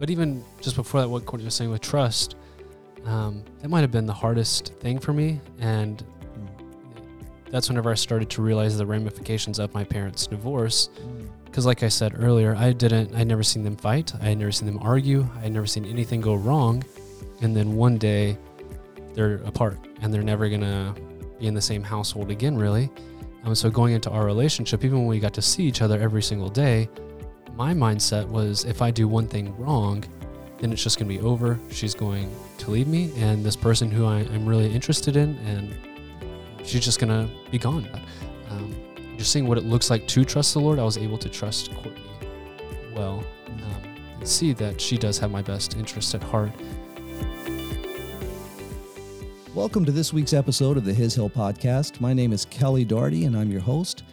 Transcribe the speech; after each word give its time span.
but 0.00 0.08
even 0.08 0.42
just 0.62 0.76
before 0.76 1.02
that, 1.02 1.08
what 1.08 1.26
Courtney 1.26 1.44
was 1.44 1.54
saying 1.54 1.70
with 1.70 1.82
trust, 1.82 2.34
um, 3.04 3.44
that 3.60 3.68
might 3.68 3.82
have 3.82 3.92
been 3.92 4.06
the 4.06 4.14
hardest 4.14 4.72
thing 4.80 4.98
for 4.98 5.12
me. 5.12 5.40
And 5.60 6.02
that's 7.50 7.68
whenever 7.68 7.90
I 7.90 7.94
started 7.94 8.30
to 8.30 8.42
realize 8.42 8.78
the 8.78 8.86
ramifications 8.86 9.58
of 9.58 9.74
my 9.74 9.84
parents' 9.84 10.26
divorce. 10.26 10.88
Because, 11.44 11.66
like 11.66 11.82
I 11.82 11.88
said 11.88 12.14
earlier, 12.16 12.56
I 12.56 12.72
didn't, 12.72 13.14
I'd 13.14 13.26
never 13.26 13.42
seen 13.42 13.62
them 13.62 13.76
fight. 13.76 14.14
I 14.22 14.30
had 14.30 14.38
never 14.38 14.52
seen 14.52 14.66
them 14.66 14.78
argue. 14.80 15.28
I 15.36 15.40
had 15.40 15.52
never 15.52 15.66
seen 15.66 15.84
anything 15.84 16.22
go 16.22 16.34
wrong. 16.34 16.82
And 17.42 17.54
then 17.54 17.74
one 17.74 17.98
day 17.98 18.38
they're 19.12 19.36
apart 19.44 19.78
and 20.00 20.14
they're 20.14 20.22
never 20.22 20.48
going 20.48 20.62
to 20.62 20.94
be 21.38 21.46
in 21.46 21.52
the 21.52 21.60
same 21.60 21.82
household 21.82 22.30
again, 22.30 22.56
really. 22.56 22.90
Um, 23.44 23.54
so, 23.54 23.68
going 23.68 23.92
into 23.92 24.08
our 24.10 24.24
relationship, 24.24 24.82
even 24.82 24.98
when 24.98 25.08
we 25.08 25.20
got 25.20 25.34
to 25.34 25.42
see 25.42 25.64
each 25.64 25.82
other 25.82 26.00
every 26.00 26.22
single 26.22 26.48
day, 26.48 26.88
my 27.56 27.74
mindset 27.74 28.26
was 28.28 28.64
if 28.64 28.82
I 28.82 28.90
do 28.90 29.08
one 29.08 29.26
thing 29.26 29.56
wrong, 29.58 30.04
then 30.58 30.72
it's 30.72 30.82
just 30.82 30.98
going 30.98 31.10
to 31.10 31.18
be 31.18 31.24
over. 31.24 31.58
She's 31.70 31.94
going 31.94 32.30
to 32.58 32.70
leave 32.70 32.86
me, 32.86 33.12
and 33.16 33.44
this 33.44 33.56
person 33.56 33.90
who 33.90 34.06
I, 34.06 34.20
am 34.20 34.46
really 34.46 34.72
interested 34.72 35.16
in, 35.16 35.36
and 35.38 35.74
she's 36.66 36.84
just 36.84 36.98
going 36.98 37.10
to 37.10 37.32
be 37.50 37.58
gone. 37.58 37.88
Um, 38.50 38.74
just 39.16 39.32
seeing 39.32 39.46
what 39.46 39.58
it 39.58 39.64
looks 39.64 39.90
like 39.90 40.06
to 40.08 40.24
trust 40.24 40.54
the 40.54 40.60
Lord, 40.60 40.78
I 40.78 40.84
was 40.84 40.98
able 40.98 41.18
to 41.18 41.28
trust 41.28 41.74
Courtney 41.74 42.02
well 42.94 43.24
um, 43.46 43.82
and 44.18 44.28
see 44.28 44.52
that 44.54 44.80
she 44.80 44.98
does 44.98 45.18
have 45.18 45.30
my 45.30 45.42
best 45.42 45.76
interest 45.76 46.14
at 46.14 46.22
heart. 46.22 46.52
Welcome 49.54 49.84
to 49.84 49.92
this 49.92 50.12
week's 50.12 50.32
episode 50.32 50.76
of 50.76 50.84
the 50.84 50.94
His 50.94 51.14
Hill 51.14 51.28
Podcast. 51.28 52.00
My 52.00 52.12
name 52.12 52.32
is 52.32 52.44
Kelly 52.44 52.84
Doherty, 52.84 53.24
and 53.24 53.36
I'm 53.36 53.50
your 53.50 53.60
host. 53.60 54.04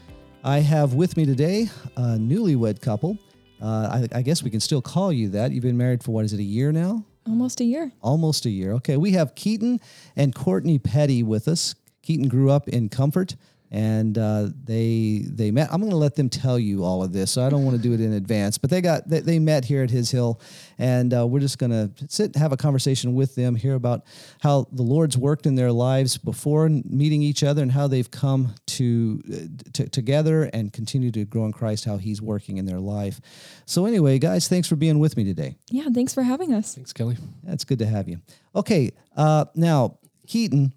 I 0.44 0.60
have 0.60 0.94
with 0.94 1.18
me 1.18 1.26
today 1.26 1.70
a 1.96 2.18
newlywed 2.18 2.82
couple. 2.82 3.18
Uh, 3.62 4.06
I, 4.14 4.20
I, 4.20 4.22
guess 4.22 4.44
we 4.44 4.50
can 4.50 4.60
still 4.60 4.82
call 4.82 5.12
you 5.12 5.30
that. 5.30 5.52
You've 5.52 5.64
been 5.64 5.78
married 5.78 6.04
for 6.04 6.12
what 6.12 6.26
is 6.26 6.34
it, 6.34 6.40
a 6.40 6.44
year 6.44 6.72
now? 6.72 7.04
Almost 7.26 7.60
a 7.60 7.64
year. 7.64 7.92
Almost 8.02 8.46
a 8.46 8.50
year. 8.50 8.74
Okay. 8.74 8.98
We 8.98 9.12
have 9.12 9.36
Keaton 9.36 9.80
and 10.16 10.34
Courtney 10.34 10.80
Petty 10.80 11.24
with 11.24 11.48
us. 11.48 11.76
Keaton 12.04 12.28
grew 12.28 12.52
up 12.52 12.70
in 12.70 12.88
Comfort 12.90 13.36
and 13.72 14.18
uh, 14.18 14.48
they 14.64 15.24
they 15.26 15.52
met. 15.52 15.70
I'm 15.72 15.80
going 15.82 15.92
to 15.92 15.98
let 15.98 16.16
them 16.16 16.30
tell 16.30 16.58
you 16.58 16.84
all 16.84 17.04
of 17.04 17.12
this, 17.12 17.32
so 17.32 17.46
I 17.46 17.50
don't 17.50 17.66
want 17.66 17.76
to 17.76 17.82
do 17.82 17.94
it 17.94 18.00
in 18.00 18.14
advance. 18.14 18.58
But 18.58 18.70
they 18.70 18.82
got 18.82 19.08
they, 19.08 19.20
they 19.20 19.40
met 19.40 19.66
here 19.66 19.84
at 19.84 19.90
His 19.90 20.10
Hill, 20.10 20.40
and 20.78 21.14
uh, 21.14 21.28
we're 21.28 21.42
just 21.42 21.60
going 21.60 21.72
to 21.72 21.92
sit 22.08 22.36
have 22.36 22.52
a 22.52 22.58
conversation 22.58 23.14
with 23.14 23.36
them, 23.36 23.56
hear 23.56 23.76
about 23.76 24.04
how 24.42 24.68
the 24.72 24.84
Lord's 24.84 25.18
worked 25.18 25.46
in 25.46 25.56
their 25.56 25.72
lives 25.72 26.18
before 26.18 26.70
meeting 26.70 27.22
each 27.22 27.44
other, 27.44 27.62
and 27.62 27.72
how 27.72 27.88
they've 27.88 28.10
come 28.10 28.56
to, 28.68 29.22
uh, 29.32 29.70
to 29.74 29.90
together 29.90 30.44
and 30.54 30.72
continue 30.72 31.12
to 31.12 31.26
grow 31.26 31.46
in 31.46 31.52
Christ. 31.52 31.86
How 31.86 31.98
He's 31.98 32.22
working 32.22 32.58
in 32.58 32.66
their 32.66 32.80
life. 32.80 33.20
So 33.66 33.86
anyway, 33.86 34.20
guys, 34.20 34.48
thanks 34.48 34.68
for 34.68 34.78
being 34.78 35.00
with 35.00 35.18
me 35.18 35.26
today. 35.26 35.58
Yeah, 35.70 35.88
thanks 35.94 36.14
for 36.14 36.24
having 36.24 36.54
us. 36.54 36.76
Thanks, 36.76 36.94
Kelly. 36.94 37.18
That's 37.44 37.66
good 37.66 37.80
to 37.80 37.86
have 37.86 38.08
you. 38.08 38.22
Okay, 38.56 38.92
uh, 39.18 39.46
now 39.56 39.98
Keaton 40.28 40.74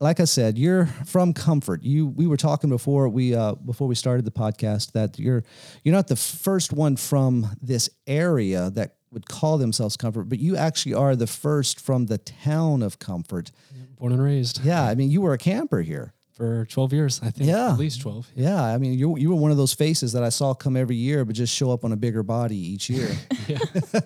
like 0.00 0.20
I 0.20 0.24
said, 0.24 0.58
you're 0.58 0.86
from 1.06 1.32
Comfort. 1.32 1.82
You 1.82 2.06
we 2.06 2.26
were 2.26 2.36
talking 2.36 2.70
before 2.70 3.08
we 3.08 3.34
uh, 3.34 3.54
before 3.54 3.88
we 3.88 3.94
started 3.94 4.24
the 4.24 4.30
podcast 4.30 4.92
that 4.92 5.18
you're 5.18 5.42
you're 5.82 5.94
not 5.94 6.08
the 6.08 6.16
first 6.16 6.72
one 6.72 6.96
from 6.96 7.56
this 7.60 7.90
area 8.06 8.70
that 8.70 8.96
would 9.10 9.28
call 9.28 9.58
themselves 9.58 9.96
Comfort, 9.96 10.24
but 10.24 10.38
you 10.38 10.56
actually 10.56 10.94
are 10.94 11.16
the 11.16 11.26
first 11.26 11.80
from 11.80 12.06
the 12.06 12.18
town 12.18 12.82
of 12.82 12.98
Comfort. 12.98 13.50
Born 13.98 14.12
and 14.12 14.22
raised. 14.22 14.64
Yeah, 14.64 14.84
I 14.84 14.94
mean 14.94 15.10
you 15.10 15.20
were 15.20 15.32
a 15.32 15.38
camper 15.38 15.80
here 15.82 16.14
for 16.38 16.66
12 16.66 16.92
years, 16.92 17.20
I 17.20 17.30
think. 17.30 17.50
Yeah. 17.50 17.72
At 17.72 17.78
least 17.78 18.00
12. 18.00 18.30
Yeah. 18.36 18.62
I 18.62 18.78
mean, 18.78 18.96
you, 18.96 19.18
you 19.18 19.30
were 19.30 19.34
one 19.34 19.50
of 19.50 19.56
those 19.56 19.74
faces 19.74 20.12
that 20.12 20.22
I 20.22 20.28
saw 20.28 20.54
come 20.54 20.76
every 20.76 20.94
year, 20.94 21.24
but 21.24 21.34
just 21.34 21.52
show 21.52 21.72
up 21.72 21.84
on 21.84 21.90
a 21.90 21.96
bigger 21.96 22.22
body 22.22 22.56
each 22.56 22.88
year. 22.88 23.10
yeah. 23.48 23.58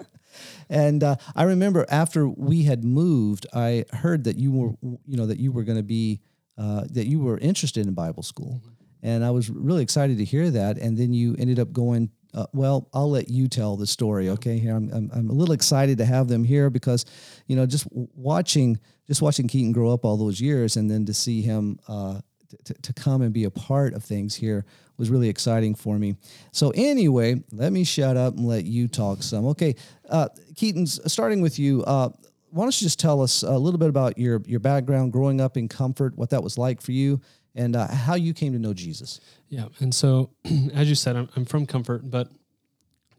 And 0.68 1.02
uh, 1.02 1.16
I 1.34 1.44
remember 1.44 1.86
after 1.88 2.28
we 2.28 2.64
had 2.64 2.84
moved, 2.84 3.46
I 3.54 3.84
heard 3.92 4.24
that 4.24 4.36
you 4.36 4.52
were, 4.52 4.72
you 4.82 5.16
know, 5.16 5.26
that 5.26 5.38
you 5.38 5.52
were 5.52 5.64
going 5.64 5.78
to 5.78 5.82
be, 5.82 6.20
uh, 6.58 6.84
that 6.90 7.06
you 7.06 7.20
were 7.20 7.38
interested 7.38 7.86
in 7.86 7.94
Bible 7.94 8.22
school. 8.22 8.60
Mm-hmm. 8.60 8.68
And 9.04 9.24
I 9.24 9.30
was 9.30 9.50
really 9.50 9.82
excited 9.82 10.18
to 10.18 10.24
hear 10.24 10.50
that. 10.50 10.78
And 10.78 10.96
then 10.96 11.12
you 11.12 11.34
ended 11.38 11.58
up 11.58 11.72
going, 11.72 12.10
uh, 12.34 12.46
well, 12.52 12.88
I'll 12.94 13.10
let 13.10 13.28
you 13.28 13.48
tell 13.48 13.76
the 13.76 13.86
story. 13.86 14.30
Okay. 14.30 14.58
Here, 14.58 14.74
I'm, 14.74 14.90
I'm, 14.92 15.10
I'm, 15.12 15.28
a 15.28 15.32
little 15.32 15.54
excited 15.54 15.98
to 15.98 16.04
have 16.04 16.28
them 16.28 16.44
here 16.44 16.70
because, 16.70 17.04
you 17.46 17.56
know, 17.56 17.66
just 17.66 17.86
watching, 17.90 18.78
just 19.06 19.20
watching 19.20 19.48
Keaton 19.48 19.72
grow 19.72 19.92
up 19.92 20.04
all 20.04 20.16
those 20.16 20.40
years 20.40 20.76
and 20.76 20.90
then 20.90 21.04
to 21.06 21.14
see 21.14 21.42
him, 21.42 21.78
uh, 21.88 22.20
to, 22.64 22.74
to 22.74 22.92
come 22.92 23.22
and 23.22 23.32
be 23.32 23.44
a 23.44 23.50
part 23.50 23.94
of 23.94 24.04
things 24.04 24.34
here 24.34 24.64
was 24.98 25.10
really 25.10 25.28
exciting 25.28 25.74
for 25.74 25.98
me. 25.98 26.16
So 26.52 26.70
anyway, 26.74 27.42
let 27.52 27.72
me 27.72 27.84
shut 27.84 28.16
up 28.16 28.36
and 28.36 28.46
let 28.46 28.64
you 28.64 28.88
talk 28.88 29.22
some. 29.22 29.46
Okay, 29.46 29.74
uh, 30.08 30.28
Keaton, 30.54 30.86
starting 30.86 31.40
with 31.40 31.58
you. 31.58 31.82
Uh, 31.84 32.10
why 32.50 32.64
don't 32.64 32.80
you 32.80 32.84
just 32.84 33.00
tell 33.00 33.22
us 33.22 33.42
a 33.42 33.56
little 33.56 33.78
bit 33.78 33.88
about 33.88 34.18
your 34.18 34.42
your 34.46 34.60
background, 34.60 35.12
growing 35.12 35.40
up 35.40 35.56
in 35.56 35.68
comfort, 35.68 36.16
what 36.16 36.30
that 36.30 36.42
was 36.42 36.58
like 36.58 36.80
for 36.80 36.92
you, 36.92 37.20
and 37.54 37.74
uh, 37.74 37.88
how 37.88 38.14
you 38.14 38.34
came 38.34 38.52
to 38.52 38.58
know 38.58 38.74
Jesus? 38.74 39.20
Yeah, 39.48 39.66
and 39.80 39.94
so 39.94 40.30
as 40.74 40.88
you 40.88 40.94
said, 40.94 41.16
I'm, 41.16 41.28
I'm 41.34 41.44
from 41.44 41.66
comfort, 41.66 42.08
but 42.10 42.28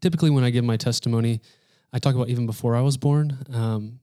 typically 0.02 0.30
when 0.30 0.44
I 0.44 0.52
give 0.52 0.64
my 0.64 0.78
testimony, 0.78 1.42
I 1.92 2.00
talk 2.00 2.16
about 2.16 2.30
even 2.30 2.46
before 2.46 2.76
I 2.76 2.82
was 2.82 2.98
born, 2.98 3.38
um, 3.52 4.00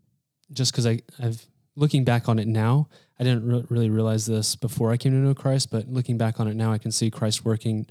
just 0.53 0.73
because 0.73 0.87
I've 0.87 1.47
looking 1.77 2.05
back 2.05 2.29
on 2.29 2.39
it 2.39 2.49
now, 2.49 2.89
I 3.21 3.23
didn't 3.23 3.47
re- 3.47 3.65
really 3.69 3.91
realize 3.91 4.25
this 4.25 4.57
before 4.57 4.91
I 4.91 4.97
came 4.97 5.13
to 5.13 5.19
know 5.19 5.35
Christ, 5.35 5.71
but 5.71 5.87
looking 5.89 6.17
back 6.17 6.41
on 6.41 6.49
it 6.49 6.57
now, 6.57 6.73
I 6.73 6.79
can 6.79 6.91
see 6.91 7.11
Christ 7.11 7.45
working 7.45 7.87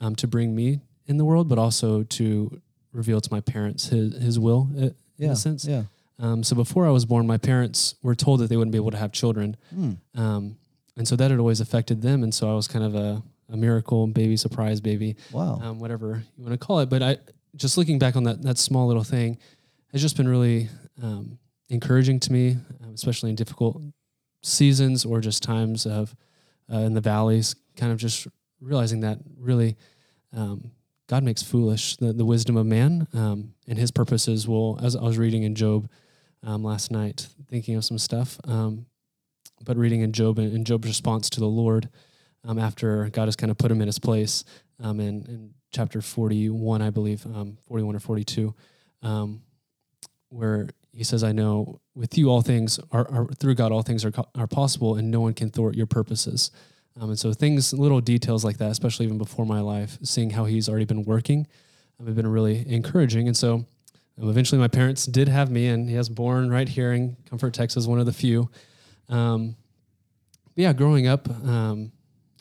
um, 0.00 0.16
to 0.16 0.26
bring 0.26 0.54
me 0.54 0.80
in 1.06 1.18
the 1.18 1.24
world, 1.26 1.50
but 1.50 1.58
also 1.58 2.02
to 2.04 2.62
reveal 2.90 3.20
to 3.20 3.28
my 3.30 3.40
parents 3.40 3.88
His 3.88 4.16
His 4.16 4.38
will 4.38 4.70
in 4.74 4.94
yeah, 5.18 5.32
a 5.32 5.36
sense. 5.36 5.66
Yeah. 5.66 5.82
Um, 6.18 6.42
so 6.42 6.56
before 6.56 6.86
I 6.86 6.90
was 6.90 7.04
born, 7.04 7.26
my 7.26 7.36
parents 7.36 7.94
were 8.02 8.14
told 8.14 8.40
that 8.40 8.48
they 8.48 8.56
wouldn't 8.56 8.72
be 8.72 8.78
able 8.78 8.90
to 8.90 8.96
have 8.96 9.12
children, 9.12 9.56
mm. 9.74 9.98
um, 10.14 10.56
and 10.96 11.06
so 11.06 11.14
that 11.14 11.30
had 11.30 11.38
always 11.38 11.60
affected 11.60 12.00
them. 12.00 12.22
And 12.22 12.34
so 12.34 12.50
I 12.50 12.54
was 12.54 12.66
kind 12.66 12.84
of 12.84 12.94
a, 12.94 13.22
a 13.50 13.56
miracle 13.58 14.06
baby, 14.06 14.38
surprise 14.38 14.80
baby, 14.80 15.16
wow, 15.30 15.60
um, 15.62 15.78
whatever 15.78 16.22
you 16.38 16.44
want 16.44 16.58
to 16.58 16.66
call 16.66 16.80
it. 16.80 16.88
But 16.88 17.02
I 17.02 17.18
just 17.54 17.76
looking 17.76 17.98
back 17.98 18.16
on 18.16 18.24
that 18.24 18.42
that 18.42 18.56
small 18.56 18.86
little 18.86 19.04
thing 19.04 19.36
has 19.92 20.00
just 20.00 20.16
been 20.16 20.28
really 20.28 20.70
um, 21.02 21.38
encouraging 21.68 22.18
to 22.20 22.32
me, 22.32 22.56
um, 22.82 22.94
especially 22.94 23.28
in 23.28 23.36
difficult 23.36 23.80
seasons 24.42 25.04
or 25.04 25.20
just 25.20 25.42
times 25.42 25.86
of 25.86 26.14
uh, 26.72 26.78
in 26.78 26.94
the 26.94 27.00
valleys, 27.00 27.56
kind 27.76 27.92
of 27.92 27.98
just 27.98 28.26
realizing 28.60 29.00
that 29.00 29.18
really 29.38 29.76
um, 30.32 30.70
God 31.08 31.24
makes 31.24 31.42
foolish 31.42 31.96
the, 31.96 32.12
the 32.12 32.24
wisdom 32.24 32.56
of 32.56 32.66
man, 32.66 33.08
um, 33.12 33.54
and 33.66 33.78
His 33.78 33.90
purposes 33.90 34.46
will. 34.46 34.78
As 34.82 34.94
I 34.94 35.02
was 35.02 35.18
reading 35.18 35.42
in 35.42 35.54
Job 35.54 35.88
um, 36.42 36.62
last 36.62 36.90
night, 36.90 37.26
thinking 37.48 37.74
of 37.74 37.84
some 37.84 37.98
stuff, 37.98 38.38
um, 38.44 38.86
but 39.64 39.76
reading 39.76 40.00
in 40.00 40.12
Job 40.12 40.38
and, 40.38 40.66
Job's 40.66 40.88
response 40.88 41.28
to 41.30 41.40
the 41.40 41.46
Lord 41.46 41.88
um, 42.44 42.58
after 42.58 43.10
God 43.10 43.26
has 43.26 43.36
kind 43.36 43.50
of 43.50 43.58
put 43.58 43.70
him 43.70 43.80
in 43.80 43.88
his 43.88 43.98
place 43.98 44.44
um, 44.82 45.00
in, 45.00 45.24
in 45.26 45.54
chapter 45.72 46.00
forty-one, 46.00 46.80
I 46.80 46.90
believe, 46.90 47.26
forty-one 47.66 47.94
or 47.94 48.00
forty-two, 48.00 48.54
where 50.30 50.68
he 50.92 51.04
says, 51.04 51.22
I 51.22 51.32
know 51.32 51.80
with 51.94 52.18
you 52.18 52.30
all 52.30 52.42
things 52.42 52.80
are, 52.90 53.08
are 53.10 53.26
through 53.26 53.54
God, 53.54 53.72
all 53.72 53.82
things 53.82 54.04
are, 54.04 54.12
are 54.34 54.46
possible 54.46 54.96
and 54.96 55.10
no 55.10 55.20
one 55.20 55.34
can 55.34 55.50
thwart 55.50 55.76
your 55.76 55.86
purposes. 55.86 56.50
Um, 57.00 57.10
and 57.10 57.18
so 57.18 57.32
things, 57.32 57.72
little 57.72 58.00
details 58.00 58.44
like 58.44 58.58
that, 58.58 58.70
especially 58.70 59.06
even 59.06 59.18
before 59.18 59.46
my 59.46 59.60
life, 59.60 59.98
seeing 60.02 60.30
how 60.30 60.44
he's 60.44 60.68
already 60.68 60.84
been 60.84 61.04
working, 61.04 61.46
um, 61.98 62.06
have 62.06 62.16
been 62.16 62.26
really 62.26 62.64
encouraging. 62.68 63.28
And 63.28 63.36
so 63.36 63.66
um, 64.20 64.28
eventually 64.28 64.58
my 64.58 64.68
parents 64.68 65.06
did 65.06 65.28
have 65.28 65.50
me 65.50 65.68
and 65.68 65.88
he 65.88 65.96
was 65.96 66.08
born 66.08 66.50
right 66.50 66.68
here 66.68 66.92
in 66.92 67.16
Comfort, 67.28 67.54
Texas, 67.54 67.86
one 67.86 68.00
of 68.00 68.06
the 68.06 68.12
few. 68.12 68.50
Um, 69.08 69.56
yeah, 70.56 70.72
growing 70.72 71.06
up, 71.06 71.28
um, 71.28 71.92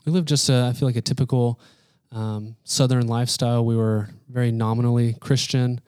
we 0.06 0.12
lived 0.12 0.28
just, 0.28 0.50
a, 0.50 0.70
I 0.70 0.74
feel 0.74 0.88
like 0.88 0.96
a 0.96 1.02
typical 1.02 1.60
um, 2.12 2.56
Southern 2.64 3.08
lifestyle. 3.08 3.64
We 3.64 3.76
were 3.76 4.10
very 4.28 4.52
nominally 4.52 5.14
Christian. 5.20 5.82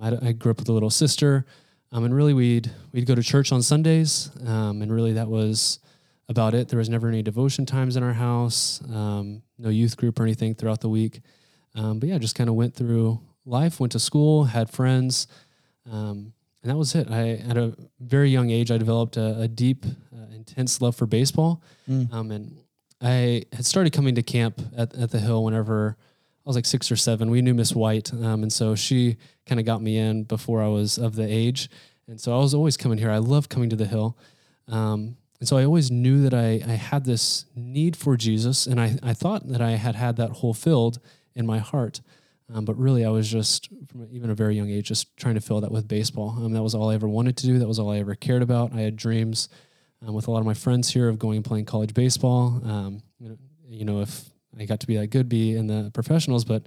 I, 0.00 0.28
I 0.28 0.32
grew 0.32 0.52
up 0.52 0.58
with 0.58 0.68
a 0.68 0.72
little 0.72 0.90
sister. 0.90 1.44
Um, 1.90 2.04
and 2.04 2.14
really, 2.14 2.34
we'd 2.34 2.70
we'd 2.92 3.06
go 3.06 3.14
to 3.14 3.22
church 3.22 3.50
on 3.50 3.62
Sundays, 3.62 4.30
um, 4.46 4.82
and 4.82 4.92
really 4.92 5.14
that 5.14 5.28
was 5.28 5.78
about 6.28 6.54
it. 6.54 6.68
There 6.68 6.78
was 6.78 6.88
never 6.88 7.08
any 7.08 7.22
devotion 7.22 7.64
times 7.64 7.96
in 7.96 8.02
our 8.02 8.12
house, 8.12 8.82
um, 8.92 9.42
no 9.58 9.70
youth 9.70 9.96
group 9.96 10.20
or 10.20 10.24
anything 10.24 10.54
throughout 10.54 10.80
the 10.80 10.88
week. 10.88 11.20
Um, 11.74 11.98
but 11.98 12.08
yeah, 12.08 12.18
just 12.18 12.34
kind 12.34 12.50
of 12.50 12.56
went 12.56 12.74
through 12.74 13.20
life, 13.46 13.80
went 13.80 13.92
to 13.92 13.98
school, 13.98 14.44
had 14.44 14.68
friends, 14.68 15.26
um, 15.90 16.32
and 16.62 16.70
that 16.70 16.76
was 16.76 16.94
it. 16.94 17.10
I 17.10 17.42
at 17.48 17.56
a 17.56 17.74
very 18.00 18.28
young 18.30 18.50
age, 18.50 18.70
I 18.70 18.76
developed 18.76 19.16
a, 19.16 19.40
a 19.40 19.48
deep, 19.48 19.86
uh, 19.86 20.34
intense 20.34 20.82
love 20.82 20.94
for 20.94 21.06
baseball, 21.06 21.62
mm. 21.88 22.12
Um, 22.12 22.30
and 22.30 22.58
I 23.00 23.44
had 23.52 23.64
started 23.64 23.92
coming 23.92 24.14
to 24.16 24.22
camp 24.22 24.60
at, 24.76 24.94
at 24.94 25.10
the 25.10 25.20
Hill 25.20 25.44
whenever 25.44 25.96
was 26.48 26.56
like 26.56 26.66
six 26.66 26.90
or 26.90 26.96
seven. 26.96 27.30
We 27.30 27.42
knew 27.42 27.54
Miss 27.54 27.74
White, 27.74 28.12
um, 28.12 28.42
and 28.42 28.52
so 28.52 28.74
she 28.74 29.16
kind 29.46 29.60
of 29.60 29.66
got 29.66 29.82
me 29.82 29.98
in 29.98 30.24
before 30.24 30.62
I 30.62 30.68
was 30.68 30.98
of 30.98 31.14
the 31.14 31.26
age, 31.26 31.70
and 32.08 32.20
so 32.20 32.34
I 32.34 32.40
was 32.40 32.54
always 32.54 32.76
coming 32.76 32.98
here. 32.98 33.10
I 33.10 33.18
love 33.18 33.48
coming 33.48 33.70
to 33.70 33.76
the 33.76 33.86
hill, 33.86 34.16
um, 34.66 35.16
and 35.40 35.48
so 35.48 35.56
I 35.56 35.64
always 35.64 35.90
knew 35.90 36.22
that 36.22 36.34
I, 36.34 36.62
I 36.66 36.74
had 36.74 37.04
this 37.04 37.44
need 37.54 37.96
for 37.96 38.16
Jesus, 38.16 38.66
and 38.66 38.80
I, 38.80 38.98
I 39.02 39.12
thought 39.12 39.48
that 39.48 39.60
I 39.60 39.72
had 39.72 39.94
had 39.94 40.16
that 40.16 40.30
hole 40.30 40.54
filled 40.54 40.98
in 41.34 41.46
my 41.46 41.58
heart. 41.58 42.00
Um, 42.52 42.64
but 42.64 42.78
really, 42.78 43.04
I 43.04 43.10
was 43.10 43.30
just 43.30 43.68
from 43.88 44.08
even 44.10 44.30
a 44.30 44.34
very 44.34 44.56
young 44.56 44.70
age, 44.70 44.88
just 44.88 45.14
trying 45.18 45.34
to 45.34 45.40
fill 45.40 45.60
that 45.60 45.70
with 45.70 45.86
baseball. 45.86 46.30
Um, 46.30 46.54
that 46.54 46.62
was 46.62 46.74
all 46.74 46.90
I 46.90 46.94
ever 46.94 47.08
wanted 47.08 47.36
to 47.36 47.46
do. 47.46 47.58
That 47.58 47.68
was 47.68 47.78
all 47.78 47.90
I 47.90 47.98
ever 47.98 48.14
cared 48.14 48.42
about. 48.42 48.72
I 48.72 48.80
had 48.80 48.96
dreams 48.96 49.50
um, 50.04 50.14
with 50.14 50.28
a 50.28 50.30
lot 50.30 50.40
of 50.40 50.46
my 50.46 50.54
friends 50.54 50.90
here 50.90 51.10
of 51.10 51.18
going 51.18 51.36
and 51.36 51.44
playing 51.44 51.66
college 51.66 51.92
baseball. 51.92 52.60
Um, 52.64 53.02
you 53.68 53.84
know, 53.84 54.00
if 54.00 54.30
I 54.60 54.66
got 54.66 54.80
to 54.80 54.86
be 54.86 54.96
that 54.96 55.08
good, 55.08 55.28
be 55.28 55.56
in 55.56 55.66
the 55.66 55.90
professionals. 55.92 56.44
But 56.44 56.66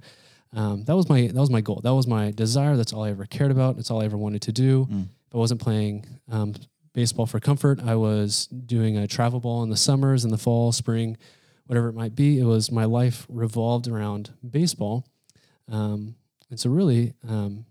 um, 0.52 0.84
that 0.84 0.96
was 0.96 1.08
my 1.08 1.26
that 1.28 1.34
was 1.34 1.50
my 1.50 1.60
goal. 1.60 1.80
That 1.82 1.94
was 1.94 2.06
my 2.06 2.30
desire. 2.30 2.76
That's 2.76 2.92
all 2.92 3.04
I 3.04 3.10
ever 3.10 3.26
cared 3.26 3.50
about. 3.50 3.78
It's 3.78 3.90
all 3.90 4.02
I 4.02 4.04
ever 4.04 4.16
wanted 4.16 4.42
to 4.42 4.52
do. 4.52 4.86
Mm. 4.86 5.08
I 5.32 5.36
wasn't 5.36 5.60
playing 5.60 6.06
um, 6.30 6.54
baseball 6.92 7.26
for 7.26 7.40
comfort, 7.40 7.80
I 7.84 7.94
was 7.94 8.46
doing 8.46 8.96
a 8.96 9.06
travel 9.06 9.40
ball 9.40 9.62
in 9.62 9.70
the 9.70 9.76
summers, 9.76 10.24
in 10.24 10.30
the 10.30 10.38
fall, 10.38 10.72
spring, 10.72 11.16
whatever 11.66 11.88
it 11.88 11.94
might 11.94 12.14
be. 12.14 12.38
It 12.38 12.44
was 12.44 12.70
my 12.70 12.84
life 12.84 13.26
revolved 13.28 13.88
around 13.88 14.32
baseball. 14.48 15.06
Um, 15.68 16.16
and 16.50 16.60
so, 16.60 16.70
really, 16.70 17.14
um, 17.26 17.64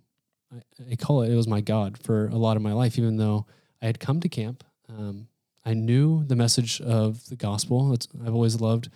I, 0.52 0.92
I, 0.92 0.96
call 0.96 1.22
it, 1.22 1.32
it 1.32 1.36
was 1.36 1.48
my 1.48 1.62
God 1.62 1.98
for 2.02 2.28
a 2.28 2.36
lot 2.36 2.58
of 2.58 2.64
my 2.64 2.74
life, 2.74 2.98
even 2.98 3.18
though 3.18 3.46
I 3.82 3.86
had 3.86 4.00
come 4.00 4.20
to 4.22 4.30
camp. 4.30 4.64
Um, 4.90 5.28
I 5.64 5.76
knew 5.76 6.24
the 6.26 6.36
message 6.36 6.82
of 6.82 7.28
the 7.30 7.36
gospel. 7.36 7.94
It's, 7.94 8.08
I've 8.26 8.34
always 8.34 8.60
loved 8.60 8.90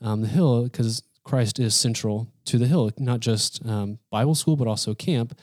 um, 0.00 0.22
the 0.22 0.28
hill 0.28 0.64
because 0.64 1.02
Christ 1.24 1.58
is 1.58 1.74
central 1.74 2.32
to 2.46 2.58
the 2.58 2.66
hill, 2.66 2.90
not 2.98 3.20
just 3.20 3.64
um, 3.66 3.98
Bible 4.10 4.34
school, 4.34 4.56
but 4.56 4.66
also 4.66 4.94
camp. 4.94 5.38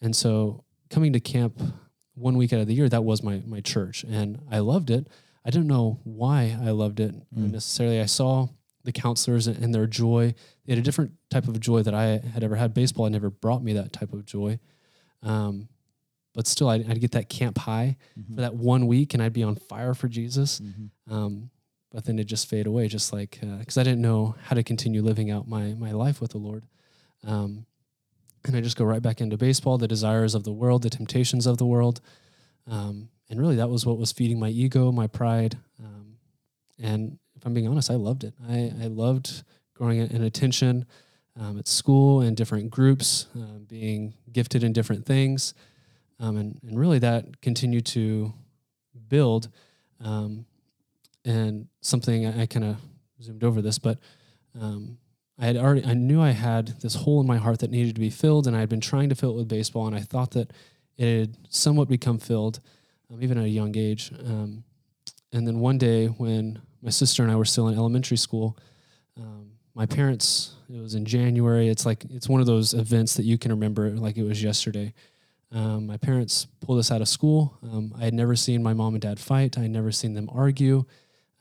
And 0.00 0.14
so, 0.14 0.64
coming 0.90 1.12
to 1.12 1.20
camp 1.20 1.60
one 2.14 2.36
week 2.36 2.52
out 2.52 2.60
of 2.60 2.66
the 2.66 2.74
year, 2.74 2.88
that 2.88 3.04
was 3.04 3.22
my, 3.22 3.42
my 3.46 3.60
church. 3.60 4.04
And 4.04 4.40
I 4.50 4.58
loved 4.58 4.90
it. 4.90 5.08
I 5.44 5.50
didn't 5.50 5.68
know 5.68 6.00
why 6.04 6.56
I 6.60 6.70
loved 6.70 7.00
it 7.00 7.14
mm. 7.14 7.50
necessarily. 7.50 8.00
I 8.00 8.06
saw 8.06 8.48
the 8.84 8.92
counselors 8.92 9.46
and 9.46 9.74
their 9.74 9.86
joy. 9.86 10.34
They 10.66 10.72
had 10.72 10.78
a 10.78 10.82
different 10.82 11.12
type 11.30 11.48
of 11.48 11.58
joy 11.60 11.82
that 11.82 11.94
I 11.94 12.18
had 12.18 12.44
ever 12.44 12.56
had. 12.56 12.74
Baseball 12.74 13.06
had 13.06 13.12
never 13.12 13.30
brought 13.30 13.62
me 13.62 13.72
that 13.74 13.92
type 13.92 14.12
of 14.12 14.24
joy. 14.24 14.58
Um, 15.22 15.68
but 16.34 16.46
still, 16.46 16.68
I'd, 16.68 16.88
I'd, 16.90 17.00
get 17.00 17.12
that 17.12 17.28
camp 17.28 17.58
high 17.58 17.96
mm-hmm. 18.18 18.34
for 18.34 18.40
that 18.40 18.54
one 18.54 18.86
week 18.86 19.14
and 19.14 19.22
I'd 19.22 19.32
be 19.32 19.42
on 19.42 19.54
fire 19.54 19.94
for 19.94 20.08
Jesus. 20.08 20.60
Mm-hmm. 20.60 21.14
Um, 21.14 21.50
but 21.92 22.04
then 22.06 22.18
it 22.18 22.24
just 22.24 22.48
fade 22.48 22.66
away, 22.66 22.88
just 22.88 23.12
like, 23.12 23.38
because 23.58 23.76
uh, 23.76 23.82
I 23.82 23.84
didn't 23.84 24.00
know 24.00 24.34
how 24.44 24.54
to 24.54 24.62
continue 24.62 25.02
living 25.02 25.30
out 25.30 25.46
my, 25.46 25.74
my 25.74 25.92
life 25.92 26.20
with 26.20 26.30
the 26.30 26.38
Lord. 26.38 26.64
Um, 27.24 27.66
and 28.44 28.56
I 28.56 28.60
just 28.60 28.76
go 28.76 28.84
right 28.84 29.02
back 29.02 29.20
into 29.20 29.36
baseball, 29.36 29.78
the 29.78 29.86
desires 29.86 30.34
of 30.34 30.44
the 30.44 30.52
world, 30.52 30.82
the 30.82 30.90
temptations 30.90 31.46
of 31.46 31.58
the 31.58 31.66
world. 31.66 32.00
Um, 32.66 33.10
and 33.28 33.38
really, 33.38 33.56
that 33.56 33.68
was 33.68 33.86
what 33.86 33.98
was 33.98 34.10
feeding 34.10 34.40
my 34.40 34.48
ego, 34.48 34.90
my 34.90 35.06
pride. 35.06 35.58
Um, 35.78 36.16
and 36.82 37.18
if 37.36 37.44
I'm 37.46 37.54
being 37.54 37.68
honest, 37.68 37.90
I 37.90 37.94
loved 37.94 38.24
it. 38.24 38.34
I, 38.48 38.72
I 38.82 38.86
loved 38.86 39.44
growing 39.74 39.98
in 39.98 40.22
attention 40.22 40.86
um, 41.38 41.58
at 41.58 41.68
school 41.68 42.20
and 42.20 42.36
different 42.36 42.70
groups, 42.70 43.26
uh, 43.36 43.58
being 43.68 44.14
gifted 44.32 44.64
in 44.64 44.72
different 44.72 45.06
things. 45.06 45.54
Um, 46.18 46.36
and, 46.36 46.58
and 46.62 46.78
really 46.78 46.98
that 47.00 47.40
continued 47.40 47.86
to 47.86 48.32
build. 49.08 49.48
Um, 50.00 50.46
and 51.24 51.68
something 51.80 52.26
I, 52.26 52.42
I 52.42 52.46
kind 52.46 52.64
of 52.64 52.76
zoomed 53.20 53.44
over 53.44 53.62
this, 53.62 53.78
but 53.78 53.98
um, 54.60 54.98
I 55.38 55.46
had 55.46 55.56
already, 55.56 55.84
I 55.84 55.94
knew 55.94 56.20
I 56.20 56.30
had 56.30 56.80
this 56.80 56.94
hole 56.94 57.20
in 57.20 57.26
my 57.26 57.38
heart 57.38 57.60
that 57.60 57.70
needed 57.70 57.94
to 57.94 58.00
be 58.00 58.10
filled, 58.10 58.46
and 58.46 58.56
I 58.56 58.60
had 58.60 58.68
been 58.68 58.80
trying 58.80 59.08
to 59.08 59.14
fill 59.14 59.30
it 59.30 59.36
with 59.36 59.48
baseball, 59.48 59.86
and 59.86 59.96
I 59.96 60.00
thought 60.00 60.32
that 60.32 60.52
it 60.96 61.18
had 61.18 61.36
somewhat 61.48 61.88
become 61.88 62.18
filled, 62.18 62.60
um, 63.10 63.22
even 63.22 63.38
at 63.38 63.44
a 63.44 63.48
young 63.48 63.76
age. 63.76 64.12
Um, 64.24 64.64
and 65.32 65.46
then 65.46 65.60
one 65.60 65.78
day 65.78 66.06
when 66.06 66.60
my 66.82 66.90
sister 66.90 67.22
and 67.22 67.30
I 67.30 67.36
were 67.36 67.44
still 67.44 67.68
in 67.68 67.76
elementary 67.78 68.16
school. 68.16 68.58
Um, 69.16 69.52
my 69.74 69.86
parents, 69.86 70.56
it 70.68 70.80
was 70.80 70.94
in 70.94 71.04
January. 71.04 71.68
It's 71.68 71.86
like, 71.86 72.04
it's 72.10 72.28
one 72.28 72.40
of 72.40 72.46
those 72.46 72.74
events 72.74 73.14
that 73.14 73.24
you 73.24 73.38
can 73.38 73.52
remember 73.52 73.90
like 73.90 74.16
it 74.16 74.24
was 74.24 74.42
yesterday. 74.42 74.92
Um, 75.52 75.86
my 75.86 75.96
parents 75.96 76.46
pulled 76.60 76.78
us 76.78 76.90
out 76.90 77.00
of 77.00 77.08
school. 77.08 77.56
Um, 77.62 77.94
I 77.98 78.04
had 78.04 78.14
never 78.14 78.34
seen 78.34 78.62
my 78.62 78.74
mom 78.74 78.94
and 78.94 79.02
dad 79.02 79.20
fight. 79.20 79.56
I 79.56 79.62
had 79.62 79.70
never 79.70 79.92
seen 79.92 80.14
them 80.14 80.28
argue. 80.32 80.84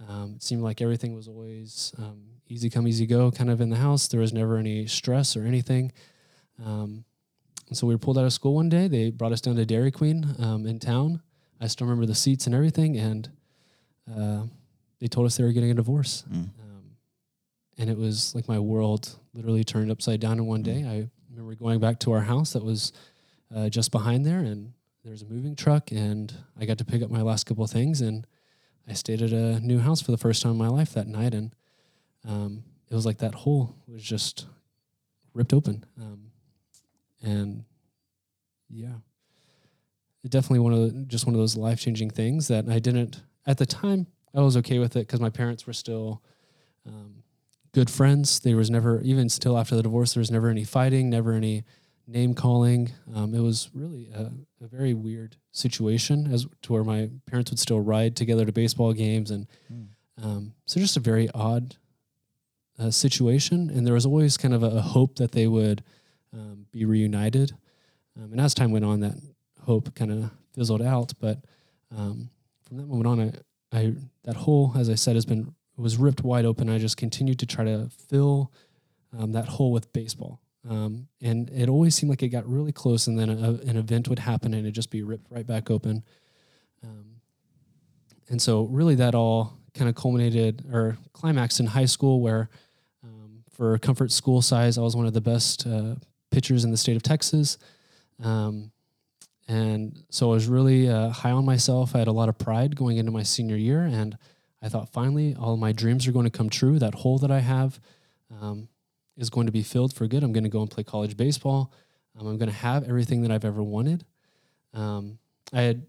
Um, 0.07 0.33
it 0.35 0.43
seemed 0.43 0.61
like 0.61 0.81
everything 0.81 1.15
was 1.15 1.27
always 1.27 1.93
um, 1.97 2.21
easy 2.47 2.69
come, 2.69 2.87
easy 2.87 3.05
go 3.05 3.31
kind 3.31 3.49
of 3.49 3.61
in 3.61 3.69
the 3.69 3.77
house. 3.77 4.07
There 4.07 4.19
was 4.19 4.33
never 4.33 4.57
any 4.57 4.87
stress 4.87 5.35
or 5.35 5.43
anything. 5.43 5.91
Um, 6.63 7.05
and 7.67 7.77
so 7.77 7.87
we 7.87 7.93
were 7.93 7.99
pulled 7.99 8.17
out 8.17 8.25
of 8.25 8.33
school 8.33 8.55
one 8.55 8.69
day. 8.69 8.87
They 8.87 9.11
brought 9.11 9.31
us 9.31 9.41
down 9.41 9.55
to 9.55 9.65
Dairy 9.65 9.91
Queen 9.91 10.35
in 10.39 10.79
town. 10.79 11.21
I 11.59 11.67
still 11.67 11.87
remember 11.87 12.05
the 12.05 12.15
seats 12.15 12.45
and 12.45 12.55
everything. 12.55 12.97
And 12.97 13.29
uh, 14.13 14.43
they 14.99 15.07
told 15.07 15.25
us 15.25 15.37
they 15.37 15.43
were 15.43 15.51
getting 15.51 15.71
a 15.71 15.75
divorce. 15.75 16.23
Mm. 16.29 16.35
Um, 16.35 16.51
and 17.77 17.89
it 17.89 17.97
was 17.97 18.35
like 18.35 18.47
my 18.47 18.59
world 18.59 19.17
literally 19.33 19.63
turned 19.63 19.91
upside 19.91 20.19
down 20.19 20.37
in 20.37 20.45
one 20.45 20.61
mm. 20.61 20.65
day. 20.65 20.83
I 20.83 21.09
remember 21.29 21.55
going 21.55 21.79
back 21.79 21.99
to 22.01 22.11
our 22.11 22.21
house 22.21 22.53
that 22.53 22.63
was 22.63 22.93
uh, 23.55 23.69
just 23.69 23.91
behind 23.91 24.25
there, 24.25 24.39
and 24.39 24.73
there's 25.03 25.21
a 25.21 25.25
moving 25.25 25.55
truck, 25.55 25.91
and 25.91 26.33
I 26.59 26.65
got 26.65 26.77
to 26.79 26.85
pick 26.85 27.01
up 27.01 27.09
my 27.09 27.21
last 27.21 27.45
couple 27.45 27.63
of 27.63 27.71
things, 27.71 28.01
and 28.01 28.27
I 28.87 28.93
stayed 28.93 29.21
at 29.21 29.31
a 29.31 29.59
new 29.59 29.79
house 29.79 30.01
for 30.01 30.11
the 30.11 30.17
first 30.17 30.41
time 30.41 30.53
in 30.53 30.57
my 30.57 30.67
life 30.67 30.93
that 30.93 31.07
night, 31.07 31.33
and 31.33 31.53
um, 32.27 32.63
it 32.89 32.95
was 32.95 33.05
like 33.05 33.19
that 33.19 33.33
hole 33.33 33.75
was 33.87 34.03
just 34.03 34.47
ripped 35.33 35.53
open, 35.53 35.85
um, 35.99 36.31
and 37.21 37.63
yeah, 38.69 38.95
definitely 40.27 40.59
one 40.59 40.73
of 40.73 40.79
the, 40.79 41.05
just 41.05 41.25
one 41.25 41.35
of 41.35 41.39
those 41.39 41.55
life 41.57 41.79
changing 41.79 42.09
things 42.09 42.47
that 42.47 42.67
I 42.69 42.79
didn't 42.79 43.21
at 43.45 43.57
the 43.57 43.65
time 43.65 44.07
I 44.35 44.41
was 44.41 44.55
okay 44.57 44.79
with 44.79 44.95
it 44.95 45.07
because 45.07 45.19
my 45.19 45.29
parents 45.29 45.67
were 45.67 45.73
still 45.73 46.21
um, 46.87 47.23
good 47.73 47.89
friends. 47.89 48.39
There 48.39 48.55
was 48.55 48.69
never, 48.69 49.01
even 49.01 49.29
still 49.29 49.57
after 49.57 49.75
the 49.75 49.83
divorce, 49.83 50.13
there 50.13 50.21
was 50.21 50.31
never 50.31 50.49
any 50.49 50.63
fighting, 50.63 51.09
never 51.09 51.33
any 51.33 51.63
name 52.11 52.33
calling. 52.33 52.91
Um, 53.13 53.33
it 53.33 53.39
was 53.39 53.69
really 53.73 54.09
a, 54.13 54.31
a, 54.63 54.67
very 54.67 54.93
weird 54.93 55.37
situation 55.51 56.31
as 56.31 56.45
to 56.63 56.73
where 56.73 56.83
my 56.83 57.09
parents 57.25 57.51
would 57.51 57.59
still 57.59 57.79
ride 57.79 58.15
together 58.15 58.45
to 58.45 58.51
baseball 58.51 58.93
games, 58.93 59.31
and 59.31 59.47
mm. 59.71 59.87
um, 60.21 60.53
so 60.65 60.79
just 60.79 60.97
a 60.97 60.99
very 60.99 61.29
odd 61.33 61.75
uh, 62.79 62.91
situation. 62.91 63.69
And 63.69 63.85
there 63.85 63.93
was 63.93 64.05
always 64.05 64.37
kind 64.37 64.53
of 64.53 64.63
a, 64.63 64.77
a 64.77 64.81
hope 64.81 65.17
that 65.17 65.31
they 65.31 65.47
would 65.47 65.83
um, 66.33 66.65
be 66.71 66.85
reunited. 66.85 67.53
Um, 68.17 68.31
and 68.31 68.41
as 68.41 68.53
time 68.53 68.71
went 68.71 68.85
on, 68.85 68.99
that 69.01 69.15
hope 69.61 69.93
kind 69.95 70.11
of 70.11 70.31
fizzled 70.53 70.81
out. 70.81 71.13
But 71.19 71.39
um, 71.95 72.29
from 72.67 72.77
that 72.77 72.87
moment 72.87 73.07
on, 73.07 73.33
I, 73.73 73.77
I 73.77 73.93
that 74.23 74.35
hole, 74.35 74.73
as 74.77 74.89
I 74.89 74.95
said, 74.95 75.15
has 75.15 75.25
been 75.25 75.53
was 75.77 75.97
ripped 75.97 76.23
wide 76.23 76.45
open. 76.45 76.69
I 76.69 76.77
just 76.77 76.97
continued 76.97 77.39
to 77.39 77.45
try 77.45 77.65
to 77.65 77.89
fill 78.09 78.51
um, 79.17 79.31
that 79.31 79.47
hole 79.47 79.71
with 79.71 79.91
baseball, 79.93 80.40
um, 80.69 81.07
and 81.21 81.49
it 81.49 81.69
always 81.69 81.95
seemed 81.95 82.09
like 82.09 82.23
it 82.23 82.29
got 82.29 82.47
really 82.47 82.71
close, 82.71 83.07
and 83.07 83.17
then 83.17 83.29
a, 83.29 83.51
an 83.69 83.77
event 83.77 84.07
would 84.07 84.19
happen, 84.19 84.53
and 84.53 84.63
it'd 84.63 84.75
just 84.75 84.91
be 84.91 85.03
ripped 85.03 85.31
right 85.31 85.45
back 85.45 85.71
open. 85.71 86.03
Um, 86.83 87.05
and 88.29 88.41
so, 88.41 88.63
really, 88.63 88.95
that 88.95 89.15
all 89.15 89.57
kind 89.73 89.89
of 89.89 89.95
culminated 89.95 90.65
or 90.71 90.97
climaxed 91.13 91.59
in 91.59 91.65
high 91.65 91.85
school, 91.85 92.21
where 92.21 92.49
um, 93.03 93.43
for 93.51 93.77
comfort 93.79 94.11
school 94.11 94.41
size, 94.41 94.77
I 94.77 94.81
was 94.81 94.95
one 94.95 95.05
of 95.05 95.13
the 95.13 95.21
best 95.21 95.65
uh, 95.65 95.95
pitchers 96.29 96.63
in 96.63 96.71
the 96.71 96.77
state 96.77 96.95
of 96.95 97.03
Texas. 97.03 97.57
Um, 98.23 98.71
and 99.47 100.03
so 100.09 100.31
I 100.31 100.33
was 100.33 100.47
really 100.47 100.89
uh, 100.89 101.09
high 101.09 101.31
on 101.31 101.45
myself. 101.45 101.95
I 101.95 101.99
had 101.99 102.07
a 102.07 102.13
lot 102.13 102.29
of 102.29 102.37
pride 102.37 102.75
going 102.75 102.97
into 102.97 103.11
my 103.11 103.23
senior 103.23 103.57
year. 103.57 103.81
And 103.81 104.17
I 104.61 104.69
thought, 104.69 104.89
finally, 104.89 105.35
all 105.35 105.57
my 105.57 105.73
dreams 105.73 106.07
are 106.07 106.11
going 106.11 106.25
to 106.25 106.29
come 106.29 106.49
true. 106.49 106.79
That 106.79 106.95
hole 106.95 107.17
that 107.19 107.31
I 107.31 107.39
have 107.39 107.79
um, 108.41 108.69
is 109.21 109.29
going 109.29 109.45
to 109.45 109.51
be 109.51 109.63
filled 109.63 109.93
for 109.93 110.07
good. 110.07 110.23
I'm 110.23 110.33
going 110.33 110.43
to 110.43 110.49
go 110.49 110.61
and 110.61 110.69
play 110.69 110.83
college 110.83 111.15
baseball. 111.15 111.71
Um, 112.19 112.27
I'm 112.27 112.37
going 112.37 112.49
to 112.49 112.55
have 112.55 112.83
everything 112.83 113.21
that 113.21 113.31
I've 113.31 113.45
ever 113.45 113.63
wanted. 113.63 114.03
Um, 114.73 115.19
I 115.53 115.61
had 115.61 115.85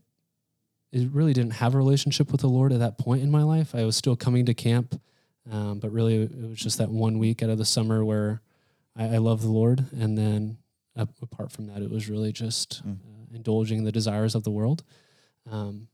it 0.92 1.08
really 1.10 1.32
didn't 1.32 1.54
have 1.54 1.74
a 1.74 1.78
relationship 1.78 2.30
with 2.30 2.42
the 2.42 2.48
Lord 2.48 2.70
at 2.70 2.80
that 2.80 2.98
point 2.98 3.22
in 3.22 3.30
my 3.30 3.42
life. 3.42 3.74
I 3.74 3.84
was 3.84 3.96
still 3.96 4.14
coming 4.14 4.44
to 4.46 4.54
camp, 4.54 5.00
um, 5.50 5.78
but 5.78 5.90
really 5.90 6.22
it 6.22 6.48
was 6.48 6.58
just 6.58 6.76
that 6.78 6.90
one 6.90 7.18
week 7.18 7.42
out 7.42 7.48
of 7.48 7.56
the 7.56 7.64
summer 7.64 8.04
where 8.04 8.42
I, 8.94 9.14
I 9.14 9.16
love 9.16 9.40
the 9.40 9.48
Lord, 9.48 9.86
and 9.98 10.18
then 10.18 10.58
uh, 10.94 11.06
apart 11.22 11.50
from 11.50 11.66
that, 11.68 11.80
it 11.80 11.90
was 11.90 12.10
really 12.10 12.30
just 12.30 12.86
mm. 12.86 12.92
uh, 12.92 13.34
indulging 13.34 13.84
the 13.84 13.92
desires 13.92 14.34
of 14.34 14.44
the 14.44 14.50
world. 14.50 14.82
Um, 15.50 15.88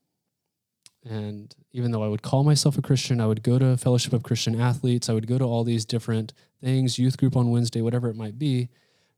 and 1.09 1.55
even 1.71 1.93
though 1.93 2.03
I 2.03 2.09
would 2.09 2.23
call 2.23 2.43
myself 2.43 2.77
a 2.77 2.83
Christian, 2.83 3.21
I 3.21 3.27
would 3.27 3.45
go 3.45 3.59
to 3.59 3.77
Fellowship 3.77 4.13
of 4.13 4.25
Christian 4.25 4.61
Athletes, 4.61 5.09
I 5.09 5.13
would 5.13 5.29
go 5.29 5.39
to 5.39 5.45
all 5.45 5.63
these 5.63 5.85
different 5.85 6.33
things, 6.61 6.99
youth 6.99 7.17
group 7.17 7.37
on 7.37 7.51
Wednesday, 7.51 7.81
whatever 7.81 8.09
it 8.09 8.17
might 8.17 8.39
be. 8.39 8.69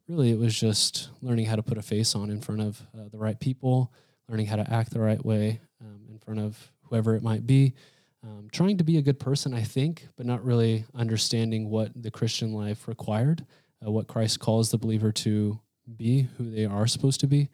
Really, 0.09 0.31
it 0.31 0.39
was 0.39 0.59
just 0.59 1.11
learning 1.23 1.47
how 1.47 1.57
to 1.57 1.63
put 1.63 1.79
a 1.79 1.83
face 1.83 2.15
on 2.15 2.31
in 2.31 2.41
front 2.41 2.61
of 2.61 2.83
uh, 2.95 3.09
the 3.11 3.19
right 3.19 3.39
people, 3.39 3.93
learning 4.29 4.47
how 4.47 4.57
to 4.57 4.73
act 4.73 4.93
the 4.93 5.01
right 5.01 5.25
way 5.25 5.61
um, 5.81 6.01
in 6.11 6.19
front 6.19 6.41
of 6.41 6.73
whoever 6.83 7.15
it 7.15 7.23
might 7.23 7.47
be. 7.47 7.75
Um, 8.23 8.49
trying 8.53 8.77
to 8.79 8.85
be 8.85 8.99
a 8.99 9.03
good 9.03 9.19
person, 9.19 9.55
I 9.55 9.63
think, 9.63 10.09
but 10.17 10.27
not 10.27 10.45
really 10.45 10.85
understanding 10.95 11.71
what 11.71 11.91
the 11.95 12.11
Christian 12.11 12.53
life 12.53 12.87
required, 12.87 13.47
uh, 13.85 13.91
what 13.91 14.09
Christ 14.09 14.41
calls 14.41 14.71
the 14.71 14.79
believer 14.79 15.11
to 15.13 15.59
be, 15.97 16.29
who 16.37 16.51
they 16.51 16.67
are 16.67 16.87
supposed 16.87 17.21
to 17.21 17.27
be. 17.27 17.49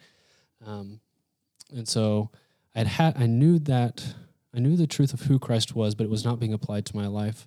Um, 0.67 1.01
and 1.73 1.87
so 1.87 2.31
I'd 2.75 2.87
had, 2.87 3.17
I 3.17 3.27
knew 3.27 3.59
that, 3.61 4.15
I 4.55 4.59
knew 4.59 4.77
the 4.77 4.87
truth 4.87 5.13
of 5.13 5.23
who 5.23 5.39
Christ 5.39 5.75
was, 5.77 5.95
but 5.95 6.05
it 6.05 6.11
was 6.11 6.25
not 6.25 6.41
being 6.41 6.53
applied 6.53 6.87
to 6.87 6.97
my 6.97 7.07
life. 7.07 7.47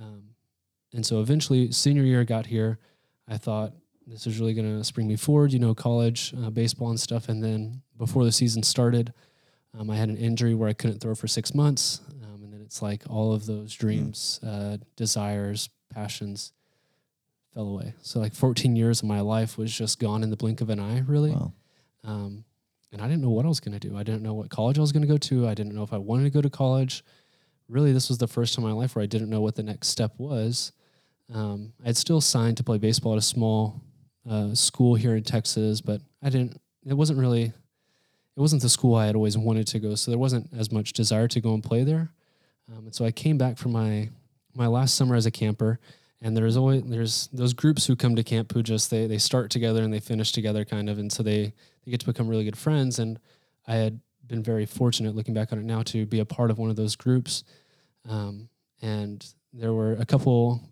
Um, 0.00 0.27
and 0.92 1.04
so 1.04 1.20
eventually, 1.20 1.70
senior 1.72 2.02
year 2.02 2.24
got 2.24 2.46
here. 2.46 2.78
I 3.28 3.36
thought, 3.36 3.72
this 4.06 4.26
is 4.26 4.40
really 4.40 4.54
going 4.54 4.78
to 4.78 4.82
spring 4.84 5.06
me 5.06 5.16
forward, 5.16 5.52
you 5.52 5.58
know, 5.58 5.74
college, 5.74 6.32
uh, 6.42 6.50
baseball 6.50 6.88
and 6.88 6.98
stuff. 6.98 7.28
And 7.28 7.44
then 7.44 7.82
before 7.98 8.24
the 8.24 8.32
season 8.32 8.62
started, 8.62 9.12
um, 9.78 9.90
I 9.90 9.96
had 9.96 10.08
an 10.08 10.16
injury 10.16 10.54
where 10.54 10.68
I 10.68 10.72
couldn't 10.72 11.00
throw 11.00 11.14
for 11.14 11.28
six 11.28 11.54
months. 11.54 12.00
Um, 12.22 12.42
and 12.42 12.52
then 12.52 12.62
it's 12.62 12.80
like 12.80 13.02
all 13.08 13.34
of 13.34 13.44
those 13.44 13.74
dreams, 13.74 14.40
uh, 14.42 14.78
desires, 14.96 15.68
passions 15.92 16.52
fell 17.52 17.68
away. 17.68 17.94
So 18.00 18.18
like 18.18 18.34
14 18.34 18.76
years 18.76 19.02
of 19.02 19.08
my 19.08 19.20
life 19.20 19.58
was 19.58 19.76
just 19.76 19.98
gone 19.98 20.22
in 20.22 20.30
the 20.30 20.36
blink 20.36 20.60
of 20.60 20.70
an 20.70 20.80
eye, 20.80 21.02
really. 21.06 21.32
Wow. 21.32 21.52
Um, 22.04 22.44
and 22.92 23.02
I 23.02 23.08
didn't 23.08 23.20
know 23.20 23.30
what 23.30 23.44
I 23.44 23.48
was 23.48 23.60
going 23.60 23.78
to 23.78 23.88
do. 23.88 23.96
I 23.96 24.02
didn't 24.02 24.22
know 24.22 24.32
what 24.32 24.48
college 24.48 24.78
I 24.78 24.80
was 24.80 24.92
going 24.92 25.02
to 25.02 25.08
go 25.08 25.18
to. 25.18 25.46
I 25.46 25.52
didn't 25.52 25.74
know 25.74 25.82
if 25.82 25.92
I 25.92 25.98
wanted 25.98 26.24
to 26.24 26.30
go 26.30 26.40
to 26.40 26.48
college. 26.48 27.04
Really, 27.68 27.92
this 27.92 28.08
was 28.08 28.16
the 28.16 28.26
first 28.26 28.54
time 28.54 28.64
in 28.64 28.70
my 28.70 28.76
life 28.76 28.96
where 28.96 29.02
I 29.02 29.06
didn't 29.06 29.28
know 29.28 29.42
what 29.42 29.56
the 29.56 29.62
next 29.62 29.88
step 29.88 30.14
was. 30.16 30.72
Um, 31.32 31.72
I 31.82 31.88
had 31.88 31.96
still 31.96 32.20
signed 32.20 32.56
to 32.56 32.64
play 32.64 32.78
baseball 32.78 33.12
at 33.12 33.18
a 33.18 33.22
small 33.22 33.82
uh, 34.28 34.54
school 34.54 34.94
here 34.94 35.14
in 35.14 35.24
Texas, 35.24 35.80
but 35.80 36.00
I 36.22 36.30
didn't. 36.30 36.60
It 36.86 36.94
wasn't 36.94 37.18
really. 37.18 37.42
It 37.42 38.40
wasn't 38.40 38.62
the 38.62 38.68
school 38.68 38.94
I 38.94 39.06
had 39.06 39.16
always 39.16 39.36
wanted 39.36 39.66
to 39.68 39.78
go, 39.80 39.94
so 39.94 40.10
there 40.10 40.18
wasn't 40.18 40.48
as 40.56 40.70
much 40.70 40.92
desire 40.92 41.26
to 41.28 41.40
go 41.40 41.54
and 41.54 41.62
play 41.62 41.82
there. 41.82 42.12
Um, 42.70 42.84
and 42.84 42.94
so 42.94 43.04
I 43.04 43.10
came 43.10 43.36
back 43.36 43.58
from 43.58 43.72
my 43.72 44.10
my 44.54 44.66
last 44.66 44.94
summer 44.94 45.16
as 45.16 45.26
a 45.26 45.30
camper, 45.30 45.78
and 46.22 46.36
there's 46.36 46.56
always 46.56 46.82
there's 46.84 47.28
those 47.32 47.52
groups 47.52 47.86
who 47.86 47.96
come 47.96 48.16
to 48.16 48.22
camp 48.22 48.52
who 48.52 48.62
just 48.62 48.90
they 48.90 49.06
they 49.06 49.18
start 49.18 49.50
together 49.50 49.82
and 49.82 49.92
they 49.92 50.00
finish 50.00 50.32
together 50.32 50.64
kind 50.64 50.88
of, 50.88 50.98
and 50.98 51.12
so 51.12 51.22
they 51.22 51.52
they 51.84 51.90
get 51.90 52.00
to 52.00 52.06
become 52.06 52.28
really 52.28 52.44
good 52.44 52.58
friends. 52.58 52.98
And 52.98 53.18
I 53.66 53.74
had 53.74 54.00
been 54.26 54.42
very 54.42 54.66
fortunate, 54.66 55.14
looking 55.14 55.34
back 55.34 55.52
on 55.52 55.58
it 55.58 55.64
now, 55.64 55.82
to 55.82 56.06
be 56.06 56.20
a 56.20 56.24
part 56.24 56.50
of 56.50 56.58
one 56.58 56.70
of 56.70 56.76
those 56.76 56.96
groups. 56.96 57.44
Um, 58.08 58.48
and 58.80 59.26
there 59.52 59.72
were 59.72 59.94
a 59.94 60.04
couple 60.04 60.62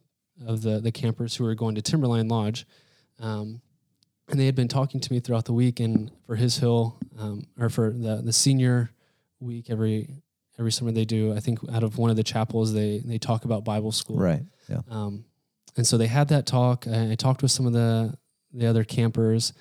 of 0.44 0.62
the 0.62 0.80
the 0.80 0.92
campers 0.92 1.36
who 1.36 1.44
were 1.44 1.54
going 1.54 1.74
to 1.74 1.82
Timberline 1.82 2.28
Lodge, 2.28 2.66
um, 3.20 3.60
and 4.28 4.38
they 4.40 4.46
had 4.46 4.54
been 4.54 4.68
talking 4.68 5.00
to 5.00 5.12
me 5.12 5.20
throughout 5.20 5.44
the 5.44 5.52
week. 5.52 5.80
And 5.80 6.10
for 6.26 6.36
His 6.36 6.58
Hill, 6.58 6.98
um, 7.18 7.46
or 7.58 7.68
for 7.68 7.90
the 7.90 8.22
the 8.22 8.32
senior 8.32 8.90
week 9.40 9.70
every 9.70 10.22
every 10.58 10.72
summer 10.72 10.92
they 10.92 11.04
do, 11.04 11.34
I 11.34 11.40
think 11.40 11.58
out 11.72 11.82
of 11.82 11.98
one 11.98 12.10
of 12.10 12.16
the 12.16 12.24
chapels 12.24 12.72
they 12.72 13.02
they 13.04 13.18
talk 13.18 13.44
about 13.44 13.64
Bible 13.64 13.92
school. 13.92 14.18
Right. 14.18 14.42
Yeah. 14.68 14.80
Um, 14.90 15.24
and 15.76 15.86
so 15.86 15.98
they 15.98 16.06
had 16.06 16.28
that 16.28 16.46
talk. 16.46 16.86
I, 16.86 17.12
I 17.12 17.14
talked 17.14 17.42
with 17.42 17.50
some 17.50 17.66
of 17.66 17.72
the 17.72 18.14
the 18.52 18.66
other 18.66 18.84
campers, 18.84 19.52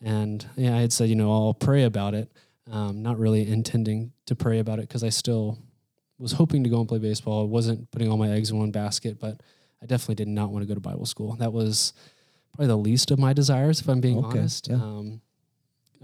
and 0.00 0.44
yeah, 0.56 0.76
I 0.76 0.80
had 0.80 0.92
said, 0.92 1.08
you 1.08 1.14
know, 1.16 1.32
I'll 1.32 1.54
pray 1.54 1.84
about 1.84 2.14
it. 2.14 2.30
Um, 2.70 3.02
not 3.02 3.18
really 3.18 3.48
intending 3.48 4.12
to 4.26 4.36
pray 4.36 4.60
about 4.60 4.78
it 4.78 4.88
because 4.88 5.02
I 5.02 5.08
still 5.08 5.58
was 6.18 6.32
hoping 6.32 6.62
to 6.64 6.70
go 6.70 6.78
and 6.78 6.88
play 6.88 6.98
baseball. 6.98 7.42
I 7.42 7.46
wasn't 7.46 7.90
putting 7.90 8.10
all 8.10 8.16
my 8.16 8.30
eggs 8.30 8.50
in 8.50 8.58
one 8.58 8.70
basket, 8.70 9.18
but 9.18 9.40
I 9.82 9.86
definitely 9.86 10.16
did 10.16 10.28
not 10.28 10.50
want 10.50 10.62
to 10.62 10.66
go 10.68 10.74
to 10.74 10.80
Bible 10.80 11.06
school. 11.06 11.36
That 11.36 11.52
was 11.52 11.92
probably 12.54 12.66
the 12.68 12.76
least 12.76 13.10
of 13.10 13.18
my 13.18 13.32
desires, 13.32 13.80
if 13.80 13.88
I'm 13.88 14.00
being 14.00 14.18
Okay, 14.24 14.38
honest. 14.38 14.68
yeah. 14.68 14.76
Um, 14.76 15.20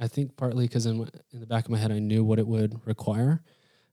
I 0.01 0.09
think 0.09 0.37
partly 0.37 0.67
because 0.67 0.87
in, 0.87 1.09
in 1.33 1.41
the 1.41 1.47
back 1.47 1.65
of 1.65 1.71
my 1.71 1.79
head, 1.79 1.91
I 1.93 1.99
knew 1.99 2.23
what 2.25 2.39
it 2.39 2.47
would 2.47 2.81
require, 2.87 3.43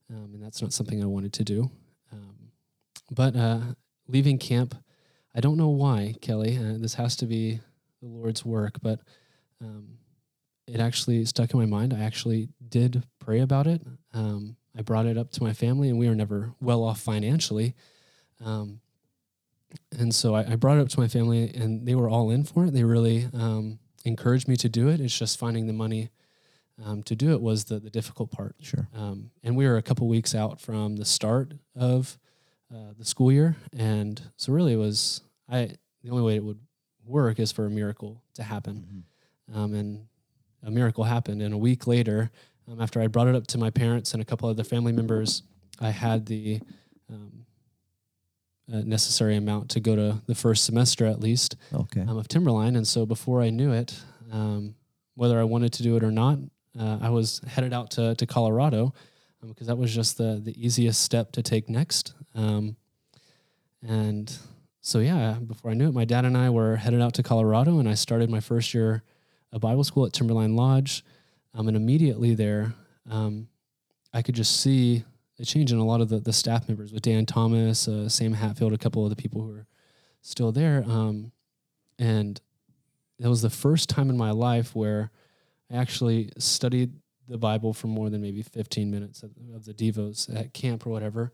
um, 0.09 0.31
and 0.33 0.43
that's 0.43 0.61
not 0.61 0.73
something 0.73 1.01
I 1.01 1.05
wanted 1.07 1.33
to 1.33 1.43
do. 1.43 1.71
Um, 2.11 2.51
but 3.11 3.35
uh, 3.35 3.59
leaving 4.07 4.37
camp, 4.37 4.75
I 5.33 5.39
don't 5.39 5.57
know 5.57 5.69
why, 5.69 6.15
Kelly. 6.21 6.57
Uh, 6.57 6.77
this 6.77 6.95
has 6.95 7.15
to 7.17 7.25
be 7.25 7.59
the 8.01 8.07
Lord's 8.07 8.43
work, 8.45 8.79
but 8.81 8.99
um, 9.61 9.97
it 10.67 10.79
actually 10.79 11.23
stuck 11.25 11.53
in 11.53 11.59
my 11.59 11.65
mind. 11.65 11.93
I 11.93 12.01
actually 12.03 12.49
did 12.69 13.03
pray 13.19 13.39
about 13.39 13.65
it. 13.67 13.81
Um, 14.13 14.57
I 14.77 14.81
brought 14.81 15.05
it 15.05 15.17
up 15.17 15.31
to 15.31 15.43
my 15.43 15.53
family, 15.53 15.89
and 15.89 15.97
we 15.97 16.07
were 16.09 16.15
never 16.15 16.53
well 16.59 16.83
off 16.83 16.99
financially. 16.99 17.75
Um, 18.43 18.81
and 19.97 20.13
so 20.13 20.35
I, 20.35 20.51
I 20.51 20.55
brought 20.55 20.77
it 20.77 20.81
up 20.81 20.89
to 20.89 20.99
my 20.99 21.07
family, 21.07 21.51
and 21.53 21.85
they 21.85 21.95
were 21.95 22.09
all 22.09 22.29
in 22.29 22.43
for 22.43 22.65
it. 22.65 22.71
They 22.71 22.83
really 22.83 23.27
um, 23.33 23.79
encouraged 24.05 24.47
me 24.47 24.55
to 24.57 24.69
do 24.69 24.89
it. 24.89 24.99
It's 24.99 25.17
just 25.17 25.39
finding 25.39 25.67
the 25.67 25.73
money 25.73 26.09
um, 26.83 27.03
to 27.03 27.15
do 27.15 27.31
it 27.31 27.41
was 27.41 27.65
the, 27.65 27.79
the 27.79 27.89
difficult 27.89 28.31
part. 28.31 28.55
Sure. 28.59 28.87
Um, 28.95 29.31
and 29.43 29.55
we 29.55 29.67
were 29.67 29.77
a 29.77 29.81
couple 29.81 30.07
weeks 30.07 30.33
out 30.33 30.59
from 30.59 30.95
the 30.95 31.05
start 31.05 31.53
of 31.75 32.17
uh, 32.73 32.93
the 32.97 33.05
school 33.05 33.31
year, 33.31 33.55
and 33.77 34.21
so 34.37 34.51
really 34.51 34.73
it 34.73 34.77
was 34.77 35.21
I. 35.49 35.71
The 36.03 36.09
only 36.09 36.23
way 36.23 36.35
it 36.35 36.43
would 36.43 36.59
work 37.05 37.39
is 37.39 37.53
for 37.53 37.65
a 37.65 37.69
miracle 37.69 38.21
to 38.33 38.43
happen, 38.43 39.05
um, 39.53 39.73
and 39.73 40.07
a 40.63 40.71
miracle 40.71 41.05
happened. 41.05 41.41
And 41.41 41.53
a 41.53 41.57
week 41.57 41.87
later, 41.87 42.29
um, 42.69 42.81
after 42.81 42.99
I 43.01 43.07
brought 43.07 43.27
it 43.27 43.35
up 43.35 43.47
to 43.47 43.57
my 43.57 43.69
parents 43.69 44.13
and 44.13 44.21
a 44.21 44.25
couple 44.25 44.49
other 44.49 44.63
family 44.63 44.91
members, 44.91 45.43
I 45.79 45.91
had 45.91 46.25
the 46.25 46.59
um, 47.09 47.45
necessary 48.67 49.35
amount 49.35 49.69
to 49.71 49.79
go 49.79 49.95
to 49.95 50.21
the 50.25 50.35
first 50.35 50.63
semester 50.63 51.05
at 51.05 51.19
least 51.19 51.55
Okay. 51.73 52.01
um, 52.01 52.17
of 52.17 52.27
Timberline. 52.27 52.75
And 52.75 52.87
so 52.87 53.05
before 53.05 53.41
I 53.41 53.49
knew 53.49 53.71
it, 53.71 53.99
um, 54.31 54.75
whether 55.15 55.39
I 55.39 55.43
wanted 55.43 55.73
to 55.73 55.83
do 55.83 55.95
it 55.97 56.03
or 56.03 56.11
not, 56.11 56.39
uh, 56.79 56.97
I 57.01 57.09
was 57.09 57.39
headed 57.47 57.73
out 57.73 57.91
to, 57.91 58.15
to 58.15 58.25
Colorado 58.25 58.93
um, 59.41 59.49
because 59.49 59.67
that 59.67 59.77
was 59.77 59.93
just 59.93 60.17
the, 60.17 60.41
the 60.43 60.55
easiest 60.65 61.01
step 61.01 61.31
to 61.33 61.43
take 61.43 61.69
next. 61.69 62.13
Um, 62.33 62.75
and 63.85 64.35
so, 64.81 64.99
yeah, 64.99 65.33
before 65.45 65.71
I 65.71 65.73
knew 65.73 65.89
it, 65.89 65.93
my 65.93 66.05
dad 66.05 66.25
and 66.25 66.37
I 66.37 66.49
were 66.49 66.77
headed 66.77 67.01
out 67.01 67.13
to 67.15 67.23
Colorado 67.23 67.79
and 67.79 67.87
I 67.87 67.93
started 67.95 68.29
my 68.29 68.39
first 68.39 68.73
year 68.73 69.03
of 69.51 69.61
Bible 69.61 69.83
school 69.83 70.05
at 70.05 70.13
Timberline 70.13 70.55
Lodge. 70.55 71.03
Um, 71.53 71.67
and 71.67 71.77
immediately 71.77 72.33
there, 72.33 72.73
um, 73.09 73.47
I 74.13 74.21
could 74.21 74.35
just 74.35 74.59
see 74.61 75.03
a 75.39 75.45
change 75.45 75.71
in 75.71 75.79
a 75.79 75.85
lot 75.85 76.01
of 76.01 76.09
the, 76.09 76.19
the 76.19 76.33
staff 76.33 76.67
members 76.67 76.91
with 76.91 77.01
Dan 77.01 77.25
Thomas, 77.25 77.87
uh, 77.87 78.07
Sam 78.07 78.33
Hatfield, 78.33 78.73
a 78.73 78.77
couple 78.77 79.03
of 79.03 79.09
the 79.09 79.15
people 79.15 79.41
who 79.41 79.51
are 79.55 79.67
still 80.21 80.51
there. 80.51 80.83
Um, 80.87 81.31
and 81.97 82.39
it 83.19 83.27
was 83.27 83.41
the 83.41 83.49
first 83.49 83.89
time 83.89 84.09
in 84.09 84.17
my 84.17 84.31
life 84.31 84.75
where 84.75 85.11
I 85.71 85.77
actually 85.77 86.29
studied 86.37 86.93
the 87.27 87.37
Bible 87.37 87.73
for 87.73 87.87
more 87.87 88.09
than 88.09 88.21
maybe 88.21 88.41
15 88.41 88.91
minutes 88.91 89.23
of, 89.23 89.31
of 89.55 89.65
the 89.65 89.73
Devos 89.73 90.33
at 90.35 90.53
camp 90.53 90.85
or 90.85 90.89
whatever. 90.89 91.31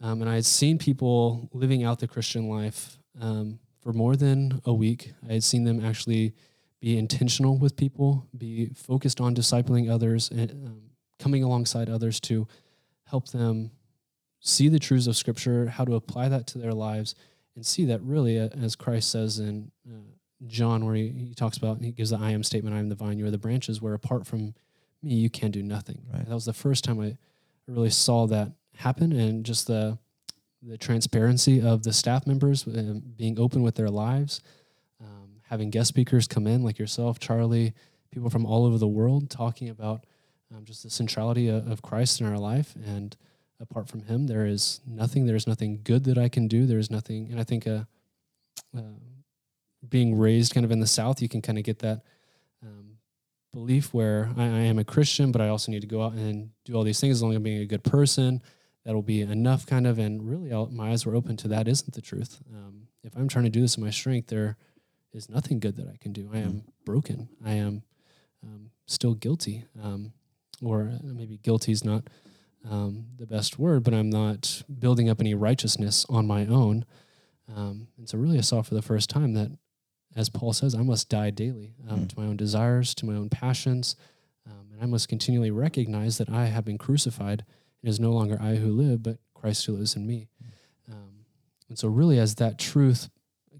Um, 0.00 0.20
and 0.20 0.30
I 0.30 0.34
had 0.34 0.46
seen 0.46 0.78
people 0.78 1.48
living 1.52 1.84
out 1.84 2.00
the 2.00 2.08
Christian 2.08 2.48
life 2.48 2.98
um, 3.20 3.58
for 3.80 3.92
more 3.92 4.16
than 4.16 4.60
a 4.64 4.74
week. 4.74 5.12
I 5.28 5.34
had 5.34 5.44
seen 5.44 5.64
them 5.64 5.84
actually 5.84 6.34
be 6.80 6.98
intentional 6.98 7.56
with 7.56 7.76
people, 7.76 8.26
be 8.36 8.70
focused 8.74 9.20
on 9.20 9.34
discipling 9.34 9.90
others, 9.90 10.30
and 10.30 10.50
um, 10.50 10.82
coming 11.18 11.44
alongside 11.44 11.88
others 11.88 12.18
to 12.20 12.48
help 13.12 13.28
them 13.28 13.70
see 14.40 14.68
the 14.68 14.78
truths 14.78 15.06
of 15.06 15.16
Scripture, 15.16 15.66
how 15.68 15.84
to 15.84 15.94
apply 15.94 16.30
that 16.30 16.46
to 16.48 16.58
their 16.58 16.72
lives, 16.72 17.14
and 17.54 17.64
see 17.64 17.84
that 17.84 18.00
really, 18.02 18.40
uh, 18.40 18.48
as 18.58 18.74
Christ 18.74 19.10
says 19.10 19.38
in 19.38 19.70
uh, 19.86 19.98
John, 20.46 20.86
where 20.86 20.94
he, 20.94 21.08
he 21.10 21.34
talks 21.34 21.58
about, 21.58 21.82
he 21.82 21.92
gives 21.92 22.08
the 22.08 22.16
I 22.16 22.30
am 22.30 22.42
statement, 22.42 22.74
I 22.74 22.78
am 22.78 22.88
the 22.88 22.94
vine, 22.94 23.18
you 23.18 23.26
are 23.26 23.30
the 23.30 23.36
branches, 23.36 23.82
where 23.82 23.92
apart 23.92 24.26
from 24.26 24.54
me, 25.02 25.12
you 25.12 25.28
can 25.28 25.50
do 25.50 25.62
nothing. 25.62 26.00
Right. 26.10 26.26
That 26.26 26.34
was 26.34 26.46
the 26.46 26.54
first 26.54 26.84
time 26.84 27.00
I 27.00 27.18
really 27.68 27.90
saw 27.90 28.26
that 28.28 28.52
happen, 28.76 29.12
and 29.12 29.44
just 29.44 29.66
the 29.66 29.98
the 30.64 30.78
transparency 30.78 31.60
of 31.60 31.82
the 31.82 31.92
staff 31.92 32.26
members 32.26 32.66
uh, 32.66 32.94
being 33.16 33.38
open 33.38 33.62
with 33.62 33.74
their 33.74 33.90
lives, 33.90 34.40
um, 35.00 35.40
having 35.48 35.70
guest 35.70 35.88
speakers 35.88 36.28
come 36.28 36.46
in 36.46 36.62
like 36.62 36.78
yourself, 36.78 37.18
Charlie, 37.18 37.74
people 38.12 38.30
from 38.30 38.46
all 38.46 38.64
over 38.64 38.78
the 38.78 38.86
world 38.86 39.28
talking 39.28 39.68
about 39.68 40.06
um, 40.54 40.64
just 40.64 40.82
the 40.82 40.90
centrality 40.90 41.48
of, 41.48 41.70
of 41.70 41.82
Christ 41.82 42.20
in 42.20 42.26
our 42.26 42.38
life. 42.38 42.74
And 42.84 43.16
apart 43.60 43.88
from 43.88 44.02
Him, 44.02 44.26
there 44.26 44.46
is 44.46 44.80
nothing. 44.86 45.26
There 45.26 45.36
is 45.36 45.46
nothing 45.46 45.80
good 45.82 46.04
that 46.04 46.18
I 46.18 46.28
can 46.28 46.48
do. 46.48 46.66
There 46.66 46.78
is 46.78 46.90
nothing. 46.90 47.28
And 47.30 47.40
I 47.40 47.44
think 47.44 47.66
uh, 47.66 47.84
uh, 48.76 48.98
being 49.88 50.16
raised 50.16 50.54
kind 50.54 50.64
of 50.64 50.70
in 50.70 50.80
the 50.80 50.86
South, 50.86 51.22
you 51.22 51.28
can 51.28 51.42
kind 51.42 51.58
of 51.58 51.64
get 51.64 51.78
that 51.80 52.02
um, 52.62 52.98
belief 53.52 53.92
where 53.92 54.30
I, 54.36 54.44
I 54.44 54.60
am 54.60 54.78
a 54.78 54.84
Christian, 54.84 55.32
but 55.32 55.40
I 55.40 55.48
also 55.48 55.72
need 55.72 55.82
to 55.82 55.86
go 55.86 56.02
out 56.02 56.12
and 56.12 56.50
do 56.64 56.74
all 56.74 56.84
these 56.84 57.00
things 57.00 57.18
as 57.18 57.22
long 57.22 57.32
as 57.32 57.36
I'm 57.36 57.42
being 57.42 57.62
a 57.62 57.66
good 57.66 57.84
person. 57.84 58.42
That'll 58.84 59.02
be 59.02 59.20
enough, 59.20 59.64
kind 59.64 59.86
of. 59.86 59.98
And 59.98 60.28
really, 60.28 60.52
all, 60.52 60.66
my 60.66 60.90
eyes 60.90 61.06
were 61.06 61.14
open 61.14 61.36
to 61.38 61.48
that. 61.48 61.68
Isn't 61.68 61.94
the 61.94 62.00
truth? 62.00 62.40
Um, 62.52 62.88
if 63.04 63.16
I'm 63.16 63.28
trying 63.28 63.44
to 63.44 63.50
do 63.50 63.60
this 63.60 63.76
in 63.76 63.84
my 63.84 63.90
strength, 63.90 64.28
there 64.28 64.56
is 65.12 65.28
nothing 65.28 65.60
good 65.60 65.76
that 65.76 65.88
I 65.88 65.96
can 66.00 66.12
do. 66.12 66.30
I 66.32 66.38
am 66.38 66.64
broken. 66.84 67.28
I 67.44 67.52
am 67.52 67.82
um, 68.44 68.70
still 68.86 69.14
guilty, 69.14 69.66
um, 69.82 70.12
or 70.62 70.92
maybe 71.02 71.38
guilty 71.38 71.72
is 71.72 71.84
not 71.84 72.04
um, 72.68 73.06
the 73.18 73.26
best 73.26 73.58
word, 73.58 73.82
but 73.82 73.92
I'm 73.94 74.10
not 74.10 74.62
building 74.78 75.08
up 75.08 75.20
any 75.20 75.34
righteousness 75.34 76.06
on 76.08 76.26
my 76.26 76.46
own. 76.46 76.84
Um, 77.54 77.88
and 77.98 78.08
so, 78.08 78.16
really, 78.18 78.38
I 78.38 78.42
saw 78.42 78.62
for 78.62 78.74
the 78.74 78.82
first 78.82 79.10
time 79.10 79.34
that, 79.34 79.50
as 80.14 80.28
Paul 80.28 80.52
says, 80.52 80.74
I 80.74 80.82
must 80.82 81.08
die 81.08 81.30
daily 81.30 81.74
um, 81.88 82.00
Mm. 82.00 82.08
to 82.10 82.20
my 82.20 82.26
own 82.26 82.36
desires, 82.36 82.94
to 82.96 83.06
my 83.06 83.14
own 83.14 83.28
passions, 83.28 83.96
um, 84.46 84.68
and 84.72 84.82
I 84.82 84.86
must 84.86 85.08
continually 85.08 85.50
recognize 85.50 86.18
that 86.18 86.28
I 86.30 86.46
have 86.46 86.64
been 86.64 86.78
crucified. 86.78 87.44
It 87.82 87.88
is 87.88 87.98
no 87.98 88.12
longer 88.12 88.38
I 88.40 88.56
who 88.56 88.70
live, 88.70 89.02
but 89.02 89.18
Christ 89.34 89.66
who 89.66 89.72
lives 89.72 89.96
in 89.96 90.06
me. 90.06 90.28
Um, 90.90 91.24
and 91.68 91.76
so, 91.78 91.88
really, 91.88 92.18
as 92.18 92.36
that 92.36 92.58
truth 92.58 93.08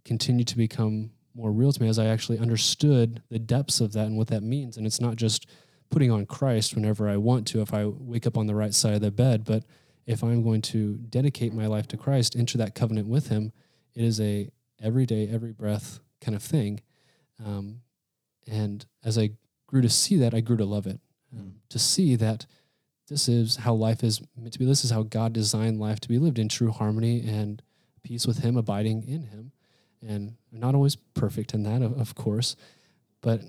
continued 0.04 0.46
to 0.48 0.56
become 0.56 1.10
more 1.34 1.50
real 1.50 1.72
to 1.72 1.82
me, 1.82 1.88
as 1.88 1.98
I 1.98 2.06
actually 2.06 2.38
understood 2.38 3.22
the 3.30 3.38
depths 3.38 3.80
of 3.80 3.92
that 3.94 4.06
and 4.06 4.16
what 4.16 4.28
that 4.28 4.42
means, 4.42 4.76
and 4.76 4.86
it's 4.86 5.00
not 5.00 5.16
just 5.16 5.46
putting 5.92 6.10
on 6.10 6.26
Christ 6.26 6.74
whenever 6.74 7.08
I 7.08 7.18
want 7.18 7.46
to, 7.48 7.60
if 7.60 7.72
I 7.72 7.86
wake 7.86 8.26
up 8.26 8.36
on 8.36 8.46
the 8.46 8.54
right 8.54 8.74
side 8.74 8.94
of 8.94 9.02
the 9.02 9.10
bed, 9.10 9.44
but 9.44 9.62
if 10.06 10.24
I'm 10.24 10.42
going 10.42 10.62
to 10.62 10.94
dedicate 10.96 11.52
my 11.52 11.66
life 11.66 11.86
to 11.88 11.96
Christ, 11.96 12.34
enter 12.34 12.58
that 12.58 12.74
covenant 12.74 13.06
with 13.06 13.28
Him, 13.28 13.52
it 13.94 14.02
is 14.02 14.20
a 14.20 14.50
everyday, 14.82 15.28
every 15.28 15.52
breath 15.52 16.00
kind 16.20 16.34
of 16.34 16.42
thing. 16.42 16.80
Um, 17.44 17.82
and 18.50 18.84
as 19.04 19.18
I 19.18 19.32
grew 19.66 19.82
to 19.82 19.88
see 19.88 20.16
that, 20.16 20.34
I 20.34 20.40
grew 20.40 20.56
to 20.56 20.64
love 20.64 20.86
it. 20.86 20.98
Um, 21.32 21.56
to 21.68 21.78
see 21.78 22.16
that 22.16 22.46
this 23.08 23.28
is 23.28 23.56
how 23.56 23.74
life 23.74 24.02
is 24.02 24.20
meant 24.36 24.52
to 24.54 24.58
be. 24.58 24.64
This 24.64 24.84
is 24.84 24.90
how 24.90 25.02
God 25.02 25.32
designed 25.32 25.78
life 25.78 26.00
to 26.00 26.08
be 26.08 26.18
lived 26.18 26.38
in 26.38 26.48
true 26.48 26.70
harmony 26.70 27.20
and 27.26 27.62
peace 28.02 28.26
with 28.26 28.38
Him, 28.38 28.56
abiding 28.56 29.04
in 29.06 29.24
Him. 29.24 29.52
And 30.06 30.36
I'm 30.52 30.60
not 30.60 30.74
always 30.74 30.96
perfect 30.96 31.54
in 31.54 31.62
that, 31.64 31.82
of, 31.82 31.98
of 32.00 32.14
course, 32.14 32.56
but 33.20 33.42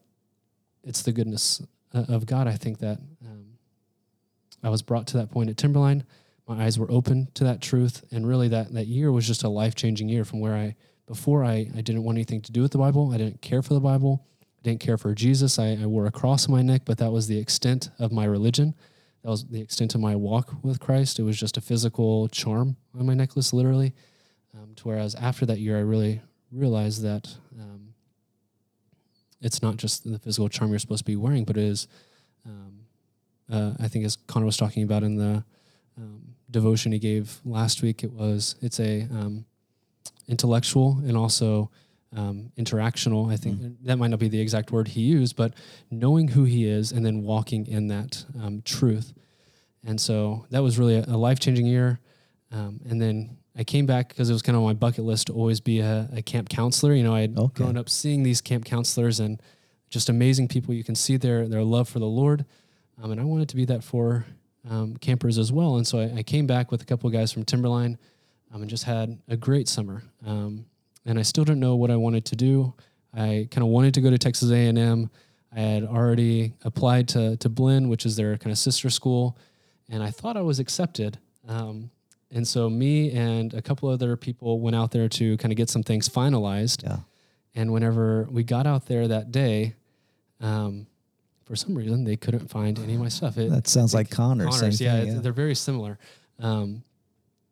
it's 0.83 1.01
the 1.01 1.13
goodness 1.13 1.61
uh, 1.93 2.05
of 2.09 2.25
God. 2.25 2.47
I 2.47 2.55
think 2.55 2.79
that 2.79 2.99
um, 3.25 3.45
I 4.63 4.69
was 4.69 4.81
brought 4.81 5.07
to 5.07 5.17
that 5.17 5.31
point 5.31 5.49
at 5.49 5.57
Timberline. 5.57 6.03
My 6.47 6.65
eyes 6.65 6.77
were 6.77 6.91
open 6.91 7.29
to 7.35 7.43
that 7.45 7.61
truth, 7.61 8.03
and 8.11 8.27
really 8.27 8.49
that 8.49 8.73
that 8.73 8.87
year 8.87 9.11
was 9.11 9.25
just 9.25 9.43
a 9.43 9.49
life 9.49 9.75
changing 9.75 10.09
year 10.09 10.25
from 10.25 10.39
where 10.39 10.55
I 10.55 10.75
before 11.07 11.43
I, 11.43 11.69
I 11.75 11.81
didn't 11.81 12.03
want 12.03 12.17
anything 12.17 12.41
to 12.41 12.51
do 12.51 12.61
with 12.61 12.71
the 12.71 12.77
Bible. 12.77 13.11
I 13.13 13.17
didn't 13.17 13.41
care 13.41 13.61
for 13.61 13.73
the 13.73 13.79
Bible. 13.79 14.25
I 14.41 14.61
didn't 14.63 14.79
care 14.79 14.97
for 14.97 15.13
Jesus. 15.13 15.59
I, 15.59 15.77
I 15.81 15.85
wore 15.85 16.05
a 16.05 16.11
cross 16.11 16.47
on 16.47 16.55
my 16.55 16.61
neck, 16.61 16.83
but 16.85 16.97
that 16.99 17.11
was 17.11 17.27
the 17.27 17.37
extent 17.37 17.89
of 17.99 18.11
my 18.11 18.25
religion. 18.25 18.73
That 19.23 19.29
was 19.29 19.45
the 19.45 19.61
extent 19.61 19.95
of 19.95 20.01
my 20.01 20.15
walk 20.15 20.53
with 20.63 20.79
Christ. 20.79 21.19
It 21.19 21.23
was 21.23 21.37
just 21.37 21.57
a 21.57 21.61
physical 21.61 22.27
charm 22.29 22.77
on 22.97 23.05
my 23.05 23.13
necklace, 23.13 23.53
literally. 23.53 23.93
Um, 24.53 24.75
to 24.75 24.87
whereas 24.87 25.15
after 25.15 25.45
that 25.45 25.59
year, 25.59 25.77
I 25.77 25.81
really 25.81 26.21
realized 26.51 27.01
that 27.03 27.35
it's 29.43 29.61
not 29.61 29.77
just 29.77 30.09
the 30.09 30.17
physical 30.17 30.49
charm 30.49 30.71
you're 30.71 30.79
supposed 30.79 31.05
to 31.05 31.11
be 31.11 31.15
wearing, 31.15 31.43
but 31.43 31.57
it 31.57 31.63
is, 31.63 31.87
um, 32.45 32.79
uh, 33.51 33.73
I 33.79 33.87
think, 33.87 34.05
as 34.05 34.17
Connor 34.27 34.45
was 34.45 34.57
talking 34.57 34.83
about 34.83 35.03
in 35.03 35.17
the 35.17 35.43
um, 35.97 36.21
devotion 36.49 36.91
he 36.91 36.99
gave 36.99 37.39
last 37.45 37.81
week, 37.83 38.03
it 38.03 38.11
was 38.11 38.55
it's 38.61 38.79
a 38.79 39.01
um, 39.11 39.45
intellectual 40.27 41.01
and 41.05 41.17
also 41.17 41.69
um, 42.15 42.51
interactional. 42.57 43.31
I 43.31 43.37
think 43.37 43.59
mm. 43.59 43.75
that 43.83 43.97
might 43.97 44.09
not 44.09 44.19
be 44.19 44.29
the 44.29 44.39
exact 44.39 44.71
word 44.71 44.87
he 44.87 45.01
used, 45.01 45.35
but 45.35 45.53
knowing 45.91 46.29
who 46.29 46.45
he 46.45 46.65
is 46.65 46.91
and 46.91 47.05
then 47.05 47.23
walking 47.23 47.67
in 47.67 47.87
that 47.89 48.25
um, 48.41 48.61
truth. 48.63 49.13
And 49.85 49.99
so 49.99 50.45
that 50.49 50.63
was 50.63 50.79
really 50.79 50.95
a, 50.95 51.05
a 51.07 51.17
life 51.17 51.39
changing 51.39 51.65
year. 51.65 51.99
Um, 52.51 52.79
and 52.87 53.01
then 53.01 53.37
I 53.55 53.63
came 53.63 53.85
back 53.85 54.09
because 54.09 54.29
it 54.29 54.33
was 54.33 54.41
kind 54.41 54.55
of 54.55 54.63
on 54.63 54.67
my 54.67 54.73
bucket 54.73 55.03
list 55.03 55.27
to 55.27 55.33
always 55.33 55.59
be 55.59 55.79
a, 55.79 56.09
a 56.11 56.21
camp 56.21 56.49
counselor. 56.49 56.93
You 56.93 57.03
know, 57.03 57.13
I 57.13 57.21
had 57.21 57.37
okay. 57.37 57.63
grown 57.63 57.77
up 57.77 57.89
seeing 57.89 58.23
these 58.23 58.41
camp 58.41 58.65
counselors 58.65 59.19
and 59.19 59.41
just 59.89 60.09
amazing 60.09 60.47
people. 60.47 60.73
You 60.73 60.83
can 60.83 60.95
see 60.95 61.17
their 61.17 61.47
their 61.47 61.63
love 61.63 61.87
for 61.87 61.99
the 61.99 62.07
Lord, 62.07 62.45
um, 63.01 63.11
and 63.11 63.21
I 63.21 63.23
wanted 63.23 63.49
to 63.49 63.55
be 63.55 63.65
that 63.65 63.83
for 63.83 64.25
um, 64.69 64.97
campers 64.97 65.37
as 65.37 65.51
well. 65.51 65.75
And 65.77 65.85
so 65.85 65.99
I, 65.99 66.19
I, 66.19 66.23
came 66.23 66.47
back 66.47 66.71
with 66.71 66.81
a 66.81 66.85
couple 66.85 67.07
of 67.07 67.13
guys 67.13 67.31
from 67.31 67.43
Timberline, 67.43 67.97
um, 68.51 68.61
and 68.61 68.69
just 68.69 68.85
had 68.85 69.19
a 69.27 69.37
great 69.37 69.67
summer. 69.67 70.03
Um, 70.25 70.65
and 71.05 71.19
I 71.19 71.21
still 71.21 71.43
don't 71.43 71.59
know 71.59 71.75
what 71.75 71.91
I 71.91 71.95
wanted 71.95 72.25
to 72.25 72.35
do. 72.35 72.73
I 73.13 73.47
kind 73.51 73.63
of 73.63 73.67
wanted 73.67 73.93
to 73.95 74.01
go 74.01 74.09
to 74.09 74.17
Texas 74.17 74.51
A 74.51 74.67
and 74.67 74.77
M. 74.77 75.09
I 75.55 75.59
had 75.59 75.83
already 75.83 76.53
applied 76.63 77.07
to 77.09 77.37
to 77.37 77.49
Blinn, 77.49 77.87
which 77.87 78.05
is 78.05 78.15
their 78.15 78.35
kind 78.37 78.51
of 78.51 78.57
sister 78.57 78.89
school, 78.89 79.37
and 79.89 80.01
I 80.01 80.09
thought 80.09 80.37
I 80.37 80.41
was 80.41 80.59
accepted. 80.59 81.19
Um, 81.47 81.91
and 82.33 82.47
so 82.47 82.69
me 82.69 83.11
and 83.11 83.53
a 83.53 83.61
couple 83.61 83.89
other 83.89 84.17
people 84.17 84.59
went 84.59 84.75
out 84.75 84.91
there 84.91 85.07
to 85.07 85.37
kind 85.37 85.51
of 85.51 85.55
get 85.55 85.69
some 85.69 85.83
things 85.83 86.09
finalized. 86.09 86.83
Yeah. 86.83 86.97
And 87.55 87.71
whenever 87.71 88.27
we 88.31 88.43
got 88.43 88.65
out 88.65 88.87
there 88.87 89.07
that 89.07 89.31
day, 89.31 89.75
um, 90.41 90.87
for 91.45 91.55
some 91.55 91.75
reason 91.75 92.03
they 92.03 92.15
couldn't 92.15 92.49
find 92.49 92.79
any 92.79 92.95
of 92.95 93.01
my 93.01 93.09
stuff. 93.09 93.37
It, 93.37 93.51
that 93.51 93.67
sounds 93.67 93.93
like 93.93 94.09
Connors. 94.09 94.59
Connors, 94.59 94.81
yeah, 94.81 94.99
thing, 94.99 95.13
yeah, 95.13 95.19
they're 95.19 95.31
very 95.31 95.55
similar. 95.55 95.99
Um, 96.39 96.83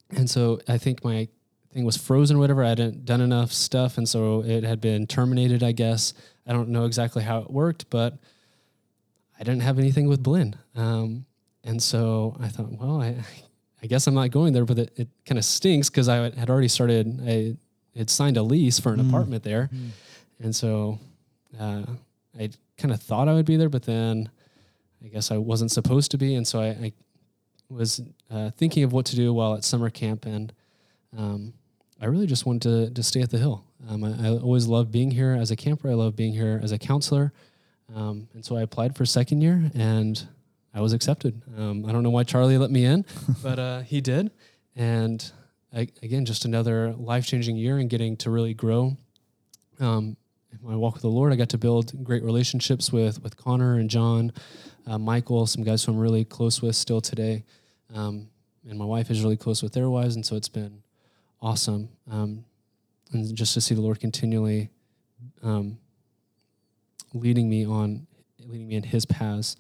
and 0.10 0.30
so 0.30 0.60
I 0.68 0.78
think 0.78 1.04
my 1.04 1.28
thing 1.72 1.86
was 1.86 1.98
frozen 1.98 2.38
or 2.38 2.40
whatever. 2.40 2.64
I 2.64 2.70
hadn't 2.70 3.06
done 3.06 3.22
enough 3.22 3.52
stuff, 3.54 3.98
and 3.98 4.10
so 4.10 4.44
it 4.44 4.64
had 4.64 4.82
been 4.82 5.08
terminated. 5.08 5.62
I 5.64 5.72
guess 5.72 6.14
I 6.48 6.54
don't 6.54 6.70
know 6.70 6.86
exactly 6.86 7.24
how 7.24 7.40
it 7.40 7.52
worked, 7.52 7.90
but 7.90 8.18
I 9.40 9.44
didn't 9.44 9.62
have 9.62 9.80
anything 9.80 10.08
with 10.08 10.24
Blinn. 10.24 10.56
Um, 10.76 11.26
and 11.64 11.82
so 11.82 12.36
I 12.40 12.48
thought, 12.48 12.72
well, 12.72 13.02
I, 13.02 13.08
I 13.08 13.26
guess 13.88 14.08
I'm 14.08 14.14
not 14.14 14.32
going 14.32 14.54
there, 14.54 14.66
but 14.66 14.78
it, 14.78 14.94
it 14.96 15.08
kind 15.26 15.40
of 15.40 15.46
stinks 15.46 15.90
because 15.90 16.08
I 16.08 16.30
had 16.30 16.50
already 16.50 16.68
started, 16.68 17.20
I 17.28 17.56
had 17.98 18.10
signed 18.10 18.38
a 18.38 18.44
lease 18.44 18.80
for 18.80 18.94
an 18.94 19.00
mm. 19.00 19.10
apartment 19.10 19.44
there. 19.44 19.70
Mm. 19.74 19.90
And 20.44 20.56
so 20.56 21.00
uh, 21.60 21.84
I 22.40 22.50
kind 22.78 22.94
of 22.94 23.02
thought 23.02 23.28
I 23.28 23.34
would 23.34 23.46
be 23.46 23.58
there, 23.58 23.70
but 23.70 23.84
then 23.84 24.30
I 25.04 25.08
guess 25.08 25.32
I 25.32 25.38
wasn't 25.38 25.72
supposed 25.72 26.12
to 26.12 26.18
be. 26.18 26.36
And 26.36 26.48
so 26.48 26.62
I, 26.62 26.68
I 26.68 26.94
was 27.70 28.02
uh, 28.30 28.52
thinking 28.52 28.84
of 28.84 28.94
what 28.94 29.06
to 29.08 29.16
do 29.16 29.34
while 29.34 29.56
at 29.56 29.64
summer 29.64 29.90
camp. 29.90 30.26
And 30.26 30.54
um, 31.18 31.54
I 32.00 32.06
really 32.06 32.28
just 32.28 32.46
wanted 32.46 32.62
to, 32.62 32.94
to 32.94 33.04
stay 33.04 33.22
at 33.22 33.30
the 33.30 33.38
hill. 33.38 33.64
Um, 33.90 34.04
I, 34.04 34.28
I, 34.28 34.30
always 34.30 34.68
loved 34.68 34.92
being 34.92 35.12
here 35.12 35.34
as 35.34 35.50
a 35.50 35.56
camper. 35.56 35.90
I 35.90 35.94
love 35.94 36.16
being 36.16 36.34
here 36.34 36.60
as 36.64 36.72
a 36.72 36.78
counselor. 36.78 37.34
Um, 37.96 38.28
and 38.34 38.46
so 38.46 38.56
I 38.56 38.62
applied 38.62 38.96
for 38.96 39.06
second 39.06 39.42
year 39.42 39.72
and 39.74 40.28
I 40.74 40.82
was 40.82 40.94
accepted. 40.94 41.42
Um, 41.58 41.86
I 41.86 41.92
don't 41.92 42.04
know 42.04 42.10
why 42.10 42.24
Charlie 42.24 42.58
let 42.58 42.72
me 42.72 42.86
in, 42.86 43.06
but 43.44 43.60
uh, 43.60 43.82
he 43.82 44.02
did. 44.02 44.32
And 44.76 45.32
I, 45.74 45.88
again, 46.02 46.26
just 46.26 46.46
another 46.46 46.94
life 46.94 47.26
changing 47.26 47.58
year 47.58 47.78
and 47.78 47.90
getting 47.90 48.18
to 48.18 48.30
really 48.30 48.54
grow. 48.54 48.98
Um, 49.80 50.16
in 50.52 50.60
my 50.62 50.76
walk 50.76 50.94
with 50.94 51.02
the 51.02 51.10
Lord, 51.10 51.32
I 51.32 51.36
got 51.36 51.50
to 51.50 51.58
build 51.58 52.04
great 52.04 52.24
relationships 52.24 52.92
with 52.92 53.22
with 53.24 53.38
Connor 53.38 53.78
and 53.78 53.90
John, 53.90 54.34
uh, 54.86 54.98
Michael, 54.98 55.48
some 55.48 55.64
guys 55.64 55.84
who 55.84 55.94
I'm 55.94 56.00
really 56.00 56.26
close 56.26 56.62
with 56.62 56.76
still 56.76 57.00
today, 57.00 57.46
um, 57.94 58.28
and 58.70 58.78
my 58.78 58.86
wife 58.86 59.10
is 59.10 59.24
really 59.24 59.38
close 59.38 59.64
with 59.64 59.74
their 59.74 59.90
wives, 59.90 60.16
and 60.16 60.26
so 60.26 60.36
it's 60.36 60.50
been 60.50 60.84
awesome. 61.42 61.90
Um, 62.10 62.44
and 63.14 63.34
just 63.36 63.54
to 63.54 63.62
see 63.62 63.76
the 63.76 63.82
Lord 63.82 64.00
continually 64.00 64.70
um, 65.42 65.78
leading 67.14 67.50
me 67.50 67.66
on, 67.66 68.08
leading 68.46 68.68
me 68.68 68.76
in 68.76 68.84
His 68.84 69.06
paths 69.06 69.56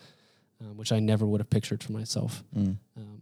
um, 0.62 0.78
which 0.78 0.92
I 0.92 1.00
never 1.00 1.26
would 1.26 1.42
have 1.42 1.50
pictured 1.50 1.84
for 1.84 1.92
myself. 1.92 2.44
Mm. 2.56 2.78
Um, 2.98 3.22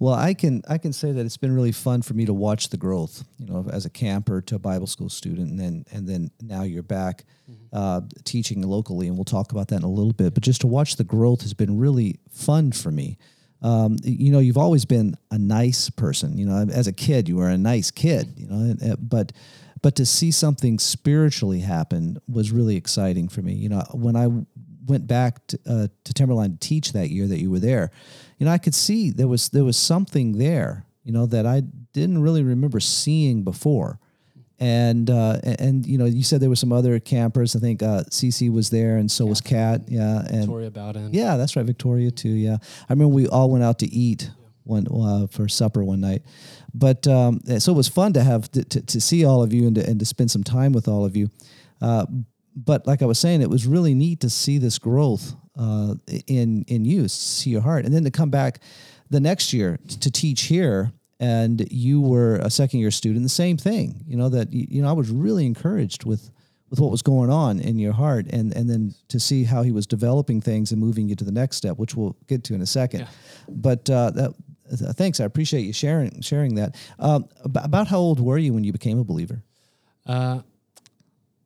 well, 0.00 0.14
I 0.14 0.34
can 0.34 0.62
I 0.68 0.78
can 0.78 0.92
say 0.92 1.12
that 1.12 1.24
it's 1.24 1.36
been 1.36 1.54
really 1.54 1.72
fun 1.72 2.02
for 2.02 2.14
me 2.14 2.26
to 2.26 2.34
watch 2.34 2.70
the 2.70 2.76
growth. 2.76 3.24
You 3.38 3.46
know, 3.46 3.66
as 3.70 3.86
a 3.86 3.90
camper 3.90 4.40
to 4.42 4.56
a 4.56 4.58
Bible 4.58 4.86
school 4.86 5.08
student, 5.08 5.50
and 5.50 5.58
then 5.58 5.84
and 5.92 6.08
then 6.08 6.30
now 6.42 6.62
you're 6.62 6.82
back 6.82 7.24
mm-hmm. 7.50 7.64
uh, 7.72 8.00
teaching 8.24 8.62
locally, 8.62 9.06
and 9.06 9.16
we'll 9.16 9.24
talk 9.24 9.52
about 9.52 9.68
that 9.68 9.76
in 9.76 9.82
a 9.84 9.88
little 9.88 10.12
bit. 10.12 10.34
But 10.34 10.42
just 10.42 10.62
to 10.62 10.66
watch 10.66 10.96
the 10.96 11.04
growth 11.04 11.42
has 11.42 11.54
been 11.54 11.78
really 11.78 12.18
fun 12.30 12.72
for 12.72 12.90
me. 12.90 13.18
Um, 13.62 13.96
you 14.02 14.30
know, 14.30 14.40
you've 14.40 14.58
always 14.58 14.84
been 14.84 15.16
a 15.30 15.38
nice 15.38 15.88
person. 15.90 16.36
You 16.36 16.46
know, 16.46 16.66
as 16.70 16.86
a 16.86 16.92
kid, 16.92 17.28
you 17.28 17.36
were 17.36 17.48
a 17.48 17.56
nice 17.56 17.90
kid. 17.90 18.34
You 18.36 18.46
know, 18.48 18.96
but 18.98 19.32
but 19.80 19.94
to 19.96 20.06
see 20.06 20.30
something 20.30 20.78
spiritually 20.78 21.60
happen 21.60 22.18
was 22.26 22.50
really 22.50 22.76
exciting 22.76 23.28
for 23.28 23.42
me. 23.42 23.52
You 23.52 23.68
know, 23.68 23.84
when 23.92 24.16
I 24.16 24.26
went 24.86 25.06
back 25.06 25.46
to, 25.48 25.58
uh, 25.66 25.86
to 26.04 26.14
Timberline 26.14 26.52
to 26.52 26.58
teach 26.58 26.92
that 26.92 27.10
year 27.10 27.26
that 27.26 27.40
you 27.40 27.50
were 27.50 27.60
there, 27.60 27.90
you 28.38 28.46
know, 28.46 28.52
I 28.52 28.58
could 28.58 28.74
see 28.74 29.10
there 29.10 29.28
was 29.28 29.48
there 29.50 29.64
was 29.64 29.76
something 29.76 30.38
there, 30.38 30.84
you 31.02 31.12
know, 31.12 31.26
that 31.26 31.46
I 31.46 31.62
didn't 31.92 32.22
really 32.22 32.42
remember 32.42 32.80
seeing 32.80 33.42
before. 33.42 33.98
And 34.60 35.10
uh, 35.10 35.40
and 35.58 35.84
you 35.84 35.98
know, 35.98 36.04
you 36.04 36.22
said 36.22 36.40
there 36.40 36.48
were 36.48 36.56
some 36.56 36.72
other 36.72 36.98
campers. 37.00 37.56
I 37.56 37.58
think 37.58 37.82
uh, 37.82 38.04
Cece 38.04 38.52
was 38.52 38.70
there, 38.70 38.96
and 38.98 39.10
so 39.10 39.26
was 39.26 39.40
Kat. 39.40 39.82
Yeah, 39.88 40.20
and 40.20 40.42
Victoria 40.42 40.70
Bowden. 40.70 41.12
Yeah, 41.12 41.36
that's 41.36 41.56
right, 41.56 41.66
Victoria 41.66 42.12
too. 42.12 42.30
Yeah, 42.30 42.58
I 42.88 42.92
remember 42.92 43.12
we 43.14 43.26
all 43.26 43.50
went 43.50 43.64
out 43.64 43.80
to 43.80 43.86
eat 43.92 44.30
one 44.64 44.86
uh, 44.88 45.26
for 45.26 45.48
supper 45.48 45.84
one 45.84 46.00
night. 46.00 46.22
But 46.72 47.06
um, 47.06 47.40
so 47.58 47.72
it 47.72 47.76
was 47.76 47.88
fun 47.88 48.12
to 48.14 48.22
have 48.22 48.50
to, 48.52 48.64
to, 48.64 48.80
to, 48.80 49.00
see 49.00 49.24
all 49.24 49.42
of 49.42 49.52
you 49.52 49.66
and 49.66 49.76
to, 49.76 49.86
and 49.86 49.98
to 50.00 50.04
spend 50.04 50.30
some 50.30 50.42
time 50.42 50.72
with 50.72 50.88
all 50.88 51.04
of 51.04 51.16
you. 51.16 51.30
Uh, 51.80 52.06
but 52.56 52.86
like 52.86 53.02
I 53.02 53.06
was 53.06 53.18
saying, 53.18 53.42
it 53.42 53.50
was 53.50 53.66
really 53.66 53.94
neat 53.94 54.20
to 54.20 54.30
see 54.30 54.58
this 54.58 54.78
growth 54.78 55.34
uh, 55.58 55.94
in 56.26 56.64
in 56.68 56.84
you, 56.84 57.08
see 57.08 57.50
your 57.50 57.62
heart, 57.62 57.84
and 57.84 57.94
then 57.94 58.04
to 58.04 58.10
come 58.10 58.30
back 58.30 58.60
the 59.10 59.20
next 59.20 59.52
year 59.52 59.78
to 60.00 60.10
teach 60.10 60.42
here, 60.42 60.92
and 61.20 61.66
you 61.70 62.00
were 62.00 62.36
a 62.36 62.50
second 62.50 62.80
year 62.80 62.90
student. 62.90 63.22
The 63.22 63.28
same 63.28 63.56
thing, 63.56 64.04
you 64.06 64.16
know 64.16 64.28
that 64.28 64.52
you 64.52 64.82
know 64.82 64.88
I 64.88 64.92
was 64.92 65.10
really 65.10 65.46
encouraged 65.46 66.04
with 66.04 66.30
with 66.70 66.80
what 66.80 66.90
was 66.90 67.02
going 67.02 67.30
on 67.30 67.60
in 67.60 67.78
your 67.78 67.92
heart, 67.92 68.26
and 68.30 68.54
and 68.56 68.68
then 68.68 68.94
to 69.08 69.20
see 69.20 69.44
how 69.44 69.62
he 69.62 69.72
was 69.72 69.86
developing 69.86 70.40
things 70.40 70.72
and 70.72 70.80
moving 70.80 71.08
you 71.08 71.16
to 71.16 71.24
the 71.24 71.32
next 71.32 71.56
step, 71.56 71.78
which 71.78 71.94
we'll 71.94 72.16
get 72.26 72.44
to 72.44 72.54
in 72.54 72.62
a 72.62 72.66
second. 72.66 73.00
Yeah. 73.00 73.08
But 73.48 73.90
uh, 73.90 74.10
that. 74.10 74.34
Uh, 74.72 74.94
thanks, 74.94 75.20
I 75.20 75.24
appreciate 75.24 75.60
you 75.60 75.74
sharing 75.74 76.22
sharing 76.22 76.54
that. 76.54 76.74
Um, 76.98 77.28
about 77.44 77.86
how 77.86 77.98
old 77.98 78.18
were 78.18 78.38
you 78.38 78.54
when 78.54 78.64
you 78.64 78.72
became 78.72 78.98
a 78.98 79.04
believer? 79.04 79.42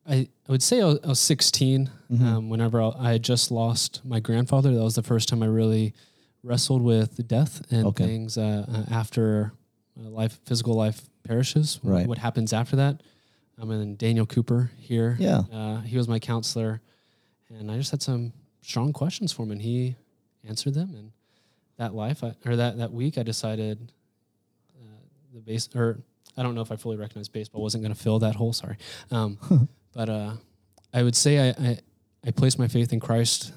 Uh, 0.09 0.13
I, 0.13 0.27
I 0.47 0.51
would 0.51 0.63
say 0.63 0.81
I 0.81 0.85
was, 0.85 0.99
I 1.03 1.07
was 1.07 1.19
16 1.19 1.89
mm-hmm. 2.11 2.25
um, 2.25 2.49
whenever 2.49 2.81
I, 2.81 2.91
I, 2.97 3.11
had 3.13 3.23
just 3.23 3.51
lost 3.51 4.01
my 4.03 4.19
grandfather. 4.19 4.73
That 4.73 4.83
was 4.83 4.95
the 4.95 5.03
first 5.03 5.29
time 5.29 5.43
I 5.43 5.47
really 5.47 5.93
wrestled 6.43 6.81
with 6.81 7.27
death 7.27 7.61
and 7.71 7.87
okay. 7.87 8.05
things 8.05 8.37
uh, 8.37 8.65
uh, 8.67 8.93
after 8.93 9.53
life, 9.95 10.39
physical 10.45 10.73
life 10.73 11.09
perishes. 11.23 11.79
Right. 11.83 12.07
What 12.07 12.17
happens 12.17 12.53
after 12.53 12.75
that? 12.77 13.01
Um, 13.61 13.71
and 13.71 13.81
then 13.81 13.95
Daniel 13.95 14.25
Cooper 14.25 14.71
here. 14.77 15.17
Yeah. 15.19 15.43
Uh, 15.51 15.81
he 15.81 15.97
was 15.97 16.07
my 16.07 16.19
counselor. 16.19 16.81
And 17.49 17.69
I 17.71 17.77
just 17.77 17.91
had 17.91 18.01
some 18.01 18.33
strong 18.61 18.93
questions 18.93 19.31
for 19.31 19.43
him, 19.43 19.51
and 19.51 19.61
he 19.61 19.95
answered 20.47 20.75
them. 20.75 20.93
And 20.95 21.11
that 21.77 21.93
life, 21.93 22.23
I, 22.23 22.35
or 22.45 22.55
that, 22.55 22.77
that 22.77 22.91
week, 22.93 23.17
I 23.17 23.23
decided 23.23 23.91
uh, 24.79 24.99
the 25.33 25.41
base, 25.41 25.67
or 25.75 25.99
I 26.37 26.43
don't 26.43 26.55
know 26.55 26.61
if 26.61 26.71
I 26.71 26.75
fully 26.75 26.95
recognized 26.95 27.33
baseball 27.33 27.61
wasn't 27.61 27.83
going 27.83 27.93
to 27.93 27.99
fill 27.99 28.19
that 28.19 28.35
hole. 28.35 28.53
Sorry. 28.53 28.77
Um, 29.11 29.67
But 29.93 30.09
uh, 30.09 30.33
I 30.93 31.03
would 31.03 31.15
say 31.15 31.49
I, 31.49 31.69
I, 31.69 31.79
I 32.27 32.31
placed 32.31 32.59
my 32.59 32.67
faith 32.67 32.93
in 32.93 32.99
Christ 32.99 33.53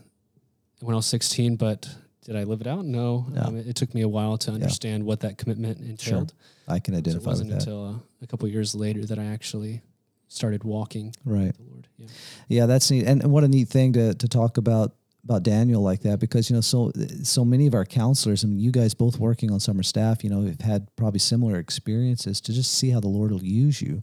when 0.81 0.95
I 0.95 0.97
was 0.97 1.07
16, 1.07 1.57
but 1.57 1.89
did 2.25 2.37
I 2.37 2.45
live 2.45 2.61
it 2.61 2.67
out? 2.67 2.85
No. 2.85 3.27
No. 3.31 3.43
Um, 3.43 3.57
it, 3.57 3.69
it 3.69 3.77
took 3.77 3.95
me 3.95 4.03
a 4.03 4.09
while 4.09 4.39
to 4.39 4.53
understand 4.53 5.05
what 5.05 5.21
that 5.21 5.39
commitment 5.39 5.79
entailed. 5.81 6.33
I 6.69 6.79
can 6.79 6.95
identify. 6.95 7.25
So 7.25 7.27
it 7.27 7.27
wasn't 7.27 7.51
that. 7.51 7.59
until 7.61 7.87
uh, 7.87 7.95
a 8.23 8.27
couple 8.27 8.49
years 8.49 8.75
later 8.75 9.05
that 9.07 9.19
I 9.19 9.25
actually 9.27 9.83
started 10.29 10.65
walking 10.65 11.15
right. 11.25 11.47
with 11.47 11.57
the 11.57 11.63
Lord. 11.65 11.89
Yeah. 11.99 12.07
Yeah, 12.49 12.67
that's 12.67 12.91
neat, 12.91 13.07
and, 13.07 13.23
and 13.23 13.33
what 13.33 13.45
a 13.45 13.49
neat 13.49 13.69
thing 13.69 13.93
to 13.95 14.15
to 14.15 14.29
talk 14.29 14.57
about 14.57 14.95
about 15.25 15.43
Daniel 15.43 15.83
like 15.83 16.01
that 16.03 16.19
because 16.19 16.51
you 16.51 16.57
know 16.57 16.61
so 16.61 16.91
so 17.23 17.45
many 17.45 17.67
of 17.67 17.75
our 17.75 17.85
counselors 17.85 18.43
and 18.43 18.61
you 18.61 18.73
guys 18.73 18.95
both 18.95 19.19
working 19.19 19.51
on 19.51 19.61
summer 19.61 19.83
staff, 19.83 20.25
you 20.25 20.31
know, 20.31 20.43
have 20.43 20.61
had 20.61 20.97
probably 20.97 21.21
similar 21.21 21.57
experiences 21.57 22.41
to 22.41 22.53
just 22.53 22.73
see 22.73 22.91
how 22.91 23.01
the 23.01 23.09
Lord 23.09 23.31
will 23.31 23.45
use 23.45 23.83
you. 23.83 24.01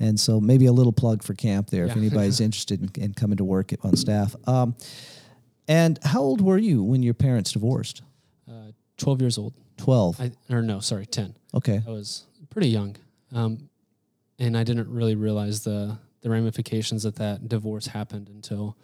And 0.00 0.18
so 0.18 0.40
maybe 0.40 0.66
a 0.66 0.72
little 0.72 0.92
plug 0.92 1.22
for 1.22 1.34
camp 1.34 1.70
there 1.70 1.84
if 1.84 1.96
anybody's 1.96 2.40
interested 2.40 2.80
in, 2.96 3.02
in 3.02 3.14
coming 3.14 3.36
to 3.36 3.44
work 3.44 3.72
on 3.82 3.96
staff. 3.96 4.34
Um, 4.46 4.74
and 5.68 5.98
how 6.02 6.20
old 6.20 6.40
were 6.40 6.58
you 6.58 6.82
when 6.82 7.02
your 7.02 7.14
parents 7.14 7.52
divorced? 7.52 8.02
Uh, 8.50 8.72
12 8.96 9.20
years 9.20 9.38
old. 9.38 9.54
Twelve. 9.76 10.20
I, 10.20 10.32
or 10.52 10.60
no, 10.60 10.80
sorry, 10.80 11.06
10. 11.06 11.34
Okay. 11.54 11.80
I 11.86 11.90
was 11.90 12.24
pretty 12.50 12.68
young. 12.68 12.96
Um, 13.32 13.70
and 14.38 14.56
I 14.56 14.64
didn't 14.64 14.88
really 14.88 15.14
realize 15.14 15.64
the, 15.64 15.96
the 16.22 16.28
ramifications 16.30 17.04
that 17.04 17.16
that 17.16 17.48
divorce 17.48 17.86
happened 17.86 18.28
until 18.28 18.76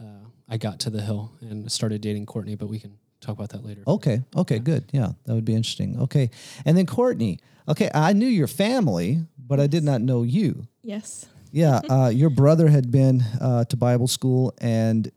uh, 0.00 0.26
I 0.48 0.56
got 0.58 0.78
to 0.80 0.90
the 0.90 1.00
hill 1.00 1.32
and 1.40 1.70
started 1.70 2.00
dating 2.00 2.26
Courtney, 2.26 2.54
but 2.54 2.68
we 2.68 2.78
can 2.78 2.98
talk 3.20 3.36
about 3.36 3.50
that 3.50 3.64
later. 3.64 3.82
Okay. 3.86 4.22
Okay. 4.36 4.58
Good. 4.58 4.84
Yeah, 4.92 5.12
that 5.24 5.34
would 5.34 5.44
be 5.44 5.54
interesting. 5.54 6.00
Okay. 6.02 6.30
And 6.64 6.76
then 6.76 6.86
Courtney. 6.86 7.38
Okay, 7.68 7.90
I 7.92 8.14
knew 8.14 8.26
your 8.26 8.46
family, 8.46 9.20
but 9.38 9.60
I 9.60 9.66
did 9.66 9.84
not 9.84 10.00
know 10.00 10.22
you. 10.22 10.66
Yes. 10.82 11.26
Yeah, 11.52 11.80
uh, 11.90 12.08
your 12.08 12.30
brother 12.30 12.68
had 12.68 12.90
been 12.90 13.20
uh, 13.40 13.64
to 13.66 13.76
Bible 13.76 14.08
school, 14.08 14.54
and 14.58 15.10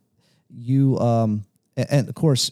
you, 0.49 0.99
um, 0.99 1.45
and 1.77 2.09
of 2.09 2.15
course, 2.15 2.51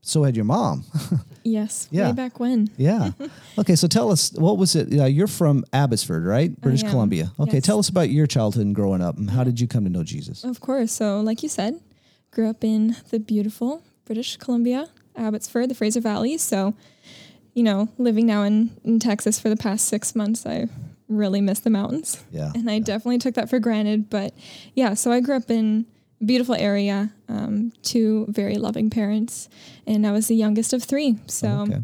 so 0.00 0.22
had 0.22 0.36
your 0.36 0.44
mom. 0.46 0.84
Yes. 1.46 1.86
Yeah. 1.92 2.08
Way 2.08 2.12
back 2.14 2.40
when. 2.40 2.68
yeah. 2.76 3.12
Okay, 3.56 3.76
so 3.76 3.86
tell 3.86 4.10
us 4.10 4.32
what 4.32 4.58
was 4.58 4.74
it? 4.74 4.88
Yeah, 4.88 5.06
you're 5.06 5.28
from 5.28 5.64
Abbotsford, 5.72 6.24
right? 6.26 6.50
British 6.60 6.82
Columbia. 6.82 7.30
Okay, 7.38 7.58
yes. 7.58 7.62
tell 7.62 7.78
us 7.78 7.88
about 7.88 8.10
your 8.10 8.26
childhood 8.26 8.66
and 8.66 8.74
growing 8.74 9.00
up, 9.00 9.16
and 9.16 9.30
how 9.30 9.44
did 9.44 9.60
you 9.60 9.68
come 9.68 9.84
to 9.84 9.90
know 9.90 10.02
Jesus? 10.02 10.42
Of 10.42 10.60
course. 10.60 10.90
So, 10.90 11.20
like 11.20 11.44
you 11.44 11.48
said, 11.48 11.80
grew 12.32 12.50
up 12.50 12.64
in 12.64 12.96
the 13.10 13.20
beautiful 13.20 13.80
British 14.06 14.36
Columbia, 14.38 14.88
Abbotsford, 15.16 15.68
the 15.68 15.74
Fraser 15.74 16.00
Valley. 16.00 16.38
So, 16.38 16.74
you 17.54 17.62
know, 17.62 17.88
living 17.98 18.26
now 18.26 18.42
in, 18.42 18.70
in 18.84 18.98
Texas 18.98 19.38
for 19.38 19.48
the 19.48 19.56
past 19.56 19.86
six 19.86 20.14
months, 20.14 20.46
I 20.46 20.68
really 21.08 21.40
miss 21.40 21.60
the 21.60 21.70
mountains. 21.70 22.24
Yeah. 22.30 22.52
And 22.54 22.70
I 22.70 22.78
definitely 22.78 23.18
took 23.18 23.34
that 23.34 23.48
for 23.50 23.58
granted. 23.58 24.08
But 24.10 24.34
yeah, 24.74 24.94
so 24.94 25.12
I 25.12 25.20
grew 25.20 25.36
up 25.36 25.50
in 25.50 25.86
a 26.20 26.24
beautiful 26.24 26.54
area, 26.54 27.12
um, 27.28 27.72
two 27.82 28.26
very 28.28 28.56
loving 28.56 28.90
parents, 28.90 29.48
and 29.86 30.06
I 30.06 30.12
was 30.12 30.28
the 30.28 30.34
youngest 30.36 30.72
of 30.72 30.82
three. 30.82 31.16
So 31.26 31.48
Okay. 31.68 31.82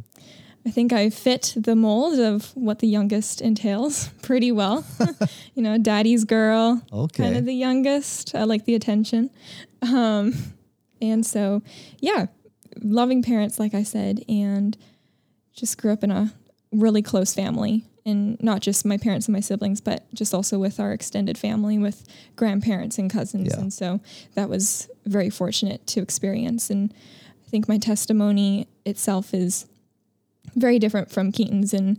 I 0.64 0.70
think 0.70 0.92
I 0.92 1.10
fit 1.10 1.54
the 1.56 1.74
mold 1.74 2.20
of 2.20 2.52
what 2.56 2.78
the 2.78 2.86
youngest 2.86 3.40
entails 3.40 4.08
pretty 4.22 4.52
well. 4.52 4.84
you 5.56 5.62
know, 5.62 5.76
daddy's 5.78 6.24
girl, 6.24 6.80
Okay. 6.92 7.24
kind 7.24 7.36
of 7.36 7.46
the 7.46 7.54
youngest. 7.54 8.34
I 8.34 8.44
like 8.44 8.64
the 8.64 8.74
attention. 8.76 9.30
Um, 9.82 10.51
and 11.02 11.26
so, 11.26 11.62
yeah, 11.98 12.26
loving 12.80 13.22
parents, 13.22 13.58
like 13.58 13.74
I 13.74 13.82
said, 13.82 14.24
and 14.28 14.78
just 15.52 15.76
grew 15.76 15.92
up 15.92 16.02
in 16.02 16.10
a 16.10 16.32
really 16.70 17.02
close 17.02 17.34
family. 17.34 17.84
And 18.04 18.42
not 18.42 18.62
just 18.62 18.84
my 18.84 18.96
parents 18.96 19.28
and 19.28 19.32
my 19.32 19.40
siblings, 19.40 19.80
but 19.80 20.12
just 20.12 20.34
also 20.34 20.58
with 20.58 20.80
our 20.80 20.92
extended 20.92 21.38
family, 21.38 21.78
with 21.78 22.04
grandparents 22.34 22.98
and 22.98 23.08
cousins. 23.08 23.50
Yeah. 23.52 23.60
And 23.60 23.72
so 23.72 24.00
that 24.34 24.48
was 24.48 24.88
very 25.04 25.30
fortunate 25.30 25.86
to 25.88 26.00
experience. 26.00 26.68
And 26.68 26.92
I 27.46 27.50
think 27.50 27.68
my 27.68 27.78
testimony 27.78 28.66
itself 28.84 29.32
is 29.32 29.66
very 30.56 30.80
different 30.80 31.12
from 31.12 31.30
Keaton's, 31.30 31.72
and 31.72 31.96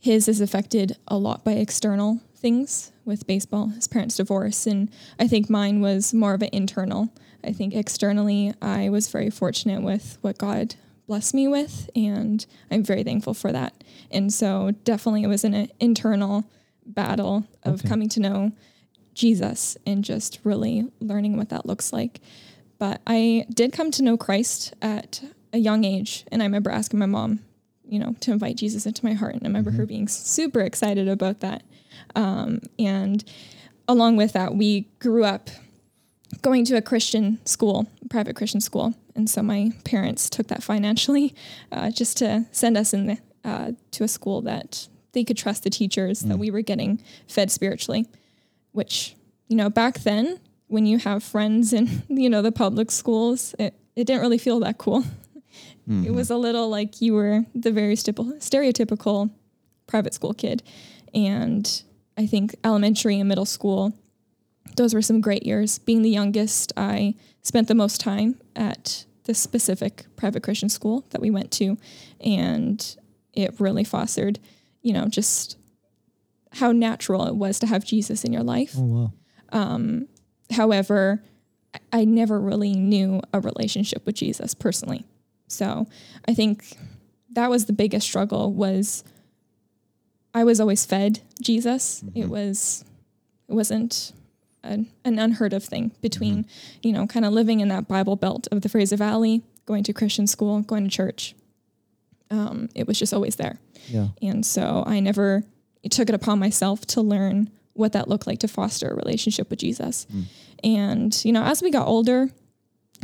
his 0.00 0.26
is 0.26 0.40
affected 0.40 0.96
a 1.06 1.16
lot 1.16 1.44
by 1.44 1.52
external 1.52 2.20
things 2.34 2.90
with 3.04 3.26
baseball, 3.26 3.68
his 3.68 3.86
parents' 3.86 4.16
divorce, 4.16 4.66
and 4.66 4.90
I 5.20 5.28
think 5.28 5.48
mine 5.48 5.80
was 5.80 6.12
more 6.12 6.34
of 6.34 6.42
an 6.42 6.50
internal. 6.52 7.10
I 7.44 7.52
think 7.52 7.74
externally, 7.74 8.54
I 8.62 8.88
was 8.88 9.08
very 9.08 9.30
fortunate 9.30 9.82
with 9.82 10.18
what 10.20 10.38
God 10.38 10.74
blessed 11.06 11.34
me 11.34 11.48
with, 11.48 11.90
and 11.96 12.44
I'm 12.70 12.84
very 12.84 13.02
thankful 13.02 13.34
for 13.34 13.52
that. 13.52 13.82
And 14.10 14.32
so, 14.32 14.72
definitely, 14.84 15.22
it 15.24 15.28
was 15.28 15.44
an 15.44 15.68
internal 15.80 16.44
battle 16.86 17.44
of 17.62 17.80
Okay. 17.80 17.88
coming 17.88 18.08
to 18.10 18.20
know 18.20 18.52
Jesus 19.14 19.76
and 19.86 20.02
just 20.04 20.38
really 20.44 20.88
learning 21.00 21.36
what 21.36 21.48
that 21.50 21.66
looks 21.66 21.92
like. 21.92 22.20
But 22.78 23.00
I 23.06 23.46
did 23.52 23.72
come 23.72 23.90
to 23.92 24.02
know 24.02 24.16
Christ 24.16 24.74
at 24.80 25.22
a 25.52 25.58
young 25.58 25.84
age, 25.84 26.24
and 26.32 26.42
I 26.42 26.46
remember 26.46 26.70
asking 26.70 26.98
my 26.98 27.06
mom, 27.06 27.40
you 27.86 27.98
know, 27.98 28.14
to 28.20 28.32
invite 28.32 28.56
Jesus 28.56 28.86
into 28.86 29.04
my 29.04 29.12
heart, 29.12 29.34
and 29.34 29.42
I 29.44 29.48
remember 29.48 29.70
her 29.72 29.86
being 29.86 30.08
super 30.08 30.60
excited 30.60 31.08
about 31.08 31.40
that. 31.40 31.62
Um, 32.14 32.60
and 32.78 33.22
along 33.86 34.16
with 34.16 34.32
that, 34.32 34.54
we 34.54 34.88
grew 34.98 35.24
up 35.24 35.50
going 36.40 36.64
to 36.66 36.76
a 36.76 36.82
Christian 36.82 37.44
school, 37.44 37.86
private 38.10 38.36
Christian 38.36 38.60
school, 38.60 38.94
and 39.14 39.28
so 39.28 39.42
my 39.42 39.72
parents 39.84 40.30
took 40.30 40.48
that 40.48 40.62
financially 40.62 41.34
uh, 41.70 41.90
just 41.90 42.16
to 42.18 42.46
send 42.50 42.76
us 42.76 42.94
in 42.94 43.06
the, 43.06 43.18
uh, 43.44 43.72
to 43.90 44.04
a 44.04 44.08
school 44.08 44.40
that 44.42 44.88
they 45.12 45.24
could 45.24 45.36
trust 45.36 45.62
the 45.62 45.70
teachers 45.70 46.20
that 46.20 46.38
we 46.38 46.50
were 46.50 46.62
getting 46.62 47.02
fed 47.28 47.50
spiritually, 47.50 48.06
which 48.72 49.14
you 49.48 49.56
know 49.56 49.68
back 49.68 50.00
then 50.00 50.40
when 50.68 50.86
you 50.86 50.98
have 50.98 51.22
friends 51.22 51.72
in 51.72 52.02
you 52.08 52.30
know 52.30 52.40
the 52.40 52.52
public 52.52 52.90
schools, 52.90 53.54
it 53.58 53.74
it 53.94 54.06
didn't 54.06 54.22
really 54.22 54.38
feel 54.38 54.60
that 54.60 54.78
cool. 54.78 55.04
It 56.06 56.12
was 56.12 56.30
a 56.30 56.36
little 56.36 56.68
like 56.70 57.02
you 57.02 57.14
were 57.14 57.44
the 57.54 57.72
very 57.72 57.96
stereotypical 57.96 59.30
private 59.86 60.14
school 60.14 60.32
kid. 60.32 60.62
And 61.12 61.82
I 62.16 62.26
think 62.26 62.54
elementary 62.64 63.18
and 63.18 63.28
middle 63.28 63.44
school, 63.44 63.92
those 64.76 64.94
were 64.94 65.02
some 65.02 65.20
great 65.20 65.44
years. 65.44 65.78
Being 65.78 66.02
the 66.02 66.10
youngest, 66.10 66.72
I 66.76 67.14
spent 67.42 67.68
the 67.68 67.74
most 67.74 68.00
time 68.00 68.40
at 68.56 69.04
the 69.24 69.34
specific 69.34 70.06
private 70.16 70.42
Christian 70.42 70.68
school 70.68 71.04
that 71.10 71.20
we 71.20 71.30
went 71.30 71.50
to. 71.52 71.76
And 72.20 72.96
it 73.32 73.54
really 73.60 73.84
fostered, 73.84 74.38
you 74.82 74.92
know, 74.92 75.06
just 75.06 75.56
how 76.52 76.72
natural 76.72 77.26
it 77.26 77.36
was 77.36 77.58
to 77.60 77.66
have 77.66 77.84
Jesus 77.84 78.24
in 78.24 78.32
your 78.32 78.42
life. 78.42 78.74
Oh 78.76 78.82
wow. 78.82 79.12
Um, 79.52 80.08
however, 80.50 81.22
I- 81.74 82.00
I 82.00 82.04
never 82.04 82.40
really 82.40 82.74
knew 82.74 83.20
a 83.32 83.40
relationship 83.40 84.04
with 84.04 84.16
Jesus 84.16 84.54
personally. 84.54 85.04
So 85.48 85.86
I 86.26 86.34
think 86.34 86.76
that 87.32 87.50
was 87.50 87.66
the 87.66 87.72
biggest 87.72 88.06
struggle 88.06 88.52
was 88.52 89.04
I 90.34 90.44
was 90.44 90.60
always 90.60 90.86
fed 90.86 91.20
Jesus. 91.40 92.02
It 92.14 92.22
mm-hmm. 92.22 92.30
was 92.30 92.84
it 93.48 93.54
wasn't 93.54 94.12
an, 94.62 94.88
an 95.04 95.18
unheard 95.18 95.52
of 95.52 95.64
thing 95.64 95.92
between, 96.00 96.46
you 96.82 96.92
know, 96.92 97.06
kind 97.06 97.24
of 97.24 97.32
living 97.32 97.60
in 97.60 97.68
that 97.68 97.88
Bible 97.88 98.16
belt 98.16 98.48
of 98.52 98.62
the 98.62 98.68
Fraser 98.68 98.96
Valley, 98.96 99.42
going 99.66 99.84
to 99.84 99.92
Christian 99.92 100.26
school, 100.26 100.60
going 100.60 100.84
to 100.84 100.90
church. 100.90 101.34
Um, 102.30 102.68
it 102.74 102.86
was 102.86 102.98
just 102.98 103.12
always 103.12 103.36
there. 103.36 103.58
Yeah. 103.88 104.08
And 104.20 104.44
so 104.44 104.84
I 104.86 105.00
never 105.00 105.44
took 105.90 106.08
it 106.08 106.14
upon 106.14 106.38
myself 106.38 106.86
to 106.86 107.02
learn 107.02 107.50
what 107.74 107.92
that 107.92 108.08
looked 108.08 108.26
like 108.26 108.38
to 108.40 108.48
foster 108.48 108.88
a 108.90 108.94
relationship 108.94 109.50
with 109.50 109.58
Jesus. 109.58 110.06
And, 110.62 111.24
you 111.24 111.32
know, 111.32 111.42
as 111.42 111.62
we 111.62 111.70
got 111.70 111.86
older, 111.86 112.30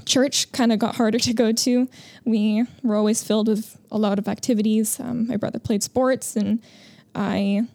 church 0.04 0.52
kind 0.52 0.72
of 0.72 0.78
got 0.78 0.96
harder 0.96 1.18
to 1.18 1.34
go 1.34 1.52
to. 1.52 1.88
We 2.24 2.64
were 2.82 2.96
always 2.96 3.22
filled 3.22 3.48
with 3.48 3.78
a 3.90 3.98
lot 3.98 4.18
of 4.18 4.28
activities. 4.28 5.00
Um, 5.00 5.26
my 5.26 5.36
brother 5.36 5.58
played 5.58 5.82
sports 5.82 6.36
and 6.36 6.62
I 7.14 7.66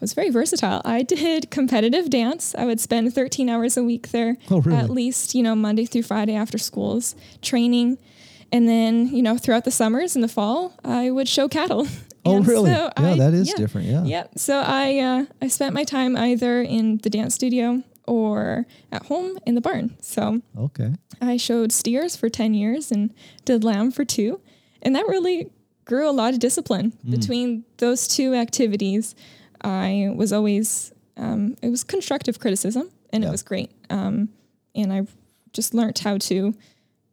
was 0.00 0.12
very 0.14 0.30
versatile. 0.30 0.80
I 0.84 1.02
did 1.02 1.50
competitive 1.50 2.10
dance. 2.10 2.54
I 2.56 2.64
would 2.64 2.80
spend 2.80 3.14
13 3.14 3.48
hours 3.48 3.76
a 3.76 3.82
week 3.82 4.08
there, 4.10 4.36
Oh, 4.50 4.60
really? 4.60 4.78
at 4.78 4.90
least, 4.90 5.34
you 5.34 5.42
know, 5.42 5.54
Monday 5.54 5.84
through 5.86 6.02
Friday 6.04 6.34
after 6.34 6.58
schools, 6.58 7.14
training. 7.42 7.98
And 8.50 8.66
then, 8.68 9.08
you 9.08 9.22
know, 9.22 9.36
throughout 9.36 9.64
the 9.64 9.70
summers 9.70 10.14
and 10.14 10.22
the 10.24 10.28
fall, 10.28 10.74
I 10.84 11.10
would 11.10 11.28
show 11.28 11.48
cattle. 11.48 11.86
Oh, 12.24 12.40
really? 12.42 12.70
so 12.70 12.90
yeah, 12.98 13.10
I- 13.12 13.16
that 13.16 13.32
is 13.32 13.48
yeah. 13.48 13.54
different. 13.56 13.86
Yeah. 13.86 14.04
Yep. 14.04 14.38
So 14.38 14.58
I 14.58 14.98
uh, 14.98 15.24
I 15.40 15.48
spent 15.48 15.72
my 15.72 15.84
time 15.84 16.14
either 16.14 16.60
in 16.60 16.98
the 16.98 17.08
dance 17.08 17.34
studio 17.34 17.82
or 18.06 18.66
at 18.92 19.06
home 19.06 19.38
in 19.46 19.54
the 19.54 19.62
barn. 19.62 19.96
So 20.02 20.42
Okay. 20.58 20.92
I 21.22 21.38
showed 21.38 21.72
steers 21.72 22.16
for 22.16 22.28
10 22.28 22.52
years 22.52 22.90
and 22.92 23.14
did 23.46 23.64
lamb 23.64 23.92
for 23.92 24.04
two. 24.04 24.42
And 24.82 24.94
that 24.94 25.06
really 25.08 25.50
grew 25.86 26.06
a 26.06 26.12
lot 26.12 26.34
of 26.34 26.40
discipline 26.40 26.92
between 27.08 27.64
those 27.78 28.06
two 28.06 28.34
activities. 28.34 29.14
I 29.62 30.12
was 30.14 30.32
always, 30.32 30.92
um, 31.16 31.56
it 31.62 31.68
was 31.68 31.84
constructive 31.84 32.38
criticism 32.38 32.90
and 33.12 33.22
Yeah. 33.22 33.28
it 33.28 33.32
was 33.32 33.42
great. 33.42 33.70
Um, 33.90 34.28
and 34.74 34.92
I 34.92 35.06
just 35.52 35.74
learned 35.74 35.98
how 35.98 36.18
to 36.18 36.54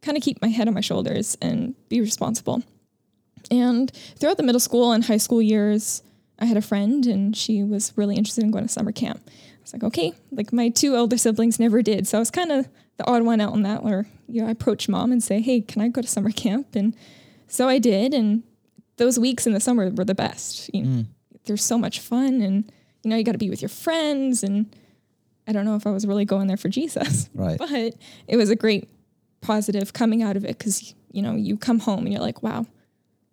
kind 0.02 0.16
of 0.16 0.22
keep 0.22 0.40
my 0.40 0.48
head 0.48 0.68
on 0.68 0.74
my 0.74 0.80
shoulders 0.80 1.36
and 1.40 1.74
be 1.88 2.00
responsible. 2.00 2.62
And 3.50 3.90
throughout 4.18 4.36
the 4.36 4.42
middle 4.42 4.60
school 4.60 4.92
and 4.92 5.04
high 5.04 5.16
school 5.16 5.40
years, 5.42 6.02
I 6.38 6.44
had 6.46 6.56
a 6.56 6.62
friend 6.62 7.06
and 7.06 7.36
she 7.36 7.62
was 7.62 7.92
really 7.96 8.16
interested 8.16 8.44
in 8.44 8.50
going 8.50 8.64
to 8.66 8.72
summer 8.72 8.92
camp. 8.92 9.20
I 9.26 9.32
was 9.62 9.72
like, 9.72 9.84
okay, 9.84 10.12
like 10.30 10.52
my 10.52 10.68
two 10.68 10.94
older 10.96 11.16
siblings 11.16 11.58
never 11.58 11.82
did. 11.82 12.06
So 12.06 12.18
I 12.18 12.20
was 12.20 12.30
kind 12.30 12.52
of 12.52 12.68
the 12.98 13.06
odd 13.10 13.22
one 13.22 13.40
out 13.40 13.52
on 13.52 13.62
that 13.62 13.82
where, 13.82 14.06
you 14.28 14.42
know, 14.42 14.48
I 14.48 14.50
approach 14.50 14.88
mom 14.88 15.12
and 15.12 15.22
say, 15.22 15.40
hey, 15.40 15.60
can 15.60 15.82
I 15.82 15.88
go 15.88 16.02
to 16.02 16.08
summer 16.08 16.30
camp? 16.30 16.74
And 16.76 16.94
so 17.48 17.68
I 17.68 17.78
did. 17.78 18.14
And 18.14 18.42
those 18.96 19.18
weeks 19.18 19.46
in 19.46 19.52
the 19.54 19.60
summer 19.60 19.90
were 19.90 20.04
the 20.04 20.14
best. 20.14 20.70
You 20.74 20.82
know, 20.82 20.88
Mm. 20.88 21.06
There's 21.46 21.64
so 21.64 21.78
much 21.78 22.00
fun 22.00 22.40
and, 22.42 22.70
you 23.02 23.10
know, 23.10 23.16
you 23.16 23.24
got 23.24 23.32
to 23.32 23.38
be 23.38 23.50
with 23.50 23.62
your 23.62 23.68
friends. 23.68 24.42
And 24.42 24.74
I 25.46 25.52
don't 25.52 25.64
know 25.64 25.76
if 25.76 25.86
I 25.86 25.90
was 25.90 26.06
really 26.06 26.24
going 26.24 26.46
there 26.48 26.56
for 26.56 26.68
Jesus, 26.68 27.28
Right. 27.34 27.58
but 27.58 27.70
it 28.28 28.36
was 28.36 28.50
a 28.50 28.56
great 28.56 28.88
positive 29.40 29.92
coming 29.92 30.22
out 30.22 30.36
of 30.36 30.44
it 30.44 30.58
because, 30.58 30.94
you 31.12 31.22
know, 31.22 31.34
you 31.34 31.56
come 31.56 31.78
home 31.78 32.00
and 32.00 32.12
you're 32.12 32.22
like, 32.22 32.42
wow, 32.42 32.66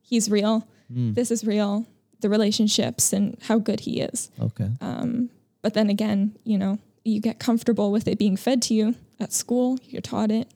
he's 0.01 0.29
real. 0.29 0.67
Mm. 0.91 1.15
This 1.15 1.31
is 1.31 1.43
real. 1.43 1.85
The 2.21 2.29
relationships 2.29 3.11
and 3.13 3.37
how 3.43 3.57
good 3.57 3.81
he 3.81 3.99
is. 4.01 4.31
Okay. 4.39 4.69
Um, 4.79 5.29
but 5.61 5.73
then 5.73 5.89
again, 5.89 6.37
you 6.43 6.57
know, 6.57 6.77
you 7.03 7.19
get 7.19 7.39
comfortable 7.39 7.91
with 7.91 8.07
it 8.07 8.17
being 8.17 8.37
fed 8.37 8.61
to 8.63 8.73
you 8.73 8.95
at 9.19 9.33
school, 9.33 9.77
you're 9.83 10.01
taught 10.01 10.31
it, 10.31 10.47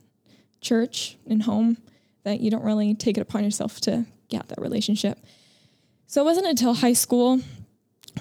church 0.60 1.16
and 1.26 1.42
home, 1.42 1.76
that 2.24 2.40
you 2.40 2.50
don't 2.50 2.64
really 2.64 2.94
take 2.94 3.16
it 3.18 3.20
upon 3.20 3.44
yourself 3.44 3.80
to 3.82 4.06
get 4.28 4.48
that 4.48 4.60
relationship. 4.60 5.18
So 6.08 6.22
it 6.22 6.24
wasn't 6.24 6.46
until 6.46 6.72
high 6.72 6.94
school, 6.94 7.38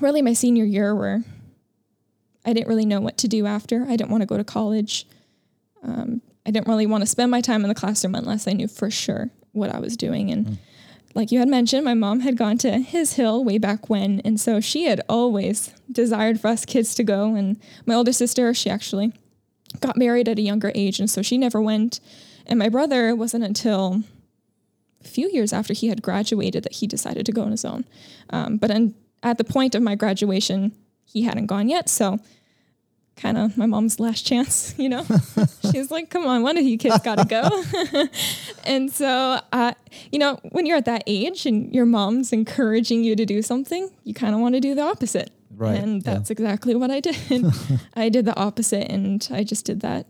really 0.02 0.22
my 0.22 0.34
senior 0.34 0.66
year, 0.66 0.94
where 0.94 1.24
I 2.46 2.52
didn't 2.52 2.68
really 2.68 2.86
know 2.86 3.00
what 3.00 3.18
to 3.20 3.30
do 3.30 3.46
after. 3.46 3.84
I 3.84 3.96
didn't 3.96 4.10
want 4.10 4.22
to 4.22 4.28
go 4.28 4.36
to 4.36 4.44
college. 4.44 5.08
Um, 5.82 6.22
I 6.46 6.52
didn't 6.52 6.68
really 6.68 6.86
want 6.86 7.04
to 7.04 7.08
spend 7.08 7.32
my 7.32 7.40
time 7.40 7.64
in 7.64 7.70
the 7.70 7.76
classroom 7.76 8.14
unless 8.14 8.46
I 8.46 8.52
knew 8.52 8.68
for 8.68 8.92
sure 8.92 9.30
what 9.54 9.74
I 9.74 9.80
was 9.80 9.96
doing. 9.96 10.30
And 10.32 10.60
like 11.16 11.32
you 11.32 11.40
had 11.40 11.48
mentioned, 11.48 11.86
my 11.86 11.94
mom 11.94 12.20
had 12.20 12.36
gone 12.36 12.58
to 12.58 12.72
his 12.80 13.14
hill 13.14 13.46
way 13.46 13.58
back 13.58 13.90
when. 13.90 14.20
And 14.26 14.38
so 14.38 14.60
she 14.60 14.84
had 14.84 15.00
always 15.08 15.74
desired 15.90 16.42
for 16.42 16.50
us 16.50 16.66
kids 16.66 16.94
to 16.96 17.06
go. 17.06 17.36
And 17.36 17.58
my 17.86 17.96
older 17.96 18.12
sister, 18.12 18.54
she 18.54 18.70
actually 18.70 19.14
got 19.80 19.96
married 19.96 20.28
at 20.28 20.40
a 20.40 20.42
younger 20.42 20.74
age. 20.76 21.00
And 21.00 21.10
so 21.10 21.22
she 21.22 21.38
never 21.38 21.62
went. 21.62 22.02
And 22.46 22.60
my 22.60 22.68
brother 22.68 23.16
wasn't 23.16 23.46
until 23.46 24.04
a 25.04 25.08
few 25.08 25.30
years 25.32 25.54
after 25.54 25.74
he 25.74 25.88
had 25.88 26.02
graduated 26.02 26.64
that 26.64 26.74
he 26.74 26.88
decided 26.88 27.26
to 27.26 27.32
go 27.32 27.44
on 27.44 27.52
his 27.52 27.66
own. 27.66 27.86
Um, 28.30 28.58
but 28.58 28.72
in, 28.72 28.96
at 29.24 29.38
the 29.38 29.44
point 29.44 29.76
of 29.76 29.82
my 29.82 29.96
graduation, 29.96 30.72
he 31.06 31.24
hadn't 31.24 31.48
gone 31.48 31.70
yet. 31.70 31.90
So 31.90 32.20
kind 33.18 33.38
of 33.38 33.58
my 33.58 33.66
mom's 33.66 34.00
last 34.00 34.22
chance, 34.26 34.74
you 34.78 34.90
know? 34.90 35.06
She's 35.72 35.92
like, 35.92 36.10
come 36.10 36.26
on, 36.26 36.44
one 36.44 36.58
of 36.58 36.64
you 36.64 36.78
kids 36.78 37.00
got 37.00 37.18
to 37.18 37.26
go. 37.26 38.08
and 38.66 38.92
so, 38.92 39.40
uh, 39.52 39.74
you 40.12 40.20
know, 40.20 40.40
when 40.52 40.66
you're 40.66 40.78
at 40.78 40.86
that 40.86 41.04
age 41.08 41.46
and 41.46 41.74
your 41.74 41.86
mom's 41.86 42.32
encouraging 42.32 43.04
you 43.04 43.16
to 43.16 43.26
do 43.26 43.42
something, 43.42 43.90
you 44.04 44.14
kind 44.14 44.34
of 44.34 44.42
want 44.42 44.56
to 44.56 44.62
do 44.62 44.76
the 44.76 44.84
opposite. 44.84 45.32
Right, 45.56 45.80
And 45.80 46.06
yeah. 46.06 46.14
that's 46.14 46.30
exactly 46.30 46.76
what 46.76 46.92
I 46.92 47.00
did. 47.00 47.46
I 47.96 48.10
did 48.10 48.26
the 48.26 48.36
opposite 48.36 48.92
and 48.92 49.28
I 49.32 49.44
just 49.44 49.66
did 49.66 49.80
that 49.80 50.06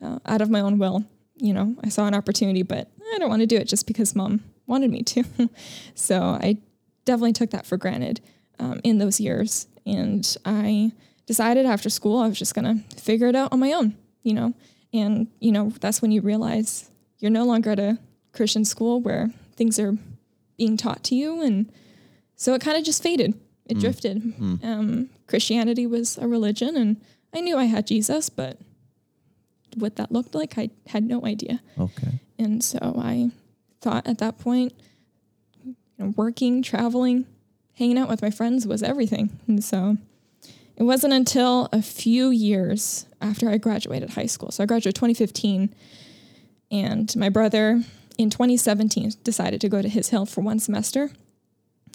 uh, 0.00 0.20
out 0.24 0.40
of 0.40 0.50
my 0.50 0.60
own 0.60 0.78
will. 0.78 1.04
You 1.36 1.52
know, 1.52 1.74
I 1.82 1.88
saw 1.88 2.06
an 2.06 2.14
opportunity, 2.14 2.62
but 2.62 2.88
I 3.18 3.20
don't 3.20 3.30
want 3.30 3.40
to 3.40 3.46
do 3.46 3.56
it 3.56 3.66
just 3.66 3.88
because 3.88 4.14
mom 4.14 4.44
wanted 4.68 4.92
me 4.92 5.02
to. 5.02 5.24
so 5.96 6.22
I 6.22 6.58
definitely 7.04 7.32
took 7.32 7.50
that 7.50 7.66
for 7.66 7.76
granted 7.76 8.20
um, 8.60 8.80
in 8.84 8.98
those 8.98 9.18
years. 9.18 9.66
And 9.84 10.36
I 10.44 10.92
decided 11.26 11.66
after 11.66 11.90
school 11.90 12.20
I 12.20 12.28
was 12.28 12.38
just 12.38 12.54
going 12.54 12.64
to 12.64 12.96
figure 12.96 13.26
it 13.26 13.34
out 13.34 13.52
on 13.52 13.58
my 13.58 13.72
own, 13.72 13.96
you 14.22 14.34
know. 14.34 14.54
And, 14.92 15.26
you 15.40 15.50
know, 15.50 15.70
that's 15.80 16.00
when 16.00 16.12
you 16.12 16.20
realize 16.20 16.92
you're 17.18 17.32
no 17.32 17.42
longer 17.44 17.72
at 17.72 17.80
a 17.80 17.98
Christian 18.32 18.64
school 18.64 19.00
where 19.00 19.30
things 19.56 19.80
are 19.80 19.94
being 20.56 20.76
taught 20.76 21.02
to 21.04 21.16
you. 21.16 21.42
And 21.42 21.72
so 22.36 22.54
it 22.54 22.60
kind 22.60 22.78
of 22.78 22.84
just 22.84 23.02
faded, 23.02 23.34
it 23.66 23.78
drifted. 23.80 24.22
Um, 24.62 25.10
Christianity 25.26 25.88
was 25.88 26.18
a 26.18 26.28
religion, 26.28 26.76
and 26.76 27.00
I 27.34 27.40
knew 27.40 27.56
I 27.56 27.64
had 27.64 27.84
Jesus, 27.84 28.28
but 28.30 28.58
what 29.74 29.96
that 29.96 30.12
looked 30.12 30.36
like, 30.36 30.56
I 30.56 30.70
had 30.86 31.02
no 31.02 31.26
idea. 31.26 31.60
Okay. 31.76 32.20
And 32.38 32.62
so 32.62 32.78
I 32.98 33.30
thought 33.80 34.06
at 34.06 34.18
that 34.18 34.38
point, 34.38 34.72
you 35.64 35.74
know, 35.98 36.14
working, 36.16 36.62
traveling, 36.62 37.26
hanging 37.74 37.98
out 37.98 38.08
with 38.08 38.22
my 38.22 38.30
friends 38.30 38.66
was 38.66 38.82
everything. 38.82 39.38
And 39.46 39.62
so 39.62 39.96
it 40.76 40.84
wasn't 40.84 41.12
until 41.12 41.68
a 41.72 41.82
few 41.82 42.30
years 42.30 43.06
after 43.20 43.48
I 43.48 43.58
graduated 43.58 44.10
high 44.10 44.26
school. 44.26 44.50
So 44.52 44.62
I 44.62 44.66
graduated 44.66 44.94
2015, 44.94 45.74
and 46.70 47.16
my 47.16 47.28
brother 47.28 47.82
in 48.16 48.30
2017 48.30 49.12
decided 49.24 49.60
to 49.60 49.68
go 49.68 49.82
to 49.82 49.88
his 49.88 50.10
hill 50.10 50.26
for 50.26 50.40
one 50.40 50.60
semester. 50.60 51.10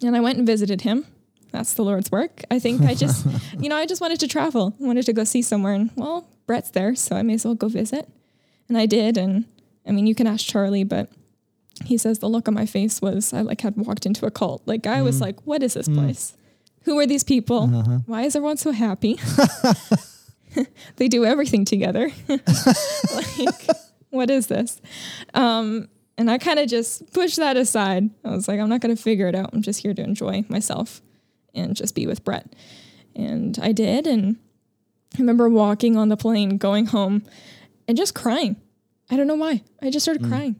And 0.02 0.14
I 0.14 0.20
went 0.20 0.38
and 0.38 0.46
visited 0.46 0.82
him. 0.82 1.06
That's 1.50 1.74
the 1.74 1.84
Lord's 1.84 2.10
work. 2.10 2.42
I 2.50 2.58
think 2.58 2.82
I 2.82 2.94
just, 2.94 3.26
you 3.58 3.68
know, 3.68 3.76
I 3.76 3.86
just 3.86 4.00
wanted 4.00 4.20
to 4.20 4.28
travel, 4.28 4.74
wanted 4.78 5.06
to 5.06 5.12
go 5.12 5.24
see 5.24 5.40
somewhere. 5.40 5.72
And 5.72 5.90
well, 5.96 6.28
Brett's 6.46 6.70
there, 6.70 6.94
so 6.94 7.16
I 7.16 7.22
may 7.22 7.34
as 7.34 7.44
well 7.44 7.54
go 7.54 7.68
visit. 7.68 8.08
And 8.68 8.76
I 8.76 8.86
did. 8.86 9.16
And 9.16 9.44
I 9.86 9.92
mean, 9.92 10.06
you 10.06 10.14
can 10.14 10.26
ask 10.26 10.44
Charlie, 10.44 10.84
but 10.84 11.10
he 11.84 11.98
says 11.98 12.20
the 12.20 12.28
look 12.28 12.48
on 12.48 12.54
my 12.54 12.66
face 12.66 13.02
was 13.02 13.32
I 13.32 13.42
like 13.42 13.60
had 13.60 13.76
walked 13.76 14.06
into 14.06 14.26
a 14.26 14.30
cult. 14.30 14.62
Like 14.66 14.86
I 14.86 15.02
was 15.02 15.18
mm. 15.18 15.22
like, 15.22 15.46
what 15.46 15.62
is 15.62 15.74
this 15.74 15.88
mm. 15.88 15.96
place? 15.96 16.36
Who 16.82 16.98
are 16.98 17.06
these 17.06 17.24
people? 17.24 17.74
Uh-huh. 17.74 17.98
Why 18.06 18.22
is 18.22 18.36
everyone 18.36 18.58
so 18.58 18.70
happy? 18.70 19.18
they 20.96 21.08
do 21.08 21.24
everything 21.24 21.64
together. 21.64 22.10
like, 22.28 23.66
what 24.10 24.30
is 24.30 24.46
this? 24.46 24.80
Um, 25.32 25.88
and 26.16 26.30
I 26.30 26.38
kind 26.38 26.58
of 26.58 26.68
just 26.68 27.12
pushed 27.12 27.36
that 27.36 27.56
aside. 27.56 28.10
I 28.24 28.30
was 28.30 28.46
like, 28.46 28.60
I'm 28.60 28.68
not 28.68 28.80
going 28.80 28.94
to 28.94 29.02
figure 29.02 29.28
it 29.28 29.34
out. 29.34 29.50
I'm 29.52 29.62
just 29.62 29.82
here 29.82 29.94
to 29.94 30.02
enjoy 30.02 30.44
myself 30.48 31.02
and 31.54 31.74
just 31.74 31.94
be 31.94 32.06
with 32.06 32.24
Brett. 32.24 32.54
And 33.16 33.58
I 33.60 33.72
did. 33.72 34.06
And 34.06 34.36
I 35.14 35.18
remember 35.18 35.48
walking 35.48 35.96
on 35.96 36.08
the 36.08 36.16
plane, 36.16 36.56
going 36.56 36.86
home, 36.86 37.24
and 37.88 37.96
just 37.96 38.14
crying. 38.14 38.56
I 39.10 39.16
don't 39.16 39.26
know 39.26 39.34
why. 39.34 39.62
I 39.82 39.90
just 39.90 40.04
started 40.04 40.26
crying. 40.26 40.56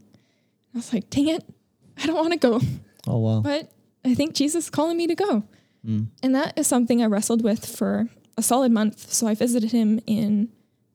I 0.74 0.78
was 0.78 0.92
like, 0.92 1.08
dang 1.10 1.28
it, 1.28 1.44
I 2.02 2.06
don't 2.06 2.16
want 2.16 2.32
to 2.32 2.38
go. 2.38 2.60
Oh 3.06 3.18
wow. 3.18 3.40
But 3.40 3.72
I 4.04 4.14
think 4.14 4.34
Jesus 4.34 4.64
is 4.64 4.70
calling 4.70 4.96
me 4.96 5.06
to 5.06 5.14
go. 5.14 5.44
And 6.22 6.34
that 6.34 6.58
is 6.58 6.66
something 6.66 7.02
I 7.02 7.06
wrestled 7.06 7.42
with 7.42 7.66
for 7.66 8.08
a 8.38 8.42
solid 8.42 8.72
month. 8.72 9.12
So 9.12 9.26
I 9.26 9.34
visited 9.34 9.72
him 9.72 10.00
in 10.06 10.48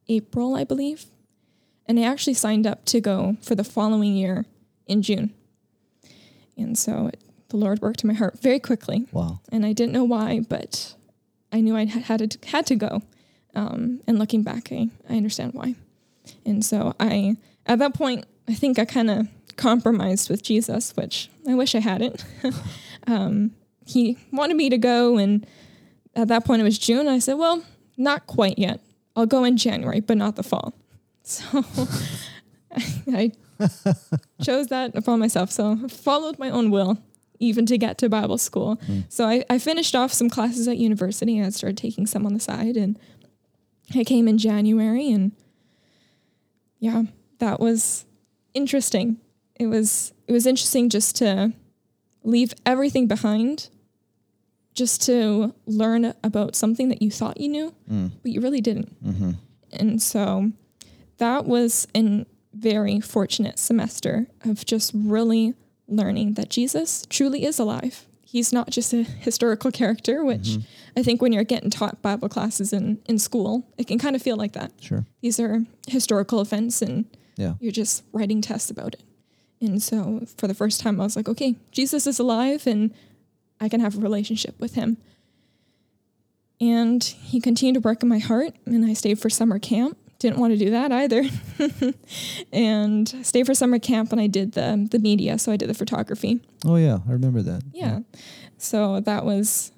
April, 0.07 0.55
I 0.55 0.63
believe. 0.63 1.05
And 1.85 1.99
I 1.99 2.03
actually 2.03 2.33
signed 2.33 2.65
up 2.65 2.85
to 2.85 2.99
go 2.99 3.37
for 3.41 3.53
the 3.55 3.63
following 3.63 4.15
year 4.15 4.45
in 4.87 5.01
June. 5.03 5.33
And 6.57 6.77
so 6.77 7.07
it, 7.07 7.21
the 7.49 7.57
Lord 7.57 7.81
worked 7.81 8.03
in 8.03 8.07
my 8.07 8.15
heart 8.15 8.39
very 8.41 8.59
quickly. 8.59 9.07
Wow. 9.11 9.41
And 9.51 9.65
I 9.65 9.73
didn't 9.73 9.93
know 9.93 10.03
why, 10.03 10.41
but 10.47 10.95
I 11.51 11.61
knew 11.61 11.75
I 11.75 11.85
had 11.85 12.31
to, 12.31 12.47
had 12.47 12.65
to 12.67 12.75
go. 12.75 13.01
Um, 13.55 14.01
and 14.07 14.17
looking 14.19 14.43
back, 14.43 14.71
I, 14.71 14.89
I 15.07 15.17
understand 15.17 15.53
why. 15.53 15.75
And 16.45 16.63
so 16.63 16.95
I, 16.99 17.37
at 17.65 17.79
that 17.79 17.93
point, 17.93 18.25
I 18.47 18.53
think 18.53 18.79
I 18.79 18.85
kind 18.85 19.09
of 19.09 19.27
compromised 19.59 20.29
with 20.29 20.41
Jesus, 20.41 20.95
which 20.95 21.29
I 21.47 21.53
wish 21.53 21.75
I 21.75 21.79
hadn't. 21.79 22.25
um, 23.07 23.51
he 23.85 24.17
wanted 24.31 24.55
me 24.55 24.69
to 24.69 24.77
go, 24.77 25.17
and 25.17 25.45
at 26.15 26.29
that 26.29 26.45
point 26.45 26.61
it 26.61 26.63
was 26.63 26.79
June. 26.79 27.07
I 27.07 27.19
said, 27.19 27.35
"Well, 27.35 27.63
not 27.97 28.25
quite 28.25 28.57
yet. 28.57 28.79
I'll 29.15 29.25
go 29.25 29.43
in 29.43 29.57
January, 29.57 29.99
but 29.99 30.17
not 30.17 30.35
the 30.35 30.43
fall." 30.43 30.73
So 31.21 31.43
I, 32.75 33.31
I 33.59 33.69
chose 34.41 34.67
that 34.67 34.95
upon 34.95 35.19
myself. 35.19 35.51
So 35.51 35.77
I 35.83 35.87
followed 35.87 36.39
my 36.39 36.49
own 36.49 36.71
will, 36.71 36.97
even 37.39 37.67
to 37.67 37.77
get 37.77 37.99
to 37.99 38.09
Bible 38.09 38.39
school. 38.39 38.79
So 39.09 39.27
I, 39.27 39.43
I 39.47 39.59
finished 39.59 39.95
off 39.95 40.11
some 40.11 40.29
classes 40.31 40.67
at 40.67 40.77
university, 40.77 41.37
and 41.37 41.45
I 41.45 41.49
started 41.51 41.77
taking 41.77 42.07
some 42.07 42.25
on 42.25 42.33
the 42.33 42.39
side, 42.39 42.77
and 42.77 42.97
I 43.93 44.03
came 44.03 44.27
in 44.27 44.39
January, 44.39 45.11
and 45.11 45.33
yeah, 46.79 47.03
that 47.39 47.59
was 47.59 48.05
interesting. 48.53 49.17
It 49.55 49.67
was 49.67 50.13
it 50.27 50.31
was 50.31 50.45
interesting 50.45 50.89
just 50.89 51.15
to 51.17 51.53
leave 52.23 52.53
everything 52.65 53.07
behind 53.07 53.69
just 54.73 55.01
to 55.01 55.53
learn 55.65 56.13
about 56.23 56.55
something 56.55 56.87
that 56.87 57.01
you 57.01 57.11
thought 57.11 57.39
you 57.39 57.49
knew, 57.49 57.75
mm. 57.91 58.11
but 58.21 58.31
you 58.31 58.39
really 58.39 58.61
didn't. 58.61 59.03
Mm-hmm. 59.03 59.31
And 59.73 60.01
so 60.01 60.53
that 61.17 61.45
was 61.45 61.85
a 61.93 62.25
very 62.53 63.01
fortunate 63.01 63.59
semester 63.59 64.27
of 64.45 64.65
just 64.65 64.91
really 64.95 65.53
learning 65.87 66.35
that 66.35 66.49
Jesus 66.49 67.05
truly 67.09 67.43
is 67.43 67.59
alive. 67.59 68.05
He's 68.31 68.53
not 68.53 68.69
just 68.69 68.93
a 68.93 69.01
historical 69.03 69.71
character, 69.71 70.23
which 70.23 70.49
mm-hmm. 70.49 70.61
I 70.99 71.01
think 71.01 71.19
when 71.19 71.33
you're 71.33 71.43
getting 71.43 71.71
taught 71.71 72.03
Bible 72.03 72.29
classes 72.29 72.71
in, 72.71 72.99
in 73.07 73.17
school, 73.17 73.65
it 73.75 73.87
can 73.87 73.97
kind 73.97 74.15
of 74.15 74.21
feel 74.21 74.37
like 74.37 74.53
that. 74.53 74.71
Sure. 74.79 75.03
These 75.21 75.39
are 75.39 75.65
historical 75.87 76.39
events 76.39 76.83
and 76.83 77.05
Yeah. 77.37 77.53
you're 77.59 77.71
just 77.71 78.03
writing 78.13 78.41
tests 78.41 78.69
about 78.69 78.93
it. 78.93 79.03
And 79.59 79.81
so 79.81 80.27
for 80.37 80.47
the 80.47 80.53
first 80.53 80.79
time, 80.79 81.01
I 81.01 81.05
was 81.05 81.15
like, 81.15 81.27
okay, 81.27 81.55
Jesus 81.71 82.05
is 82.05 82.19
alive 82.19 82.67
and 82.67 82.93
I 83.59 83.67
can 83.67 83.79
have 83.79 83.97
a 83.97 83.99
relationship 83.99 84.59
with 84.59 84.75
him. 84.75 84.97
And 86.61 87.03
he 87.03 87.41
continued 87.41 87.81
to 87.81 87.87
work 87.87 88.03
in 88.03 88.09
my 88.09 88.19
heart, 88.19 88.53
and 88.65 88.85
I 88.85 88.93
stayed 88.93 89.17
for 89.17 89.29
summer 89.29 89.59
camp. 89.59 89.97
Didn't 90.19 90.37
want 90.39 90.51
to 90.53 90.57
do 90.59 90.69
that 90.71 90.91
either. 90.91 91.23
and 92.53 93.07
stayed 93.25 93.45
for 93.45 93.53
summer 93.53 93.79
camp, 93.79 94.11
and 94.11 94.19
I 94.19 94.27
did 94.27 94.51
the, 94.53 94.87
the 94.91 94.99
media. 94.99 95.37
So 95.39 95.51
I 95.51 95.57
did 95.57 95.69
the 95.69 95.73
photography. 95.73 96.41
Oh 96.65 96.75
yeah, 96.75 96.99
I 97.07 97.11
remember 97.13 97.41
that. 97.41 97.63
Yeah. 97.73 97.99
So 98.57 98.99
that 99.01 99.23
was 99.25 99.71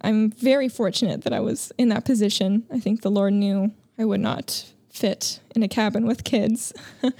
I'm 0.00 0.30
very 0.30 0.68
fortunate 0.68 1.22
that 1.22 1.32
I 1.32 1.40
was 1.40 1.72
in 1.78 1.88
that 1.90 2.04
position. 2.04 2.64
I 2.72 2.80
think 2.80 3.02
the 3.02 3.10
Lord 3.10 3.32
knew 3.32 3.72
I 3.98 4.04
would 4.04 4.20
not 4.20 4.72
fit 4.92 5.40
in 5.54 5.62
a 5.62 5.68
cabin 5.68 6.06
with 6.06 6.24
kids. 6.24 6.72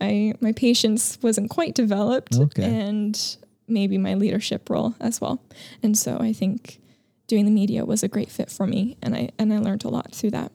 I 0.00 0.34
my 0.40 0.52
patience 0.52 1.18
wasn't 1.22 1.50
quite 1.50 1.74
developed 1.74 2.36
Okay. 2.36 2.64
and 2.64 3.36
maybe 3.68 3.98
my 3.98 4.14
leadership 4.14 4.70
role 4.70 4.94
as 5.00 5.20
well. 5.20 5.42
And 5.82 5.98
so 5.98 6.16
I 6.18 6.32
think 6.32 6.78
doing 7.26 7.44
the 7.44 7.50
media 7.50 7.84
was 7.84 8.02
a 8.02 8.08
great 8.08 8.30
fit 8.30 8.50
for 8.50 8.66
me 8.66 8.96
and 9.02 9.14
I 9.14 9.30
and 9.38 9.52
I 9.52 9.58
learned 9.58 9.84
a 9.84 9.88
lot 9.88 10.14
through 10.14 10.30
that. 10.30 10.52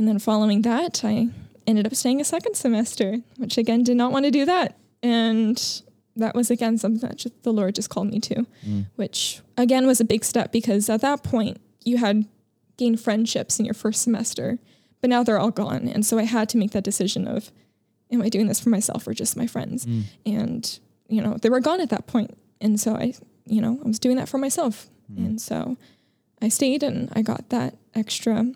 And 0.00 0.08
then 0.08 0.18
following 0.18 0.62
that, 0.62 1.04
I 1.04 1.28
ended 1.66 1.86
up 1.86 1.94
staying 1.94 2.22
a 2.22 2.24
second 2.24 2.54
semester, 2.54 3.18
which 3.36 3.58
again 3.58 3.84
did 3.84 3.98
not 3.98 4.12
want 4.12 4.24
to 4.24 4.30
do 4.30 4.46
that. 4.46 4.78
And 5.02 5.82
that 6.16 6.34
was 6.34 6.50
again 6.50 6.78
something 6.78 7.06
that 7.06 7.18
just, 7.18 7.42
the 7.42 7.52
Lord 7.52 7.74
just 7.74 7.90
called 7.90 8.08
me 8.08 8.18
to, 8.20 8.46
mm. 8.66 8.86
which 8.96 9.42
again 9.58 9.86
was 9.86 10.00
a 10.00 10.06
big 10.06 10.24
step 10.24 10.52
because 10.52 10.88
at 10.88 11.02
that 11.02 11.22
point 11.22 11.60
you 11.84 11.98
had 11.98 12.24
gained 12.78 12.98
friendships 12.98 13.58
in 13.58 13.66
your 13.66 13.74
first 13.74 14.00
semester, 14.00 14.58
but 15.02 15.10
now 15.10 15.22
they're 15.22 15.38
all 15.38 15.50
gone. 15.50 15.86
And 15.86 16.06
so 16.06 16.18
I 16.18 16.22
had 16.22 16.48
to 16.48 16.56
make 16.56 16.70
that 16.70 16.82
decision 16.82 17.28
of, 17.28 17.52
am 18.10 18.22
I 18.22 18.30
doing 18.30 18.46
this 18.46 18.58
for 18.58 18.70
myself 18.70 19.06
or 19.06 19.12
just 19.12 19.36
my 19.36 19.46
friends? 19.46 19.84
Mm. 19.84 20.04
And, 20.24 20.80
you 21.10 21.20
know, 21.20 21.36
they 21.36 21.50
were 21.50 21.60
gone 21.60 21.82
at 21.82 21.90
that 21.90 22.06
point. 22.06 22.38
And 22.58 22.80
so 22.80 22.96
I, 22.96 23.12
you 23.44 23.60
know, 23.60 23.78
I 23.84 23.86
was 23.86 23.98
doing 23.98 24.16
that 24.16 24.30
for 24.30 24.38
myself. 24.38 24.88
Mm. 25.12 25.26
And 25.26 25.40
so 25.42 25.76
I 26.40 26.48
stayed 26.48 26.82
and 26.82 27.10
I 27.12 27.20
got 27.20 27.50
that 27.50 27.76
extra 27.94 28.46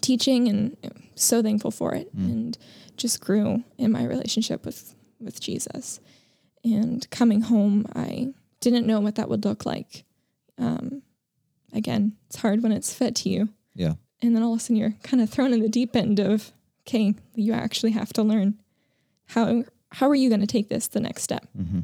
teaching 0.00 0.48
and 0.48 0.76
so 1.14 1.42
thankful 1.42 1.70
for 1.70 1.94
it 1.94 2.12
and 2.14 2.56
just 2.96 3.20
grew 3.20 3.62
in 3.78 3.92
my 3.92 4.04
relationship 4.04 4.64
with 4.64 4.94
with 5.20 5.40
Jesus. 5.40 6.00
And 6.64 7.08
coming 7.10 7.42
home, 7.42 7.86
I 7.94 8.32
didn't 8.60 8.86
know 8.86 9.00
what 9.00 9.14
that 9.16 9.28
would 9.28 9.44
look 9.44 9.66
like. 9.66 10.04
Um, 10.58 11.02
again, 11.72 12.16
it's 12.26 12.36
hard 12.36 12.62
when 12.62 12.72
it's 12.72 12.92
fed 12.94 13.14
to 13.16 13.28
you. 13.28 13.48
Yeah. 13.74 13.94
And 14.22 14.34
then 14.34 14.42
all 14.42 14.54
of 14.54 14.60
a 14.60 14.62
sudden 14.62 14.76
you're 14.76 14.94
kind 15.02 15.22
of 15.22 15.28
thrown 15.28 15.52
in 15.52 15.60
the 15.60 15.68
deep 15.68 15.94
end 15.94 16.18
of, 16.20 16.52
okay, 16.86 17.14
you 17.34 17.52
actually 17.52 17.92
have 17.92 18.12
to 18.14 18.22
learn 18.22 18.58
how 19.26 19.64
how 19.92 20.08
are 20.08 20.14
you 20.14 20.28
going 20.28 20.40
to 20.40 20.46
take 20.46 20.68
this 20.68 20.88
the 20.88 21.00
next 21.00 21.22
step? 21.22 21.46
Mm-hmm. 21.56 21.80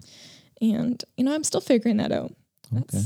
And 0.62 1.04
you 1.16 1.24
know, 1.24 1.34
I'm 1.34 1.44
still 1.44 1.60
figuring 1.60 1.98
that 1.98 2.12
out. 2.12 2.34
That's 2.72 2.94
Okay. 2.94 3.04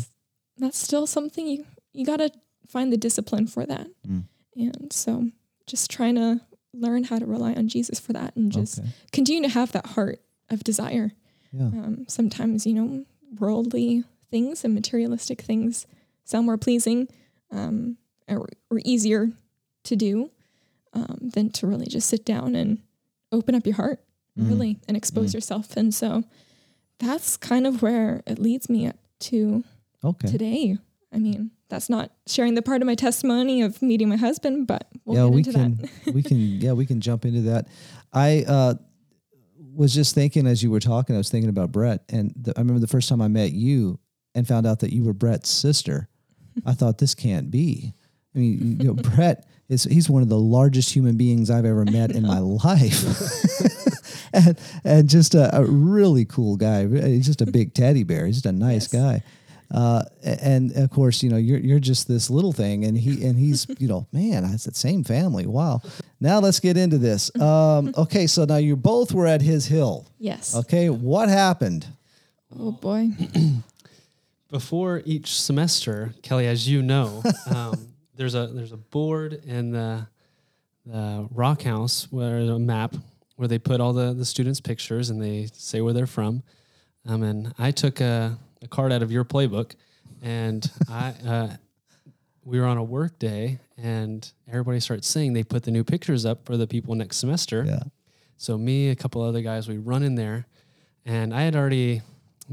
that's 0.58 0.78
still 0.78 1.06
something 1.06 1.46
you 1.46 1.64
you 1.92 2.04
got 2.06 2.18
to 2.18 2.30
find 2.68 2.92
the 2.92 2.96
discipline 2.96 3.46
for 3.46 3.66
that. 3.66 3.86
Mm. 4.08 4.24
And 4.56 4.92
so 4.92 5.30
just 5.66 5.90
trying 5.90 6.14
to 6.16 6.40
learn 6.72 7.04
how 7.04 7.18
to 7.18 7.26
rely 7.26 7.52
on 7.54 7.68
Jesus 7.68 7.98
for 8.00 8.12
that 8.12 8.34
and 8.36 8.50
just 8.52 8.78
Okay. 8.80 8.88
continue 9.12 9.42
to 9.42 9.48
have 9.48 9.72
that 9.72 9.86
heart 9.86 10.20
of 10.50 10.64
desire. 10.64 11.12
Yeah. 11.52 11.66
Um, 11.66 12.04
sometimes, 12.08 12.66
you 12.66 12.74
know, 12.74 13.04
worldly 13.38 14.04
things 14.30 14.64
and 14.64 14.74
materialistic 14.74 15.40
things 15.42 15.86
sound 16.24 16.46
more 16.46 16.56
pleasing 16.58 17.08
um, 17.50 17.96
or, 18.28 18.48
or 18.70 18.80
easier 18.84 19.30
to 19.84 19.96
do 19.96 20.30
um, 20.92 21.30
than 21.34 21.50
to 21.50 21.66
really 21.66 21.86
just 21.86 22.08
sit 22.08 22.24
down 22.24 22.54
and 22.56 22.78
open 23.32 23.54
up 23.54 23.66
your 23.66 23.76
heart, 23.76 24.00
Mm. 24.36 24.48
really, 24.48 24.78
and 24.88 24.96
expose 24.96 25.32
yourself. 25.32 25.76
And 25.76 25.94
so 25.94 26.24
that's 26.98 27.36
kind 27.36 27.68
of 27.68 27.82
where 27.82 28.20
it 28.26 28.40
leads 28.40 28.68
me 28.68 28.90
to 29.20 29.62
Okay. 30.02 30.26
today. 30.28 30.76
I 31.12 31.18
mean, 31.20 31.52
that's 31.68 31.88
not 31.88 32.10
sharing 32.26 32.54
the 32.54 32.62
part 32.62 32.82
of 32.82 32.86
my 32.86 32.94
testimony 32.94 33.62
of 33.62 33.80
meeting 33.82 34.08
my 34.08 34.16
husband, 34.16 34.66
but 34.66 34.88
we'll 35.04 35.16
yeah, 35.16 35.24
get 35.24 35.34
we 35.34 35.42
can 35.52 35.76
that. 36.04 36.14
we 36.14 36.22
can 36.22 36.38
yeah, 36.38 36.72
we 36.72 36.86
can 36.86 37.00
jump 37.00 37.24
into 37.24 37.42
that. 37.42 37.66
I 38.12 38.44
uh 38.46 38.74
was 39.74 39.92
just 39.94 40.14
thinking 40.14 40.46
as 40.46 40.62
you 40.62 40.70
were 40.70 40.78
talking, 40.80 41.16
I 41.16 41.18
was 41.18 41.30
thinking 41.30 41.50
about 41.50 41.72
Brett 41.72 42.02
and 42.08 42.32
the, 42.36 42.52
I 42.56 42.60
remember 42.60 42.80
the 42.80 42.86
first 42.86 43.08
time 43.08 43.20
I 43.20 43.28
met 43.28 43.50
you 43.52 43.98
and 44.34 44.46
found 44.46 44.66
out 44.66 44.80
that 44.80 44.92
you 44.92 45.02
were 45.04 45.12
Brett's 45.12 45.48
sister. 45.50 46.08
I 46.64 46.74
thought 46.74 46.98
this 46.98 47.14
can't 47.14 47.50
be. 47.50 47.92
I 48.34 48.38
mean, 48.38 48.78
you 48.80 48.86
know, 48.88 48.94
Brett 49.16 49.46
is 49.68 49.84
he's 49.84 50.08
one 50.10 50.22
of 50.22 50.28
the 50.28 50.38
largest 50.38 50.94
human 50.94 51.16
beings 51.16 51.50
I've 51.50 51.64
ever 51.64 51.84
met 51.84 52.12
in 52.12 52.22
my 52.24 52.38
life. 52.40 53.02
and 54.32 54.58
and 54.84 55.08
just 55.08 55.34
a, 55.34 55.56
a 55.56 55.64
really 55.64 56.24
cool 56.24 56.56
guy. 56.56 56.86
He's 56.86 57.26
just 57.26 57.40
a 57.40 57.46
big 57.46 57.74
teddy 57.74 58.02
bear. 58.04 58.26
He's 58.26 58.36
just 58.36 58.46
a 58.46 58.52
nice 58.52 58.92
Yes. 58.92 59.02
guy. 59.02 59.22
Uh, 59.70 60.04
and 60.22 60.72
of 60.76 60.90
course, 60.90 61.22
you 61.22 61.30
know, 61.30 61.36
you're 61.36 61.58
you're 61.58 61.80
just 61.80 62.06
this 62.06 62.30
little 62.30 62.52
thing, 62.52 62.84
and 62.84 62.96
he 62.96 63.24
and 63.24 63.38
he's, 63.38 63.66
you 63.78 63.88
know, 63.88 64.06
man, 64.12 64.44
it's 64.44 64.64
the 64.64 64.74
same 64.74 65.04
family. 65.04 65.46
Wow. 65.46 65.82
Now 66.20 66.40
let's 66.40 66.60
get 66.60 66.76
into 66.76 66.98
this. 66.98 67.34
Um, 67.40 67.92
okay, 67.98 68.26
so 68.26 68.44
now 68.44 68.56
you 68.56 68.76
both 68.76 69.12
were 69.12 69.26
at 69.26 69.42
his 69.42 69.66
hill. 69.66 70.08
yes. 70.18 70.54
Okay, 70.54 70.90
what 70.90 71.28
happened? 71.28 71.86
Oh 72.58 72.72
boy. 72.72 73.10
before 74.54 75.02
each 75.04 75.40
semester, 75.40 76.14
Kelly, 76.22 76.46
as 76.46 76.68
you 76.68 76.80
know, 76.80 77.24
um, 77.52 77.88
there's 78.14 78.36
a 78.36 78.46
there's 78.46 78.70
a 78.70 78.76
board 78.76 79.32
in 79.44 79.72
the 79.72 80.06
the 80.86 81.26
rock 81.32 81.62
house 81.62 82.06
where 82.12 82.38
a 82.38 82.58
map 82.60 82.94
where 83.34 83.48
they 83.48 83.58
put 83.58 83.80
all 83.80 83.92
the 83.92 84.12
the 84.12 84.24
students' 84.24 84.60
pictures 84.60 85.10
and 85.10 85.20
they 85.20 85.48
say 85.52 85.80
where 85.80 85.92
they're 85.92 86.06
from. 86.06 86.44
Um, 87.04 87.24
and 87.24 87.52
I 87.58 87.72
took 87.72 88.00
a, 88.00 88.38
a 88.64 88.68
card 88.68 88.92
out 88.92 89.02
of 89.02 89.12
your 89.12 89.24
playbook, 89.24 89.74
and 90.22 90.68
I 90.88 91.14
uh, 91.26 91.56
we 92.44 92.60
were 92.60 92.66
on 92.66 92.76
a 92.76 92.84
work 92.84 93.18
day, 93.18 93.58
and 93.76 94.30
everybody 94.48 94.80
starts 94.80 95.08
saying 95.08 95.32
they 95.32 95.44
put 95.44 95.62
the 95.62 95.70
new 95.70 95.84
pictures 95.84 96.26
up 96.26 96.44
for 96.44 96.56
the 96.56 96.66
people 96.66 96.94
next 96.94 97.18
semester. 97.18 97.64
Yeah. 97.66 97.82
So 98.36 98.58
me, 98.58 98.90
a 98.90 98.96
couple 98.96 99.22
other 99.22 99.40
guys, 99.40 99.68
we 99.68 99.78
run 99.78 100.02
in 100.02 100.16
there, 100.16 100.46
and 101.04 101.32
I 101.32 101.42
had 101.42 101.56
already 101.56 102.02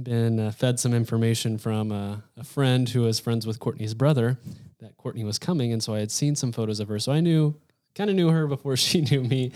been 0.01 0.39
uh, 0.39 0.51
fed 0.51 0.79
some 0.79 0.93
information 0.93 1.57
from 1.57 1.91
uh, 1.91 2.17
a 2.37 2.43
friend 2.43 2.87
who 2.87 3.01
was 3.01 3.19
friends 3.19 3.45
with 3.45 3.59
Courtney's 3.59 3.93
brother 3.93 4.37
that 4.79 4.95
Courtney 4.97 5.23
was 5.23 5.37
coming, 5.37 5.73
and 5.73 5.83
so 5.83 5.93
I 5.93 5.99
had 5.99 6.11
seen 6.11 6.35
some 6.35 6.51
photos 6.51 6.79
of 6.79 6.87
her. 6.87 6.99
So 6.99 7.11
I 7.11 7.19
knew, 7.19 7.55
kind 7.95 8.09
of 8.09 8.15
knew 8.15 8.29
her 8.29 8.47
before 8.47 8.77
she 8.77 9.01
knew 9.01 9.21
me. 9.21 9.51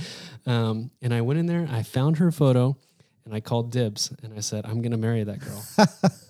Um, 0.46 0.92
and 1.02 1.14
I 1.14 1.22
went 1.22 1.40
in 1.40 1.46
there, 1.46 1.68
I 1.72 1.84
found 1.84 2.18
her 2.18 2.32
photo, 2.32 2.76
and 3.24 3.34
I 3.34 3.40
called 3.40 3.72
dibs, 3.72 4.14
and 4.24 4.34
I 4.34 4.42
said, 4.42 4.66
"I'm 4.66 4.82
gonna 4.82 4.98
marry 4.98 5.24
that 5.24 5.40
girl." 5.40 5.66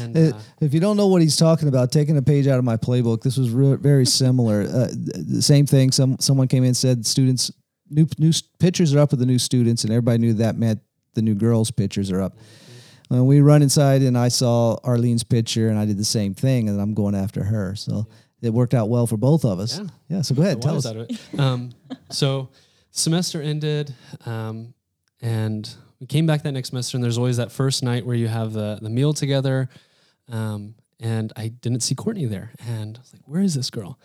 and 0.00 0.16
Uh, 0.16 0.20
uh, 0.36 0.40
If 0.60 0.74
you 0.74 0.80
don't 0.80 0.96
know 0.96 1.06
what 1.08 1.22
he's 1.22 1.36
talking 1.36 1.68
about, 1.68 1.90
taking 1.92 2.16
a 2.16 2.22
page 2.22 2.46
out 2.46 2.58
of 2.58 2.64
my 2.64 2.76
playbook, 2.76 3.22
this 3.22 3.36
was 3.36 3.50
re- 3.50 3.76
very 3.76 4.06
similar. 4.22 4.62
Uh, 4.62 4.88
the 4.92 5.42
same 5.42 5.66
thing. 5.66 5.90
Some 5.92 6.16
someone 6.20 6.48
came 6.48 6.62
in 6.64 6.68
and 6.68 6.76
said, 6.76 7.06
"Students, 7.06 7.50
new 7.90 8.06
new 8.18 8.32
pictures 8.58 8.94
are 8.94 8.98
up 9.00 9.10
with 9.10 9.20
the 9.20 9.26
new 9.26 9.38
students," 9.38 9.84
and 9.84 9.92
everybody 9.92 10.18
knew 10.18 10.34
that 10.34 10.56
meant 10.56 10.80
the 11.14 11.22
new 11.22 11.34
girls' 11.34 11.70
pictures 11.70 12.10
are 12.10 12.20
up. 12.20 12.36
When 13.08 13.24
we 13.26 13.40
run 13.40 13.62
inside, 13.62 14.02
and 14.02 14.18
I 14.18 14.28
saw 14.28 14.76
Arlene's 14.84 15.24
picture, 15.24 15.68
and 15.70 15.78
I 15.78 15.86
did 15.86 15.96
the 15.96 16.04
same 16.04 16.34
thing, 16.34 16.68
and 16.68 16.78
I'm 16.80 16.92
going 16.94 17.14
after 17.14 17.42
her. 17.42 17.74
So 17.74 18.06
it 18.42 18.52
worked 18.52 18.74
out 18.74 18.88
well 18.90 19.06
for 19.06 19.16
both 19.16 19.44
of 19.44 19.58
us. 19.60 19.78
Yeah. 19.78 19.86
Yeah. 20.08 20.22
So 20.22 20.34
go 20.34 20.42
ahead, 20.42 20.60
tell 20.60 20.76
us. 20.76 20.84
out 20.86 20.96
of 20.96 21.08
it. 21.10 21.40
Um, 21.40 21.70
so 22.10 22.50
semester 22.90 23.40
ended, 23.40 23.94
um, 24.26 24.74
and 25.22 25.68
we 26.00 26.06
came 26.06 26.26
back 26.26 26.42
that 26.42 26.52
next 26.52 26.70
semester. 26.70 26.96
And 26.96 27.04
there's 27.04 27.18
always 27.18 27.36
that 27.38 27.52
first 27.52 27.82
night 27.82 28.06
where 28.06 28.16
you 28.16 28.28
have 28.28 28.52
the 28.52 28.78
the 28.80 28.90
meal 28.90 29.12
together. 29.12 29.68
Um, 30.28 30.74
and 31.00 31.32
I 31.36 31.48
didn't 31.48 31.82
see 31.82 31.94
Courtney 31.94 32.26
there, 32.26 32.52
and 32.66 32.96
I 32.96 33.00
was 33.00 33.12
like, 33.12 33.22
"Where 33.26 33.40
is 33.40 33.54
this 33.54 33.70
girl?" 33.70 33.98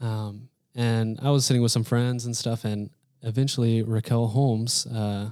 Um, 0.00 0.48
and 0.74 1.18
I 1.22 1.30
was 1.30 1.44
sitting 1.46 1.62
with 1.62 1.72
some 1.72 1.84
friends 1.84 2.26
and 2.26 2.36
stuff, 2.36 2.64
and 2.64 2.90
eventually 3.22 3.82
Raquel 3.82 4.26
Holmes. 4.28 4.86
Uh, 4.86 5.30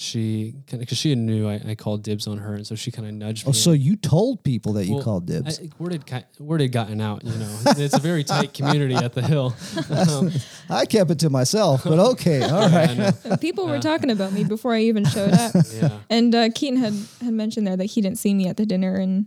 she 0.00 0.52
kind 0.68 0.74
of 0.74 0.80
because 0.86 0.96
she 0.96 1.12
knew 1.16 1.48
I, 1.48 1.60
I 1.70 1.74
called 1.74 2.04
dibs 2.04 2.28
on 2.28 2.38
her, 2.38 2.54
and 2.54 2.64
so 2.64 2.76
she 2.76 2.92
kind 2.92 3.08
of 3.08 3.14
nudged 3.14 3.44
me. 3.44 3.50
Oh, 3.50 3.52
so 3.52 3.72
you 3.72 3.96
told 3.96 4.44
people 4.44 4.74
that 4.74 4.86
you 4.86 5.02
called 5.02 5.26
dibs? 5.26 5.58
I, 5.58 5.70
word 5.76 5.90
had 5.92 6.06
ki- 6.06 6.24
word 6.44 6.60
had 6.60 6.70
gotten 6.70 7.00
out. 7.00 7.24
You 7.24 7.32
know, 7.36 7.58
it's 7.66 7.96
a 7.96 8.00
very 8.00 8.22
tight 8.22 8.54
community 8.54 8.94
at 8.94 9.12
the 9.12 9.22
hill. 9.22 9.56
Um, 9.90 10.30
I, 10.70 10.86
kept 10.86 11.10
it 11.10 11.18
to 11.18 11.30
myself, 11.30 11.82
but 11.82 11.98
okay, 11.98 12.42
all 12.48 12.68
right. 12.70 12.90
I 12.90 12.94
know. 12.94 13.36
People 13.38 13.66
were 13.66 13.80
talking 13.80 14.10
about 14.12 14.32
me 14.32 14.44
before 14.44 14.72
I 14.72 14.82
even 14.82 15.04
showed 15.04 15.32
up. 15.32 15.52
Yeah. 15.72 15.98
And 16.08 16.34
uh, 16.34 16.48
Keaton 16.54 16.78
had, 16.78 16.94
had 17.20 17.32
mentioned 17.34 17.66
there 17.66 17.76
that 17.76 17.84
he 17.86 18.00
didn't 18.00 18.18
see 18.18 18.34
me 18.34 18.46
at 18.46 18.56
the 18.56 18.66
dinner, 18.66 18.94
and 18.94 19.26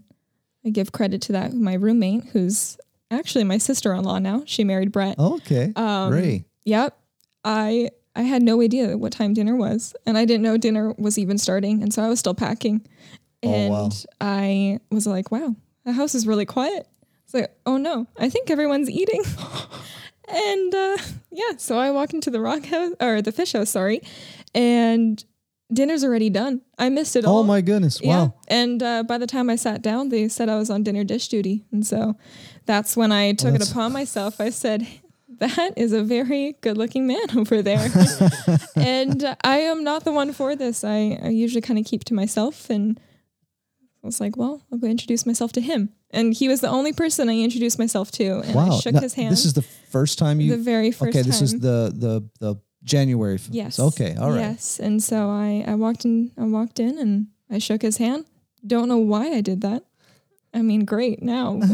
I 0.66 0.70
give 0.70 0.94
credit 0.94 1.22
to 1.24 1.34
that. 1.34 1.54
My 1.54 1.74
roommate, 1.74 2.26
who's 2.32 2.78
actually 3.12 3.44
my 3.44 3.58
sister 3.58 3.94
in 3.94 4.04
law 4.06 4.20
now, 4.20 4.44
she 4.46 4.64
married 4.64 4.92
Brett. 4.94 5.20
Okay, 5.20 5.74
Um, 5.76 6.14
Ray. 6.14 6.46
Yep, 6.64 6.98
I 7.44 7.90
I 8.16 8.24
had 8.24 8.42
no 8.44 8.62
idea 8.62 8.98
what 8.98 9.14
time 9.14 9.34
dinner 9.34 9.56
was, 9.56 9.96
and 10.06 10.18
I 10.18 10.26
didn't 10.26 10.44
know 10.44 10.58
dinner 10.58 10.94
was 10.98 11.18
even 11.18 11.38
starting, 11.38 11.82
and 11.82 11.94
so 11.94 12.04
I 12.04 12.10
was 12.10 12.20
still 12.20 12.34
packing. 12.34 12.86
Oh, 13.44 13.50
And 13.50 13.72
wow. 13.74 13.90
I 14.20 14.80
was 14.90 15.08
like, 15.08 15.32
"Wow, 15.32 15.56
the 15.86 15.94
house 15.94 16.14
is 16.16 16.28
really 16.28 16.46
quiet." 16.46 16.88
It's 17.26 17.34
like, 17.34 17.56
"Oh 17.66 17.78
no, 17.78 18.08
I 18.18 18.30
think 18.30 18.50
everyone's 18.50 18.90
eating." 18.90 19.24
and 20.28 20.76
uh, 20.76 20.98
yeah, 21.32 21.58
so 21.58 21.78
I 21.78 21.92
walk 21.92 22.14
into 22.14 22.30
the 22.30 22.42
rock 22.42 22.66
house 22.66 22.94
or 23.00 23.22
the 23.22 23.32
fish 23.32 23.54
house, 23.54 23.70
sorry, 23.70 24.02
and 24.54 25.24
dinner's 25.74 26.04
already 26.04 26.30
done. 26.30 26.62
I 26.78 26.90
missed 26.90 27.16
it 27.16 27.24
all. 27.26 27.40
Oh 27.40 27.44
my 27.44 27.62
goodness! 27.62 28.02
Yeah. 28.02 28.18
Wow. 28.24 28.34
And 28.50 28.84
uh, 28.84 29.04
by 29.04 29.18
the 29.18 29.28
time 29.28 29.50
I 29.50 29.56
sat 29.56 29.82
down, 29.82 30.10
they 30.10 30.28
said 30.28 30.50
I 30.50 30.58
was 30.58 30.70
on 30.70 30.84
dinner 30.84 31.04
dish 31.06 31.30
duty. 31.30 31.64
And 31.72 31.86
so 31.88 32.16
that's 32.66 32.98
when 32.98 33.12
I 33.12 33.32
took 33.34 33.56
it 33.56 33.72
upon 33.72 33.94
myself. 33.94 34.42
I 34.42 34.50
said, 34.50 34.86
that 35.42 35.74
is 35.78 35.92
a 35.94 36.02
very 36.04 36.56
good 36.62 36.78
looking 36.78 37.06
man 37.08 37.26
over 37.38 37.62
there. 37.62 37.90
and 38.76 39.36
I 39.44 39.58
am 39.60 39.84
not 39.84 40.04
the 40.06 40.12
one 40.12 40.34
for 40.34 40.56
this. 40.56 40.84
I, 40.84 41.20
I 41.22 41.30
usually 41.30 41.62
kind 41.62 41.78
of 41.80 41.86
keep 41.86 42.04
to 42.06 42.14
myself. 42.14 42.70
And 42.70 43.00
I 44.04 44.08
was 44.08 44.20
like, 44.22 44.38
well, 44.38 44.62
I'll 44.72 44.80
go 44.80 44.88
introduce 44.88 45.26
myself 45.26 45.52
to 45.54 45.62
him. 45.62 45.90
And 46.12 46.34
he 46.34 46.48
was 46.48 46.62
the 46.62 46.68
only 46.70 46.94
person 46.94 47.30
I 47.30 47.38
introduced 47.40 47.80
myself 47.80 48.12
to, 48.14 48.40
and 48.42 48.54
wow. 48.56 48.72
I 48.72 48.80
shook 48.80 48.94
Now, 48.96 49.02
his 49.02 49.14
hand. 49.14 49.32
This 49.32 49.46
is 49.46 49.54
the 49.54 49.62
first 49.62 50.18
time 50.20 50.42
you. 50.42 50.52
the 50.58 50.62
very 50.64 50.92
first 50.92 51.10
okay, 51.10 51.22
time. 51.22 51.30
this 51.32 51.42
is 51.42 51.54
the 51.60 51.92
the 51.96 52.30
the 52.40 52.56
January. 52.84 53.36
f- 53.36 53.48
Yes. 53.52 53.80
Okay. 53.80 54.16
All 54.20 54.32
right. 54.32 54.40
Yes. 54.40 54.80
And 54.80 55.02
so 55.02 55.30
I, 55.30 55.64
I 55.68 55.76
walked 55.76 56.04
in 56.04 56.32
I 56.38 56.44
walked 56.44 56.80
in 56.80 56.98
and 56.98 57.28
I 57.50 57.60
shook 57.60 57.82
his 57.82 57.98
hand. 57.98 58.26
Don't 58.66 58.90
know 58.90 58.98
why 58.98 59.28
I 59.32 59.42
did 59.42 59.62
that. 59.62 59.84
I 60.54 60.62
mean, 60.62 60.86
great 60.86 61.22
now. 61.24 61.60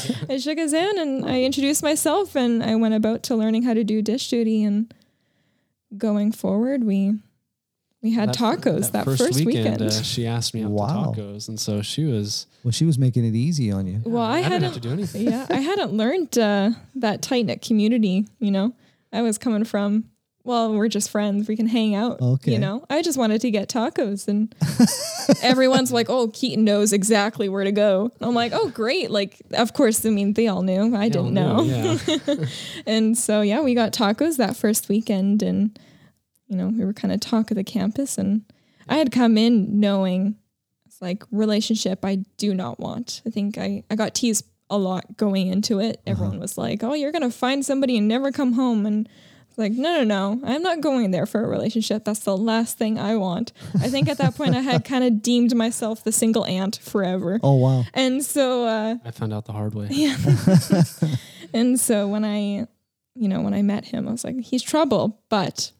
I 0.28 0.36
shook 0.38 0.58
his 0.58 0.72
hand 0.72 0.98
and 0.98 1.24
I 1.24 1.42
introduced 1.42 1.82
myself 1.82 2.36
and 2.36 2.62
I 2.62 2.74
went 2.76 2.94
about 2.94 3.22
to 3.24 3.36
learning 3.36 3.62
how 3.62 3.74
to 3.74 3.84
do 3.84 4.02
dish 4.02 4.28
duty 4.28 4.62
and 4.62 4.92
going 5.96 6.32
forward 6.32 6.84
we 6.84 7.14
we 8.02 8.12
had 8.12 8.28
tacos 8.28 8.92
that, 8.92 9.04
first, 9.04 9.44
weekend. 9.44 9.82
uh, 9.82 9.90
she 9.90 10.24
asked 10.26 10.54
me 10.54 10.62
out 10.62 10.70
Wow. 10.70 11.12
to 11.12 11.20
tacos, 11.20 11.48
and 11.48 11.58
so 11.58 11.82
she 11.82 12.04
was. 12.04 12.46
Well, 12.62 12.70
she 12.70 12.84
was 12.84 12.96
making 12.96 13.24
it 13.24 13.34
easy 13.34 13.72
on 13.72 13.88
you. 13.88 14.00
well, 14.04 14.22
I, 14.22 14.34
I 14.34 14.42
didn't 14.42 14.52
hadn't 14.52 14.62
have 14.62 14.74
to 14.74 14.80
do 14.80 14.90
anything. 14.92 15.22
yeah, 15.26 15.46
I 15.50 15.56
hadn't 15.56 15.92
learned 15.92 16.38
uh, 16.38 16.70
that 16.94 17.22
tight 17.22 17.46
knit 17.46 17.60
community. 17.60 18.26
You 18.38 18.52
know, 18.52 18.72
I 19.12 19.22
was 19.22 19.36
coming 19.36 19.64
from. 19.64 20.04
Well, 20.48 20.72
we're 20.72 20.88
just 20.88 21.10
friends. 21.10 21.46
We 21.46 21.56
can 21.56 21.66
hang 21.66 21.94
out. 21.94 22.22
Okay. 22.22 22.52
You 22.52 22.58
know, 22.58 22.82
I 22.88 23.02
just 23.02 23.18
wanted 23.18 23.42
to 23.42 23.50
get 23.50 23.68
tacos, 23.68 24.28
and 24.28 24.54
everyone's 25.42 25.92
like, 25.92 26.08
"Oh, 26.08 26.28
Keaton 26.28 26.64
knows 26.64 26.94
exactly 26.94 27.50
where 27.50 27.64
to 27.64 27.70
go." 27.70 28.12
I'm 28.22 28.34
like, 28.34 28.52
"Oh, 28.54 28.70
great!" 28.70 29.10
Like, 29.10 29.42
of 29.52 29.74
course, 29.74 30.06
I 30.06 30.08
mean, 30.08 30.32
they 30.32 30.48
all 30.48 30.62
knew. 30.62 30.96
I 30.96 31.10
They 31.10 31.10
didn't 31.10 31.34
know. 31.34 31.64
knew, 31.64 31.98
Yeah. 32.06 32.34
And 32.86 33.18
so, 33.18 33.42
yeah, 33.42 33.60
we 33.60 33.74
got 33.74 33.92
tacos 33.92 34.38
that 34.38 34.56
first 34.56 34.88
weekend, 34.88 35.42
and 35.42 35.78
you 36.46 36.56
know, 36.56 36.68
we 36.68 36.82
were 36.82 36.94
kind 36.94 37.12
of 37.12 37.20
talk 37.20 37.50
of 37.50 37.58
the 37.58 37.62
campus. 37.62 38.16
And 38.16 38.40
I 38.88 38.96
had 38.96 39.12
come 39.12 39.36
in 39.36 39.78
knowing 39.80 40.36
it's 40.86 41.02
like 41.02 41.24
relationship 41.30 42.06
I 42.06 42.24
do 42.38 42.54
not 42.54 42.80
want. 42.80 43.20
I 43.26 43.28
think 43.28 43.58
I 43.58 43.84
I 43.90 43.96
got 43.96 44.14
teased 44.14 44.46
a 44.70 44.78
lot 44.78 45.18
going 45.18 45.48
into 45.48 45.78
it. 45.78 46.00
Everyone 46.06 46.36
uh-huh. 46.36 46.40
was 46.40 46.56
like, 46.56 46.82
"Oh, 46.82 46.94
you're 46.94 47.12
gonna 47.12 47.30
find 47.30 47.66
somebody 47.66 47.98
and 47.98 48.08
never 48.08 48.32
come 48.32 48.54
home," 48.54 48.86
and 48.86 49.06
it's 49.06 49.12
like, 49.58 49.72
no, 49.72 50.02
no, 50.02 50.34
no, 50.34 50.40
I'm 50.46 50.62
not 50.62 50.80
going 50.80 51.10
there 51.10 51.26
for 51.26 51.44
a 51.44 51.48
relationship. 51.48 52.04
That's 52.04 52.20
the 52.20 52.36
last 52.36 52.78
thing 52.78 52.98
I 52.98 53.16
want. 53.16 53.52
I 53.80 53.88
think 53.88 54.08
at 54.08 54.18
that 54.18 54.36
point 54.36 54.54
I 54.54 54.60
had 54.60 54.84
kind 54.84 55.04
of 55.04 55.22
deemed 55.22 55.54
myself 55.54 56.04
the 56.04 56.12
single 56.12 56.44
aunt 56.44 56.78
forever. 56.82 57.40
Oh 57.42 57.54
wow. 57.56 57.84
And 57.94 58.24
so, 58.24 58.64
uh, 58.64 58.96
I 59.04 59.10
found 59.10 59.32
out 59.32 59.44
the 59.44 59.52
hard 59.52 59.74
way. 59.74 59.88
Yeah. 59.90 60.16
and 61.52 61.78
so 61.78 62.08
when 62.08 62.24
I, 62.24 62.66
you 63.14 63.28
know, 63.28 63.40
when 63.40 63.54
I 63.54 63.62
met 63.62 63.84
him, 63.86 64.08
I 64.08 64.12
was 64.12 64.24
like, 64.24 64.40
he's 64.40 64.62
trouble, 64.62 65.20
but 65.28 65.72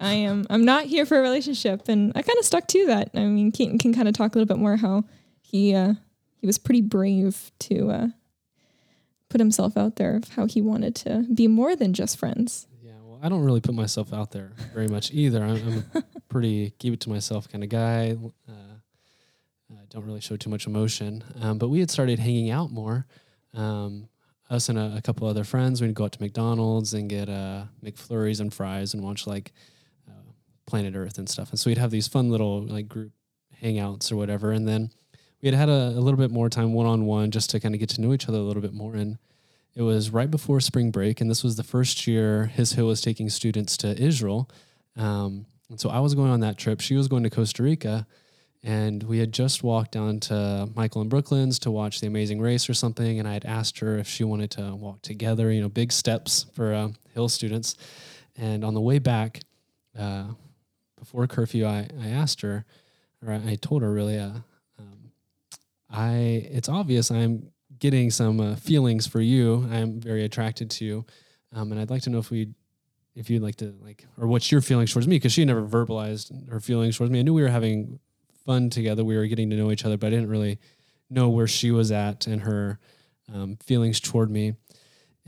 I 0.00 0.12
am, 0.12 0.46
I'm 0.48 0.64
not 0.64 0.84
here 0.84 1.04
for 1.04 1.18
a 1.18 1.22
relationship. 1.22 1.88
And 1.88 2.12
I 2.14 2.22
kind 2.22 2.38
of 2.38 2.44
stuck 2.44 2.68
to 2.68 2.86
that. 2.86 3.10
I 3.14 3.24
mean, 3.24 3.50
Keaton 3.50 3.78
can 3.78 3.92
kind 3.92 4.06
of 4.06 4.14
talk 4.14 4.34
a 4.34 4.38
little 4.38 4.54
bit 4.54 4.60
more 4.60 4.76
how 4.76 5.04
he, 5.42 5.74
uh, 5.74 5.94
he 6.36 6.46
was 6.46 6.58
pretty 6.58 6.82
brave 6.82 7.50
to, 7.60 7.90
uh, 7.90 8.06
put 9.28 9.40
himself 9.40 9.76
out 9.76 9.96
there 9.96 10.16
of 10.16 10.28
how 10.30 10.46
he 10.46 10.60
wanted 10.60 10.94
to 10.94 11.26
be 11.34 11.46
more 11.46 11.76
than 11.76 11.92
just 11.92 12.18
friends. 12.18 12.66
I 13.22 13.28
don't 13.28 13.44
really 13.44 13.60
put 13.60 13.74
myself 13.74 14.12
out 14.12 14.30
there 14.30 14.52
very 14.74 14.88
much 14.88 15.12
either. 15.12 15.42
I'm, 15.42 15.84
I'm 15.94 16.02
a 16.02 16.02
pretty 16.28 16.70
keep 16.78 16.94
it 16.94 17.00
to 17.00 17.10
myself 17.10 17.48
kind 17.48 17.64
of 17.64 17.70
guy. 17.70 18.16
Uh, 18.48 18.52
I 19.72 19.84
don't 19.90 20.04
really 20.04 20.20
show 20.20 20.36
too 20.36 20.50
much 20.50 20.66
emotion. 20.66 21.24
Um, 21.40 21.58
but 21.58 21.68
we 21.68 21.80
had 21.80 21.90
started 21.90 22.18
hanging 22.18 22.50
out 22.50 22.70
more. 22.70 23.06
Um, 23.54 24.08
us 24.50 24.68
and 24.68 24.78
a, 24.78 24.94
a 24.96 25.02
couple 25.02 25.26
other 25.26 25.44
friends, 25.44 25.80
we'd 25.80 25.94
go 25.94 26.04
out 26.04 26.12
to 26.12 26.22
McDonald's 26.22 26.94
and 26.94 27.08
get 27.08 27.28
uh, 27.28 27.64
McFlurries 27.84 28.40
and 28.40 28.52
fries 28.52 28.94
and 28.94 29.02
watch 29.02 29.26
like 29.26 29.52
uh, 30.08 30.32
Planet 30.66 30.94
Earth 30.94 31.18
and 31.18 31.28
stuff. 31.28 31.50
And 31.50 31.58
so 31.58 31.70
we'd 31.70 31.78
have 31.78 31.90
these 31.90 32.08
fun 32.08 32.30
little 32.30 32.62
like 32.62 32.88
group 32.88 33.12
hangouts 33.62 34.10
or 34.10 34.16
whatever. 34.16 34.52
And 34.52 34.66
then 34.66 34.90
we 35.42 35.48
had 35.48 35.54
had 35.54 35.68
a, 35.68 35.88
a 35.88 36.00
little 36.00 36.18
bit 36.18 36.30
more 36.30 36.48
time 36.48 36.72
one 36.72 36.86
on 36.86 37.04
one 37.04 37.30
just 37.30 37.50
to 37.50 37.60
kind 37.60 37.74
of 37.74 37.78
get 37.78 37.90
to 37.90 38.00
know 38.00 38.12
each 38.12 38.28
other 38.28 38.38
a 38.38 38.42
little 38.42 38.62
bit 38.62 38.72
more. 38.72 38.94
And 38.94 39.18
it 39.78 39.82
was 39.82 40.10
right 40.10 40.28
before 40.28 40.58
spring 40.58 40.90
break, 40.90 41.20
and 41.20 41.30
this 41.30 41.44
was 41.44 41.54
the 41.54 41.62
first 41.62 42.04
year 42.08 42.46
His 42.46 42.72
Hill 42.72 42.88
was 42.88 43.00
taking 43.00 43.28
students 43.28 43.76
to 43.76 43.96
Israel. 43.96 44.50
Um, 44.96 45.46
and 45.70 45.80
so 45.80 45.88
I 45.88 46.00
was 46.00 46.16
going 46.16 46.32
on 46.32 46.40
that 46.40 46.58
trip. 46.58 46.80
She 46.80 46.96
was 46.96 47.06
going 47.06 47.22
to 47.22 47.30
Costa 47.30 47.62
Rica, 47.62 48.04
and 48.64 49.04
we 49.04 49.20
had 49.20 49.30
just 49.30 49.62
walked 49.62 49.92
down 49.92 50.18
to 50.18 50.68
Michael 50.74 51.00
and 51.00 51.08
Brooklyn's 51.08 51.60
to 51.60 51.70
watch 51.70 52.00
The 52.00 52.08
Amazing 52.08 52.40
Race 52.40 52.68
or 52.68 52.74
something. 52.74 53.20
And 53.20 53.28
I 53.28 53.34
had 53.34 53.44
asked 53.44 53.78
her 53.78 53.96
if 53.96 54.08
she 54.08 54.24
wanted 54.24 54.50
to 54.52 54.74
walk 54.74 55.00
together, 55.02 55.52
you 55.52 55.60
know, 55.60 55.68
big 55.68 55.92
steps 55.92 56.46
for 56.54 56.74
uh, 56.74 56.88
Hill 57.14 57.28
students. 57.28 57.76
And 58.36 58.64
on 58.64 58.74
the 58.74 58.80
way 58.80 58.98
back, 58.98 59.42
uh, 59.96 60.24
before 60.98 61.28
curfew, 61.28 61.66
I, 61.66 61.86
I 62.02 62.08
asked 62.08 62.40
her, 62.40 62.64
or 63.24 63.32
I, 63.32 63.54
told 63.54 63.82
her 63.82 63.92
really, 63.92 64.18
uh, 64.18 64.32
um, 64.80 65.12
I 65.88 66.48
it's 66.50 66.68
obvious 66.68 67.12
I'm 67.12 67.52
getting 67.78 68.10
some 68.10 68.40
uh, 68.40 68.56
feelings 68.56 69.06
for 69.06 69.20
you. 69.20 69.68
I'm 69.70 70.00
very 70.00 70.24
attracted 70.24 70.70
to 70.72 70.84
you, 70.84 71.06
um, 71.52 71.72
and 71.72 71.80
I'd 71.80 71.90
like 71.90 72.02
to 72.02 72.10
know 72.10 72.18
if 72.18 72.30
we, 72.30 72.48
if 73.14 73.30
you'd 73.30 73.42
like 73.42 73.56
to 73.56 73.74
like, 73.82 74.06
or 74.16 74.26
what's 74.26 74.50
your 74.50 74.60
feelings 74.60 74.92
towards 74.92 75.08
me? 75.08 75.16
Because 75.16 75.32
she 75.32 75.44
never 75.44 75.62
verbalized 75.62 76.48
her 76.50 76.60
feelings 76.60 76.96
towards 76.96 77.12
me. 77.12 77.20
I 77.20 77.22
knew 77.22 77.34
we 77.34 77.42
were 77.42 77.48
having 77.48 78.00
fun 78.44 78.70
together. 78.70 79.04
We 79.04 79.16
were 79.16 79.26
getting 79.26 79.50
to 79.50 79.56
know 79.56 79.70
each 79.70 79.84
other, 79.84 79.96
but 79.96 80.08
I 80.08 80.10
didn't 80.10 80.30
really 80.30 80.58
know 81.10 81.28
where 81.28 81.46
she 81.46 81.70
was 81.70 81.90
at 81.92 82.26
and 82.26 82.42
her 82.42 82.78
um, 83.32 83.56
feelings 83.56 84.00
toward 84.00 84.30
me. 84.30 84.54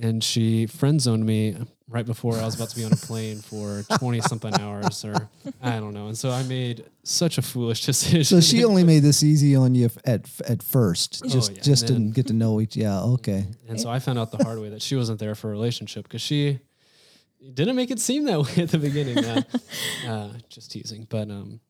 And 0.02 0.24
she 0.24 0.66
friend 0.66 1.00
zoned 1.00 1.26
me 1.26 1.56
right 1.88 2.06
before 2.06 2.36
I 2.38 2.44
was 2.44 2.54
about 2.54 2.70
to 2.70 2.76
be 2.76 2.84
on 2.84 2.92
a 2.92 2.96
plane 3.08 3.38
for 3.40 3.82
20 3.98 4.20
something 4.22 4.54
hours 4.60 5.04
or 5.04 5.28
I 5.62 5.78
don't 5.80 5.92
know. 5.92 6.06
And 6.06 6.16
so 6.16 6.30
I 6.30 6.42
made 6.44 6.84
such 7.02 7.36
a 7.36 7.42
foolish 7.42 7.84
decision. 7.86 8.24
So 8.24 8.40
she 8.40 8.64
only 8.64 8.84
made 8.84 9.00
this 9.02 9.22
easy 9.22 9.54
on 9.56 9.74
you 9.74 9.90
at 10.06 10.26
at 10.48 10.62
first, 10.62 11.22
Oh, 11.24 11.28
just 11.28 11.54
yeah. 11.56 11.62
just 11.62 11.82
And 11.82 11.88
to 11.88 11.92
then- 11.94 12.10
get 12.12 12.26
to 12.28 12.32
know 12.32 12.60
each. 12.60 12.76
Yeah. 12.76 13.00
Okay. 13.16 13.44
And 13.68 13.78
so 13.80 13.90
I 13.90 13.98
found 13.98 14.18
out 14.18 14.30
the 14.30 14.42
hard 14.42 14.58
way 14.60 14.70
that 14.70 14.80
she 14.82 14.96
wasn't 14.96 15.18
there 15.20 15.34
for 15.34 15.48
a 15.48 15.50
relationship 15.52 16.04
because 16.04 16.22
she 16.22 16.60
didn't 17.54 17.76
make 17.76 17.90
it 17.90 17.98
seem 18.00 18.24
that 18.24 18.40
way 18.40 18.62
at 18.62 18.70
the 18.70 18.78
beginning. 18.78 19.18
Uh, 19.18 19.42
uh, 20.08 20.28
just 20.48 20.70
teasing. 20.72 21.06
But 21.10 21.30
um, 21.30 21.60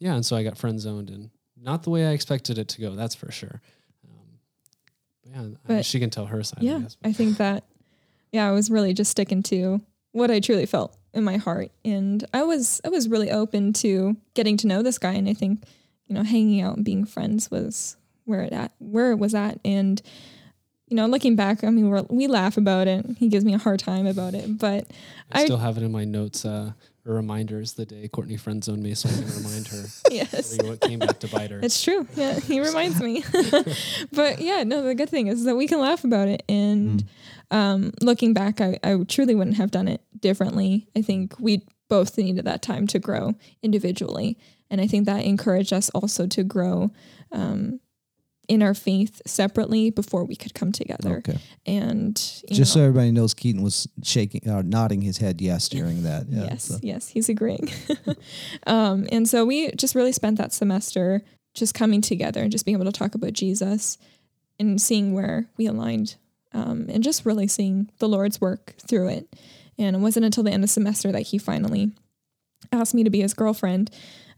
yeah, 0.00 0.14
and 0.14 0.24
so 0.26 0.36
I 0.36 0.42
got 0.42 0.56
friend 0.58 0.80
zoned 0.80 1.10
and 1.10 1.30
not 1.60 1.82
the 1.84 1.90
way 1.90 2.06
I 2.06 2.10
expected 2.12 2.58
it 2.58 2.68
to 2.68 2.80
go, 2.80 2.96
that's 2.96 3.14
for 3.14 3.30
sure. 3.30 3.60
Um, 4.04 4.38
but 5.22 5.30
yeah, 5.30 5.42
I- 5.42 5.56
But- 5.78 5.84
she 5.86 6.00
can 6.00 6.10
tell 6.10 6.26
her 6.26 6.42
side. 6.42 6.60
I 6.62 6.64
yeah, 6.64 6.78
guess. 6.80 6.96
I 7.04 7.12
think 7.12 7.36
that, 7.38 7.64
yeah, 8.32 8.48
I 8.48 8.52
was 8.52 8.70
really 8.70 8.92
just 8.94 9.10
sticking 9.10 9.42
to 9.44 9.80
what 10.12 10.30
I 10.30 10.40
truly 10.40 10.66
felt 10.66 10.96
in 11.14 11.24
my 11.24 11.36
heart, 11.36 11.70
and 11.84 12.24
I 12.34 12.42
was 12.42 12.80
I 12.84 12.88
was 12.88 13.08
really 13.08 13.30
open 13.30 13.72
to 13.74 14.16
getting 14.34 14.56
to 14.58 14.66
know 14.66 14.82
this 14.82 14.98
guy, 14.98 15.12
and 15.12 15.28
I 15.28 15.32
think, 15.34 15.62
you 16.06 16.14
know, 16.14 16.22
hanging 16.22 16.60
out 16.60 16.76
and 16.76 16.84
being 16.84 17.04
friends 17.04 17.50
was 17.50 17.96
where 18.24 18.40
it 18.42 18.52
at 18.52 18.72
where 18.78 19.12
it 19.12 19.16
was 19.16 19.34
at, 19.34 19.58
and 19.64 20.00
you 20.88 20.96
know, 20.96 21.06
looking 21.06 21.34
back, 21.34 21.64
I 21.64 21.70
mean, 21.70 21.90
we're, 21.90 22.02
we 22.08 22.28
laugh 22.28 22.56
about 22.56 22.86
it. 22.86 23.04
He 23.18 23.28
gives 23.28 23.44
me 23.44 23.54
a 23.54 23.58
hard 23.58 23.80
time 23.80 24.06
about 24.06 24.34
it, 24.34 24.56
but 24.58 24.86
I, 25.32 25.40
I- 25.40 25.44
still 25.44 25.56
have 25.56 25.76
it 25.76 25.82
in 25.82 25.90
my 25.90 26.04
notes, 26.04 26.44
uh, 26.44 26.72
or 27.04 27.14
reminders 27.14 27.72
the 27.74 27.86
day 27.86 28.06
Courtney 28.08 28.36
friend 28.36 28.62
zoned 28.62 28.82
me 28.82 28.94
so 28.94 29.08
I 29.08 29.12
can 29.12 29.26
remind 29.42 29.66
her 29.68 29.84
yes, 30.10 30.56
what 30.62 30.80
came 30.80 30.98
back 31.00 31.18
to 31.20 31.28
bite 31.28 31.50
her. 31.50 31.60
It's 31.60 31.82
true. 31.82 32.06
Yeah, 32.16 32.38
he 32.38 32.60
reminds 32.64 33.00
me. 33.00 33.24
but 34.12 34.40
yeah, 34.40 34.62
no, 34.64 34.82
the 34.82 34.94
good 34.94 35.08
thing 35.08 35.26
is 35.28 35.44
that 35.44 35.56
we 35.56 35.66
can 35.66 35.80
laugh 35.80 36.04
about 36.04 36.28
it. 36.28 36.42
And 36.48 37.04
um, 37.50 37.92
looking 38.00 38.32
back, 38.32 38.60
I, 38.60 38.78
I 38.82 38.96
truly 39.08 39.34
wouldn't 39.34 39.56
have 39.56 39.70
done 39.70 39.88
it 39.88 40.02
differently. 40.20 40.88
I 40.96 41.02
think 41.02 41.38
we 41.38 41.62
both 41.88 42.18
needed 42.18 42.44
that 42.44 42.62
time 42.62 42.86
to 42.88 42.98
grow 42.98 43.34
individually. 43.62 44.38
And 44.70 44.80
I 44.80 44.86
think 44.86 45.06
that 45.06 45.24
encouraged 45.24 45.72
us 45.72 45.88
also 45.90 46.26
to 46.26 46.42
grow 46.42 46.90
um, 47.30 47.80
in 48.48 48.62
our 48.62 48.74
faith 48.74 49.22
separately 49.26 49.90
before 49.90 50.24
we 50.24 50.34
could 50.34 50.54
come 50.54 50.72
together. 50.72 51.18
Okay. 51.18 51.38
And 51.64 52.42
you 52.48 52.56
Just 52.56 52.72
so 52.72 52.80
everybody 52.80 53.12
knows, 53.12 53.34
Keaton 53.34 53.62
was 53.62 53.88
shaking, 54.02 54.48
uh, 54.48 54.62
nodding 54.62 55.00
his 55.02 55.18
head 55.18 55.40
yes 55.40 55.68
during 55.68 56.02
that. 56.02 56.26
Yeah, 56.28 56.44
yes, 56.44 56.64
so- 56.64 56.78
yes, 56.82 57.08
he's 57.08 57.28
agreeing. 57.28 57.70
um, 58.66 59.06
and 59.12 59.28
so 59.28 59.44
we 59.44 59.70
just 59.72 59.94
really 59.94 60.12
spent 60.12 60.38
that 60.38 60.52
semester 60.52 61.22
just 61.54 61.74
coming 61.74 62.00
together 62.00 62.42
and 62.42 62.52
just 62.52 62.64
being 62.64 62.76
able 62.76 62.84
to 62.84 62.92
talk 62.92 63.14
about 63.14 63.32
Jesus 63.32 63.98
and 64.58 64.80
seeing 64.80 65.12
where 65.12 65.46
we 65.56 65.66
aligned 65.66 66.16
um, 66.52 66.86
and 66.88 67.02
just 67.02 67.26
really 67.26 67.48
seeing 67.48 67.90
the 67.98 68.08
Lord's 68.08 68.40
work 68.40 68.74
through 68.86 69.08
it. 69.08 69.36
And 69.78 69.94
it 69.94 69.98
wasn't 69.98 70.24
until 70.24 70.42
the 70.42 70.50
end 70.50 70.64
of 70.64 70.70
semester 70.70 71.12
that 71.12 71.22
he 71.22 71.38
finally 71.38 71.92
asked 72.72 72.94
me 72.94 73.04
to 73.04 73.10
be 73.10 73.20
his 73.20 73.34
girlfriend, 73.34 73.90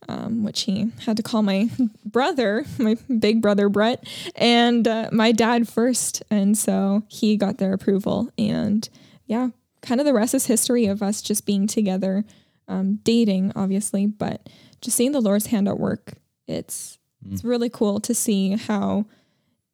um, 0.09 0.43
which 0.43 0.63
he 0.63 0.91
had 1.05 1.17
to 1.17 1.23
call 1.23 1.43
my 1.43 1.71
brother, 2.05 2.65
my 2.79 2.97
big 3.19 3.41
brother 3.41 3.69
Brett, 3.69 4.07
and 4.35 4.87
uh, 4.87 5.11
my 5.13 5.33
dad 5.33 5.69
first. 5.69 6.23
And 6.31 6.57
so 6.57 7.03
he 7.09 7.37
got 7.37 7.59
their 7.59 7.73
approval. 7.73 8.31
And 8.37 8.89
yeah, 9.27 9.51
kind 9.83 10.01
of 10.01 10.07
the 10.07 10.15
rest 10.15 10.35
is 10.35 10.47
history 10.47 10.87
of 10.87 11.03
us 11.03 11.23
just 11.23 11.47
being 11.47 11.67
together, 11.67 12.25
um, 12.67 13.01
dating, 13.05 13.53
obviously, 13.55 14.07
but 14.07 14.49
just 14.81 14.97
seeing 14.97 15.13
the 15.13 15.21
Lord's 15.21 15.47
hand 15.47 15.69
at 15.69 15.79
work. 15.79 16.15
It's 16.47 16.99
it's 17.31 17.45
really 17.45 17.69
cool 17.69 18.01
to 18.01 18.15
see 18.15 18.57
how, 18.57 19.07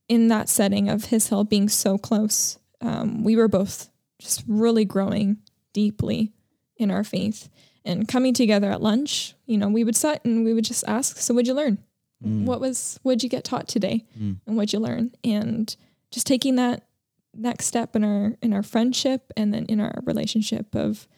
in 0.09 0.29
that 0.29 0.49
setting 0.49 0.89
of 0.89 1.07
His 1.07 1.29
Hill 1.29 1.45
being 1.45 1.69
so 1.69 1.97
close, 1.99 2.59
um, 2.81 3.25
we 3.25 3.37
were 3.37 3.49
both 3.49 3.89
just 4.19 4.45
really 4.47 4.85
growing 4.85 5.39
deeply 5.73 6.33
in 6.77 6.91
our 6.91 7.05
faith 7.05 7.49
and 7.85 8.09
coming 8.09 8.35
together 8.35 8.71
at 8.71 8.81
lunch. 8.83 9.35
You 9.47 9.59
know, 9.59 9.69
we 9.69 9.85
would 9.85 9.97
sit 9.97 10.21
and 10.25 10.45
we 10.45 10.53
would 10.55 10.65
just 10.65 10.85
ask, 10.87 11.19
"So, 11.19 11.35
what'd 11.35 11.47
you 11.47 11.55
learn?" 11.55 11.79
Mm. 12.25 12.45
What 12.45 12.61
was 12.61 12.99
what'd 13.03 13.23
you 13.23 13.29
get 13.29 13.45
taught 13.45 13.69
today, 13.69 14.05
Mm. 14.19 14.41
and 14.47 14.57
what'd 14.57 14.73
you 14.73 14.79
learn, 14.81 15.13
and 15.25 15.75
just 16.11 16.27
taking 16.27 16.57
that 16.57 16.87
next 17.35 17.67
step 17.67 17.97
in 17.97 18.05
our 18.05 18.37
in 18.43 18.53
our 18.53 18.63
friendship 18.63 19.33
and 19.37 19.53
then 19.53 19.67
in 19.67 19.81
our 19.81 20.01
relationship 20.05 20.75
of, 20.75 21.09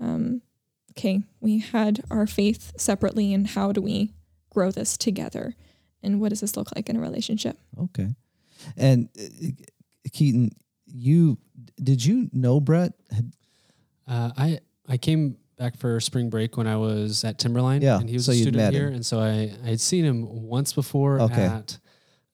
um, 0.00 0.40
okay, 0.92 1.22
we 1.40 1.58
had 1.58 2.02
our 2.10 2.26
faith 2.26 2.72
separately, 2.76 3.32
and 3.34 3.48
how 3.48 3.72
do 3.72 3.80
we 3.82 4.12
grow 4.50 4.70
this 4.70 4.96
together, 4.96 5.54
and 6.02 6.20
what 6.20 6.30
does 6.30 6.40
this 6.40 6.56
look 6.56 6.74
like 6.74 6.88
in 6.88 6.96
a 6.96 7.00
relationship? 7.00 7.58
Okay. 7.78 8.14
And 8.76 9.08
uh, 9.18 9.48
Keaton, 10.12 10.50
you 10.86 11.38
did 11.82 12.04
you 12.04 12.28
know 12.32 12.60
Brett? 12.60 12.92
Uh, 14.06 14.30
I 14.36 14.60
I 14.88 14.96
came 14.96 15.36
back 15.56 15.76
for 15.76 15.98
spring 16.00 16.30
break 16.30 16.56
when 16.56 16.66
I 16.66 16.76
was 16.76 17.24
at 17.24 17.38
Timberline. 17.38 17.82
Yeah, 17.82 17.98
and 18.00 18.08
he 18.08 18.14
was 18.14 18.26
so 18.26 18.32
a 18.32 18.34
student 18.36 18.72
here, 18.72 18.88
him. 18.88 18.94
and 18.94 19.06
so 19.06 19.20
I 19.20 19.52
I 19.64 19.68
had 19.70 19.80
seen 19.80 20.04
him 20.04 20.44
once 20.46 20.72
before 20.72 21.20
Okay. 21.20 21.44
at 21.44 21.78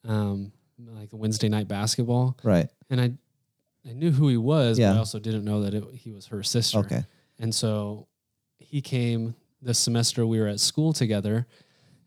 um 0.07 0.53
like 0.79 1.11
the 1.11 1.17
Wednesday 1.17 1.49
night 1.49 1.69
basketball, 1.69 2.37
Right. 2.43 2.69
and 2.91 3.01
I 3.01 3.13
I 3.89 3.93
knew 3.93 4.11
who 4.13 4.29
he 4.29 4.37
was, 4.37 4.79
Yeah. 4.79 4.91
but 4.91 4.97
I 4.97 4.99
also 4.99 5.19
didn't 5.19 5.45
know 5.45 5.63
that 5.63 5.75
it, 5.75 5.85
he 5.95 6.13
was 6.13 6.27
her 6.27 6.43
sister. 6.43 6.79
Okay. 6.79 7.05
And 7.39 7.55
so 7.55 8.07
he 8.59 8.81
came 8.81 9.35
this 9.61 9.79
semester 9.79 10.27
we 10.27 10.39
were 10.41 10.47
at 10.47 10.61
school 10.61 10.93
together 10.93 11.47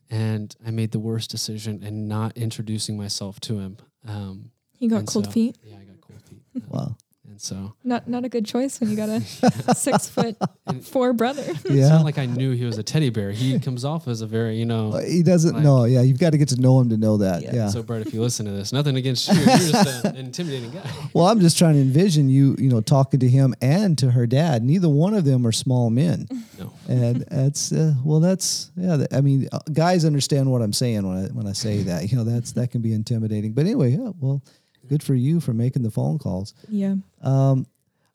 and 0.09 0.55
I 0.65 0.71
made 0.71 0.91
the 0.91 0.99
worst 0.99 1.29
decision 1.29 1.83
in 1.83 2.07
not 2.07 2.37
introducing 2.37 2.97
myself 2.97 3.39
to 3.41 3.59
him. 3.59 3.77
Um, 4.07 4.51
You 4.79 4.89
got 4.89 5.05
cold 5.05 5.25
so- 5.25 5.31
feet. 5.31 5.57
Yeah, 5.63 5.75
I 5.81 5.83
got 5.85 6.01
cold 6.01 6.21
feet. 6.29 6.41
Um, 6.55 6.63
Wow. 6.69 6.97
And 7.37 7.41
so 7.43 7.73
Not 7.83 8.07
not 8.09 8.25
a 8.25 8.29
good 8.29 8.45
choice 8.47 8.79
when 8.79 8.89
you 8.89 8.95
got 8.95 9.09
a 9.09 9.21
six 9.75 10.09
foot 10.09 10.35
And- 10.65 10.83
four 10.83 11.13
brother. 11.13 11.43
it's 11.47 11.69
Yeah. 11.69 11.89
not 11.89 12.03
like 12.03 12.17
I 12.17 12.25
knew 12.25 12.53
he 12.53 12.65
was 12.65 12.79
a 12.79 12.83
teddy 12.83 13.11
bear. 13.11 13.29
He 13.31 13.59
comes 13.59 13.85
off 13.85 14.07
as 14.07 14.21
a 14.21 14.25
very, 14.25 14.57
you 14.57 14.65
know, 14.65 14.97
He 14.97 15.21
doesn't 15.21 15.53
Like- 15.53 15.63
know. 15.63 15.83
Yeah, 15.83 16.01
you've 16.01 16.17
got 16.17 16.31
to 16.31 16.39
get 16.39 16.47
to 16.49 16.59
know 16.59 16.79
him 16.79 16.89
to 16.89 16.97
know 16.97 17.17
that. 17.17 17.43
Yeah. 17.43 17.53
Yeah. 17.53 17.67
so 17.69 17.83
Brett, 17.83 18.01
if 18.07 18.11
you 18.11 18.21
listen 18.21 18.47
to 18.47 18.51
this, 18.53 18.73
nothing 18.73 18.95
against 18.95 19.27
you. 19.27 19.35
You're 19.35 19.45
just 19.45 20.05
an 20.05 20.15
intimidating 20.25 20.71
guy. 20.71 20.89
well, 21.13 21.27
I'm 21.27 21.39
just 21.39 21.59
trying 21.59 21.75
to 21.75 21.79
envision 21.81 22.27
you, 22.27 22.55
you 22.57 22.69
know, 22.69 22.81
talking 22.81 23.19
to 23.19 23.29
him 23.29 23.53
and 23.61 23.95
to 23.99 24.09
her 24.09 24.25
dad. 24.25 24.63
Neither 24.63 24.89
one 24.89 25.13
of 25.13 25.23
them 25.23 25.45
are 25.45 25.51
small 25.51 25.91
men. 25.91 26.27
No. 26.57 26.73
and 26.87 27.21
that's 27.29 27.71
uh, 27.71 27.93
well 28.03 28.19
that's 28.19 28.71
yeah 28.75 28.97
th- 28.97 29.09
i 29.11 29.21
mean 29.21 29.47
uh, 29.51 29.59
guys 29.71 30.03
understand 30.05 30.51
what 30.51 30.63
i'm 30.63 30.73
saying 30.73 31.07
when 31.07 31.15
i 31.25 31.27
when 31.27 31.45
i 31.45 31.51
say 31.53 31.83
that 31.83 32.09
you 32.11 32.17
know 32.17 32.23
that's 32.23 32.53
that 32.53 32.71
can 32.71 32.81
be 32.81 32.93
intimidating 32.93 33.53
but 33.53 33.65
anyway 33.65 33.91
yeah 33.91 34.09
well 34.19 34.41
good 34.87 35.03
for 35.03 35.15
you 35.15 35.39
for 35.39 35.53
making 35.53 35.83
the 35.83 35.91
phone 35.91 36.17
calls. 36.17 36.53
Yeah. 36.69 36.95
um 37.21 37.65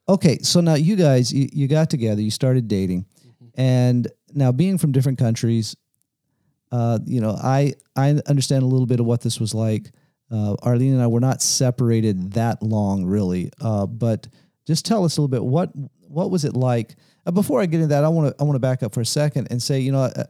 okay 0.08 0.38
so 0.42 0.60
now 0.60 0.74
you 0.74 0.96
guys 0.96 1.32
you, 1.32 1.48
you 1.52 1.68
got 1.68 1.88
together 1.90 2.20
you 2.22 2.30
started 2.30 2.68
dating. 2.68 3.06
And 3.54 4.08
now 4.34 4.50
being 4.52 4.78
from 4.78 4.92
different 4.92 5.18
countries 5.18 5.76
uh 6.70 6.98
you 7.04 7.20
know 7.20 7.36
i 7.42 7.74
i 7.96 8.10
understand 8.26 8.62
a 8.62 8.66
little 8.66 8.86
bit 8.86 9.00
of 9.00 9.06
what 9.06 9.20
this 9.20 9.38
was 9.40 9.54
like. 9.54 9.90
Uh 10.30 10.56
arlene 10.62 10.94
and 10.94 11.02
i 11.02 11.06
were 11.06 11.20
not 11.20 11.42
separated 11.42 12.32
that 12.32 12.62
long 12.62 13.04
really. 13.04 13.50
Uh 13.60 13.86
but 13.86 14.28
just 14.66 14.84
tell 14.86 15.04
us 15.04 15.16
a 15.16 15.20
little 15.20 15.28
bit 15.28 15.44
what 15.44 15.70
what 16.08 16.30
was 16.30 16.44
it 16.44 16.54
like? 16.54 16.96
Uh, 17.26 17.30
before 17.30 17.60
I 17.62 17.66
get 17.66 17.76
into 17.76 17.86
that, 17.88 18.04
I 18.04 18.08
want 18.08 18.28
to 18.36 18.42
I 18.42 18.44
want 18.44 18.54
to 18.56 18.60
back 18.60 18.82
up 18.82 18.92
for 18.92 19.00
a 19.00 19.06
second 19.06 19.48
and 19.50 19.62
say, 19.62 19.80
you 19.80 19.92
know, 19.92 20.02
uh, 20.02 20.24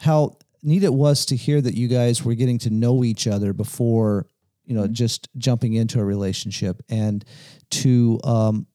how 0.00 0.36
neat 0.64 0.82
it 0.82 0.92
was 0.92 1.26
to 1.26 1.36
hear 1.36 1.60
that 1.60 1.74
you 1.74 1.86
guys 1.88 2.24
were 2.24 2.34
getting 2.34 2.58
to 2.58 2.70
know 2.70 3.04
each 3.04 3.26
other 3.28 3.52
before, 3.52 4.26
you 4.64 4.74
know, 4.74 4.86
just 4.86 5.28
jumping 5.36 5.74
into 5.74 6.00
a 6.00 6.04
relationship 6.04 6.80
and 6.88 7.24
to 7.70 8.20
um, 8.24 8.66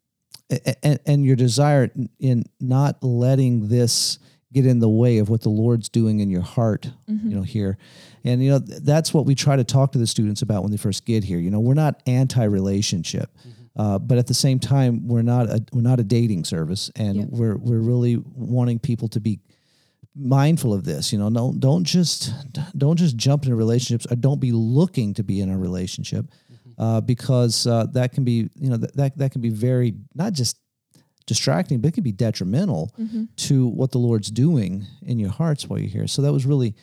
and, 0.83 0.99
and 1.05 1.25
your 1.25 1.35
desire 1.35 1.89
in 2.19 2.43
not 2.59 3.03
letting 3.03 3.67
this 3.67 4.19
get 4.53 4.65
in 4.65 4.79
the 4.79 4.89
way 4.89 5.17
of 5.17 5.29
what 5.29 5.41
the 5.41 5.49
Lord's 5.49 5.89
doing 5.89 6.21
in 6.21 6.29
your 6.29 6.41
heart, 6.41 6.89
you 7.07 7.35
know, 7.35 7.41
here. 7.41 7.77
And 8.23 8.41
you 8.43 8.51
know, 8.51 8.59
that's 8.59 9.13
what 9.13 9.25
we 9.25 9.35
try 9.35 9.55
to 9.57 9.63
talk 9.65 9.91
to 9.91 9.97
the 9.97 10.07
students 10.07 10.41
about 10.41 10.61
when 10.63 10.71
they 10.71 10.77
first 10.77 11.05
get 11.05 11.23
here. 11.25 11.37
You 11.39 11.51
know, 11.51 11.59
we're 11.59 11.73
not 11.73 12.01
anti-relationship. 12.07 13.29
Uh, 13.75 13.99
but 13.99 14.17
at 14.17 14.25
the 14.25 14.33
same 14.33 14.57
time, 14.59 15.07
we're 15.07 15.21
not 15.21 15.47
a 15.47 15.63
we're 15.71 15.81
not 15.81 15.99
a 15.99 16.03
dating 16.03 16.43
service, 16.43 16.89
and 16.95 17.15
Yep. 17.15 17.27
we're 17.29 17.57
we're 17.57 17.79
really 17.79 18.15
wanting 18.33 18.79
people 18.79 19.07
to 19.09 19.19
be 19.19 19.39
mindful 20.17 20.73
of 20.73 20.83
this. 20.83 21.13
You 21.13 21.19
know, 21.19 21.29
don't 21.29 21.59
don't 21.59 21.83
just 21.83 22.33
don't 22.77 22.97
just 22.97 23.15
jump 23.17 23.43
into 23.43 23.55
relationships, 23.55 24.07
or 24.11 24.15
don't 24.15 24.39
be 24.39 24.51
looking 24.51 25.13
to 25.15 25.23
be 25.23 25.41
in 25.41 25.49
a 25.49 25.57
relationship, 25.57 26.25
uh, 26.77 27.01
because 27.01 27.67
uh, 27.67 27.85
that 27.93 28.13
can 28.13 28.23
be 28.23 28.49
you 28.55 28.69
know 28.69 28.77
that, 28.77 28.95
that 28.95 29.17
that 29.17 29.31
can 29.31 29.41
be 29.41 29.49
very 29.49 29.95
not 30.15 30.33
just 30.33 30.57
distracting, 31.25 31.81
but 31.81 31.89
it 31.89 31.93
can 31.93 32.03
be 32.03 32.11
detrimental 32.13 32.93
to 33.35 33.67
what 33.67 33.91
the 33.91 33.97
Lord's 33.97 34.31
doing 34.31 34.85
in 35.01 35.19
your 35.19 35.29
hearts 35.29 35.67
while 35.67 35.77
you're 35.77 35.89
here. 35.89 36.07
So 36.07 36.21
that 36.21 36.31
was 36.31 36.45
really 36.45 36.73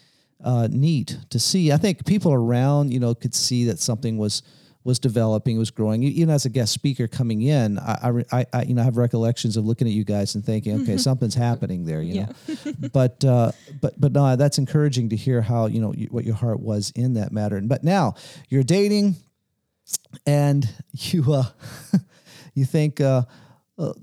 uh, 0.43 0.69
neat 0.71 1.19
to 1.31 1.41
see. 1.41 1.73
I 1.73 1.79
think 1.79 2.05
people 2.05 2.33
around, 2.33 2.93
you 2.93 3.01
know, 3.01 3.15
could 3.15 3.35
see 3.35 3.65
that 3.65 3.79
something 3.79 4.19
was 4.19 4.43
was 4.85 4.99
developing, 4.99 5.59
was 5.59 5.71
growing. 5.71 6.03
Even 6.03 6.33
as 6.33 6.45
a 6.45 6.51
guest 6.51 6.73
speaker 6.73 7.09
coming 7.09 7.41
in, 7.43 7.79
I, 7.79 7.99
I, 8.03 8.09
re- 8.09 8.25
I, 8.31 8.47
I 8.53 8.63
you 8.63 8.75
know, 8.75 8.83
have 8.83 8.99
recollections 8.99 9.57
of 9.57 9.65
looking 9.65 9.89
at 9.89 9.95
you 9.95 10.05
guys 10.05 10.35
and 10.35 10.45
thinking, 10.45 10.83
okay, 10.83 10.97
something's 10.99 11.35
happening 11.35 11.85
there, 11.87 12.03
you 12.03 12.23
know. 12.23 12.29
but 12.93 13.25
uh, 13.25 13.53
but 13.81 13.99
but 13.99 14.13
no, 14.13 14.37
that's 14.37 14.59
encouraging 14.59 15.09
to 15.09 15.17
hear 15.17 15.41
how 15.41 15.67
you 15.67 15.81
know 15.81 15.93
you, 15.95 16.07
what 16.09 16.25
your 16.25 16.35
heart 16.35 16.61
was 16.61 16.93
in 16.95 17.15
that 17.15 17.33
matter. 17.33 17.61
But 17.63 17.83
now 17.83 18.15
you're 18.51 18.63
dating, 18.63 19.17
and 20.27 20.69
you 20.93 21.33
uh, 21.33 21.45
you 22.55 22.67
think 22.67 23.01
uh, 23.01 23.23
uh, 23.79 23.95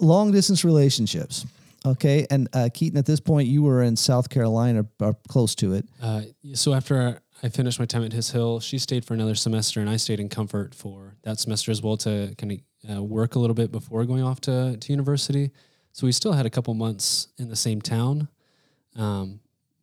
long 0.00 0.32
distance 0.32 0.64
relationships. 0.64 1.46
Okay, 1.84 2.26
and 2.30 2.48
uh, 2.52 2.68
Keaton, 2.74 2.98
at 2.98 3.06
this 3.06 3.20
point, 3.20 3.46
you 3.46 3.62
were 3.62 3.80
in 3.82 3.94
South 3.96 4.28
Carolina, 4.28 4.84
or 4.98 5.16
close 5.28 5.54
to 5.56 5.74
it. 5.74 5.86
Uh, 6.02 6.22
so 6.52 6.74
after 6.74 7.20
I 7.42 7.48
finished 7.48 7.78
my 7.78 7.84
time 7.84 8.04
at 8.04 8.12
His 8.12 8.30
Hill, 8.30 8.60
she 8.60 8.78
stayed 8.78 9.04
for 9.04 9.14
another 9.14 9.34
semester, 9.34 9.80
and 9.80 9.90
I 9.90 9.96
stayed 9.96 10.20
in 10.20 10.28
Comfort 10.28 10.74
for 10.74 11.16
that 11.22 11.38
semester 11.38 11.70
as 11.70 11.82
well 11.82 11.96
to 11.98 12.34
kind 12.38 12.52
of 12.52 12.96
uh, 12.96 13.02
work 13.02 13.34
a 13.34 13.38
little 13.38 13.54
bit 13.54 13.70
before 13.70 14.04
going 14.04 14.22
off 14.22 14.40
to, 14.42 14.76
to 14.76 14.92
university. 14.92 15.50
So 15.92 16.06
we 16.06 16.12
still 16.12 16.32
had 16.32 16.46
a 16.46 16.50
couple 16.50 16.72
months 16.74 17.28
in 17.38 17.48
the 17.48 17.56
same 17.56 17.80
town. 17.80 18.28
Um, 18.96 19.40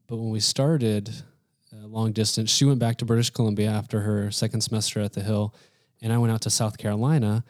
but 0.07 0.17
when 0.17 0.31
we 0.31 0.39
started 0.39 1.09
uh, 1.71 1.87
long 1.87 2.11
distance, 2.11 2.51
she 2.51 2.65
went 2.65 2.79
back 2.79 2.97
to 2.97 3.05
British 3.05 3.29
Columbia 3.29 3.69
after 3.69 4.01
her 4.01 4.31
second 4.31 4.61
semester 4.61 4.99
at 4.99 5.13
the 5.13 5.21
Hill, 5.21 5.53
and 6.01 6.11
I 6.11 6.17
went 6.17 6.33
out 6.33 6.41
to 6.41 6.49
South 6.49 6.77
Carolina. 6.77 7.43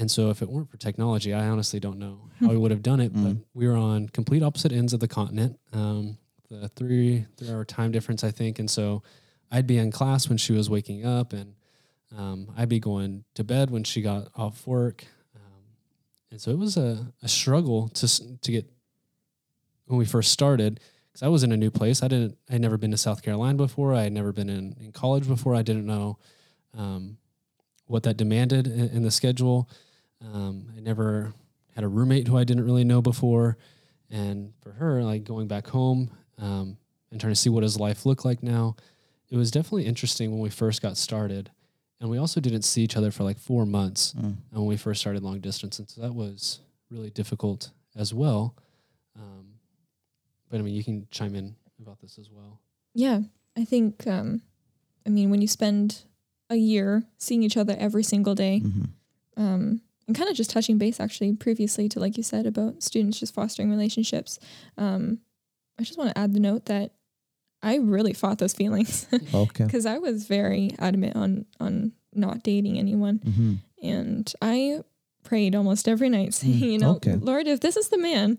And 0.00 0.08
so, 0.08 0.30
if 0.30 0.42
it 0.42 0.48
weren't 0.48 0.70
for 0.70 0.76
technology, 0.76 1.34
I 1.34 1.48
honestly 1.48 1.80
don't 1.80 1.98
know 1.98 2.20
how 2.38 2.48
we 2.48 2.56
would 2.56 2.70
have 2.70 2.82
done 2.82 3.00
it. 3.00 3.12
But 3.12 3.36
we 3.52 3.66
were 3.66 3.74
on 3.76 4.08
complete 4.08 4.44
opposite 4.44 4.70
ends 4.70 4.92
of 4.92 5.00
the 5.00 5.08
continent, 5.08 5.58
um, 5.72 6.18
the 6.48 6.68
three 6.68 7.26
three 7.36 7.50
hour 7.50 7.64
time 7.64 7.90
difference, 7.90 8.22
I 8.22 8.30
think. 8.30 8.60
And 8.60 8.70
so, 8.70 9.02
I'd 9.50 9.66
be 9.66 9.78
in 9.78 9.90
class 9.90 10.28
when 10.28 10.38
she 10.38 10.52
was 10.52 10.68
waking 10.68 11.04
up, 11.06 11.32
and 11.32 11.54
um, 12.16 12.52
I'd 12.56 12.68
be 12.68 12.80
going 12.80 13.24
to 13.34 13.44
bed 13.44 13.70
when 13.70 13.84
she 13.84 14.02
got 14.02 14.28
off 14.34 14.66
work. 14.66 15.04
Um, 15.34 15.62
and 16.30 16.40
so, 16.40 16.50
it 16.50 16.58
was 16.58 16.76
a, 16.76 17.12
a 17.22 17.28
struggle 17.28 17.88
to 17.88 18.38
to 18.38 18.52
get 18.52 18.70
when 19.86 19.98
we 19.98 20.04
first 20.04 20.30
started 20.32 20.80
because 21.18 21.22
I 21.22 21.28
was 21.28 21.42
in 21.42 21.52
a 21.52 21.56
new 21.56 21.70
place. 21.70 22.02
I 22.02 22.08
didn't. 22.08 22.36
I'd 22.50 22.60
never 22.60 22.76
been 22.76 22.92
to 22.92 22.96
South 22.96 23.22
Carolina 23.22 23.56
before. 23.56 23.94
I 23.94 24.02
had 24.02 24.12
never 24.12 24.32
been 24.32 24.48
in, 24.48 24.76
in 24.80 24.92
college 24.92 25.26
before. 25.26 25.54
I 25.54 25.62
didn't 25.62 25.86
know 25.86 26.18
um, 26.76 27.18
what 27.86 28.04
that 28.04 28.16
demanded 28.16 28.66
in, 28.66 28.88
in 28.90 29.02
the 29.02 29.10
schedule. 29.10 29.68
Um, 30.22 30.72
I 30.76 30.80
never 30.80 31.32
had 31.74 31.84
a 31.84 31.88
roommate 31.88 32.28
who 32.28 32.36
I 32.36 32.44
didn't 32.44 32.64
really 32.64 32.84
know 32.84 33.02
before, 33.02 33.56
and 34.10 34.52
for 34.62 34.72
her, 34.72 35.02
like 35.02 35.24
going 35.24 35.48
back 35.48 35.66
home 35.66 36.10
um, 36.38 36.76
and 37.10 37.20
trying 37.20 37.32
to 37.32 37.40
see 37.40 37.50
what 37.50 37.62
his 37.62 37.78
life 37.78 38.06
looked 38.06 38.24
like 38.24 38.42
now, 38.42 38.76
it 39.30 39.36
was 39.36 39.50
definitely 39.50 39.86
interesting 39.86 40.30
when 40.30 40.40
we 40.40 40.50
first 40.50 40.80
got 40.82 40.96
started. 40.96 41.50
And 42.00 42.08
we 42.08 42.18
also 42.18 42.40
didn't 42.40 42.62
see 42.62 42.82
each 42.82 42.96
other 42.96 43.10
for 43.10 43.24
like 43.24 43.38
four 43.38 43.66
months 43.66 44.14
Mm. 44.14 44.36
when 44.50 44.66
we 44.66 44.76
first 44.76 45.00
started 45.00 45.22
long 45.22 45.40
distance, 45.40 45.78
and 45.80 45.88
so 45.90 46.00
that 46.00 46.14
was 46.14 46.60
really 46.90 47.10
difficult 47.10 47.70
as 47.96 48.14
well. 48.14 48.54
Um, 49.16 49.54
but 50.48 50.60
I 50.60 50.62
mean, 50.62 50.74
you 50.74 50.84
can 50.84 51.06
chime 51.10 51.34
in 51.34 51.56
about 51.80 52.00
this 52.00 52.18
as 52.18 52.30
well. 52.30 52.60
Yeah, 52.94 53.22
I 53.56 53.64
think. 53.64 54.06
Um, 54.06 54.42
I 55.04 55.10
mean, 55.10 55.30
when 55.30 55.40
you 55.42 55.48
spend 55.48 56.04
a 56.50 56.56
year 56.56 57.02
seeing 57.18 57.42
each 57.42 57.56
other 57.56 57.74
every 57.78 58.02
single 58.04 58.34
day, 58.34 58.60
Mhm. 58.64 58.88
um, 59.36 59.80
and 60.06 60.16
kind 60.16 60.30
of 60.30 60.36
just 60.36 60.50
touching 60.50 60.78
base 60.78 61.00
actually 61.00 61.34
previously 61.34 61.88
to 61.90 62.00
like 62.00 62.16
you 62.16 62.22
said 62.22 62.46
about 62.46 62.82
students 62.82 63.18
just 63.18 63.34
fostering 63.34 63.70
relationships. 63.70 64.38
Um, 64.76 65.20
I 65.78 65.82
just 65.82 65.98
want 65.98 66.10
to 66.10 66.18
add 66.18 66.32
the 66.32 66.40
note 66.40 66.64
that 66.66 66.92
I 67.62 67.76
really 67.76 68.12
fought 68.12 68.38
those 68.38 68.54
feelings 68.54 69.06
Okay. 69.34 69.64
because 69.64 69.86
I 69.86 69.98
was 69.98 70.26
very 70.26 70.70
adamant 70.78 71.16
on 71.16 71.46
on 71.60 71.92
not 72.14 72.42
dating 72.42 72.78
anyone, 72.78 73.18
hmm 73.18 73.54
and 73.80 74.32
I 74.42 74.80
prayed 75.22 75.54
almost 75.54 75.86
every 75.86 76.08
night 76.08 76.34
saying, 76.38 76.58
you 76.58 76.78
know, 76.78 76.96
okay. 76.96 77.14
Lord, 77.14 77.46
if 77.46 77.60
this 77.60 77.76
is 77.76 77.88
the 77.90 77.98
man, 77.98 78.38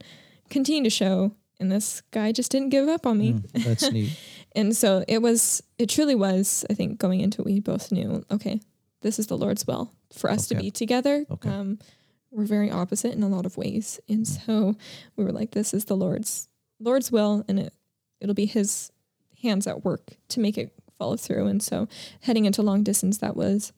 continue 0.49 0.83
to 0.83 0.89
show. 0.89 1.33
And 1.61 1.71
this 1.71 2.01
guy 2.11 2.31
just 2.31 2.51
didn't 2.51 2.69
give 2.69 2.87
up 2.87 3.05
on 3.05 3.17
me. 3.17 3.33
Mm, 3.33 3.63
that's 3.65 3.91
neat. 3.91 4.17
And 4.55 4.75
so 4.75 5.03
it 5.07 5.21
was, 5.21 5.61
it 5.77 5.87
truly 5.89 6.15
was, 6.15 6.65
I 6.69 6.73
think 6.73 6.99
going 6.99 7.19
into 7.19 7.41
it, 7.41 7.45
we 7.45 7.59
both 7.59 7.91
knew, 7.91 8.23
okay, 8.31 8.61
this 9.01 9.19
is 9.19 9.27
the 9.27 9.37
Lord's 9.37 9.67
will 9.67 9.91
for 10.13 10.29
us 10.31 10.47
to 10.47 10.55
be 10.55 10.71
together. 10.71 11.25
Okay. 11.29 11.49
Um, 11.49 11.77
we're 12.31 12.45
very 12.45 12.71
opposite 12.71 13.13
in 13.13 13.23
a 13.23 13.27
lot 13.27 13.45
of 13.45 13.57
ways. 13.57 13.99
And 14.07 14.25
so 14.27 14.75
we 15.15 15.23
were 15.25 15.31
like, 15.33 15.51
this 15.51 15.73
is 15.73 15.85
the 15.85 15.95
Lord's, 15.97 16.47
Lord's 16.79 17.11
will. 17.11 17.43
And 17.47 17.59
it, 17.59 17.73
it'll 18.21 18.35
be 18.35 18.45
his, 18.45 18.91
hands 19.41 19.67
at 19.67 19.83
work 19.83 20.15
to 20.29 20.39
make 20.39 20.57
it 20.57 20.73
follow 20.97 21.17
through. 21.17 21.47
And 21.47 21.63
so 21.63 21.87
heading 22.21 22.45
into 22.45 22.61
long 22.61 22.83
distance, 22.83 23.17
that 23.19 23.35
was 23.35 23.71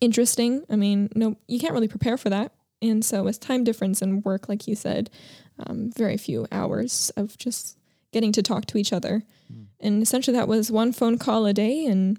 interesting. 0.00 0.64
I 0.68 0.76
mean, 0.76 1.08
no, 1.14 1.36
you 1.46 1.58
can't 1.58 1.72
really 1.72 1.88
prepare 1.88 2.16
for 2.16 2.30
that. 2.30 2.52
And 2.82 3.04
so 3.04 3.22
with 3.22 3.40
time 3.40 3.64
difference 3.64 4.00
and 4.02 4.24
work, 4.24 4.48
like 4.48 4.66
you 4.66 4.74
said, 4.74 5.10
um, 5.58 5.90
very 5.94 6.16
few 6.16 6.46
hours 6.50 7.10
of 7.16 7.36
just 7.36 7.78
getting 8.12 8.32
to 8.32 8.42
talk 8.42 8.66
to 8.66 8.78
each 8.78 8.92
other. 8.92 9.22
Mm. 9.52 9.66
And 9.80 10.02
essentially 10.02 10.36
that 10.36 10.48
was 10.48 10.70
one 10.70 10.92
phone 10.92 11.18
call 11.18 11.46
a 11.46 11.52
day 11.52 11.84
and 11.84 12.18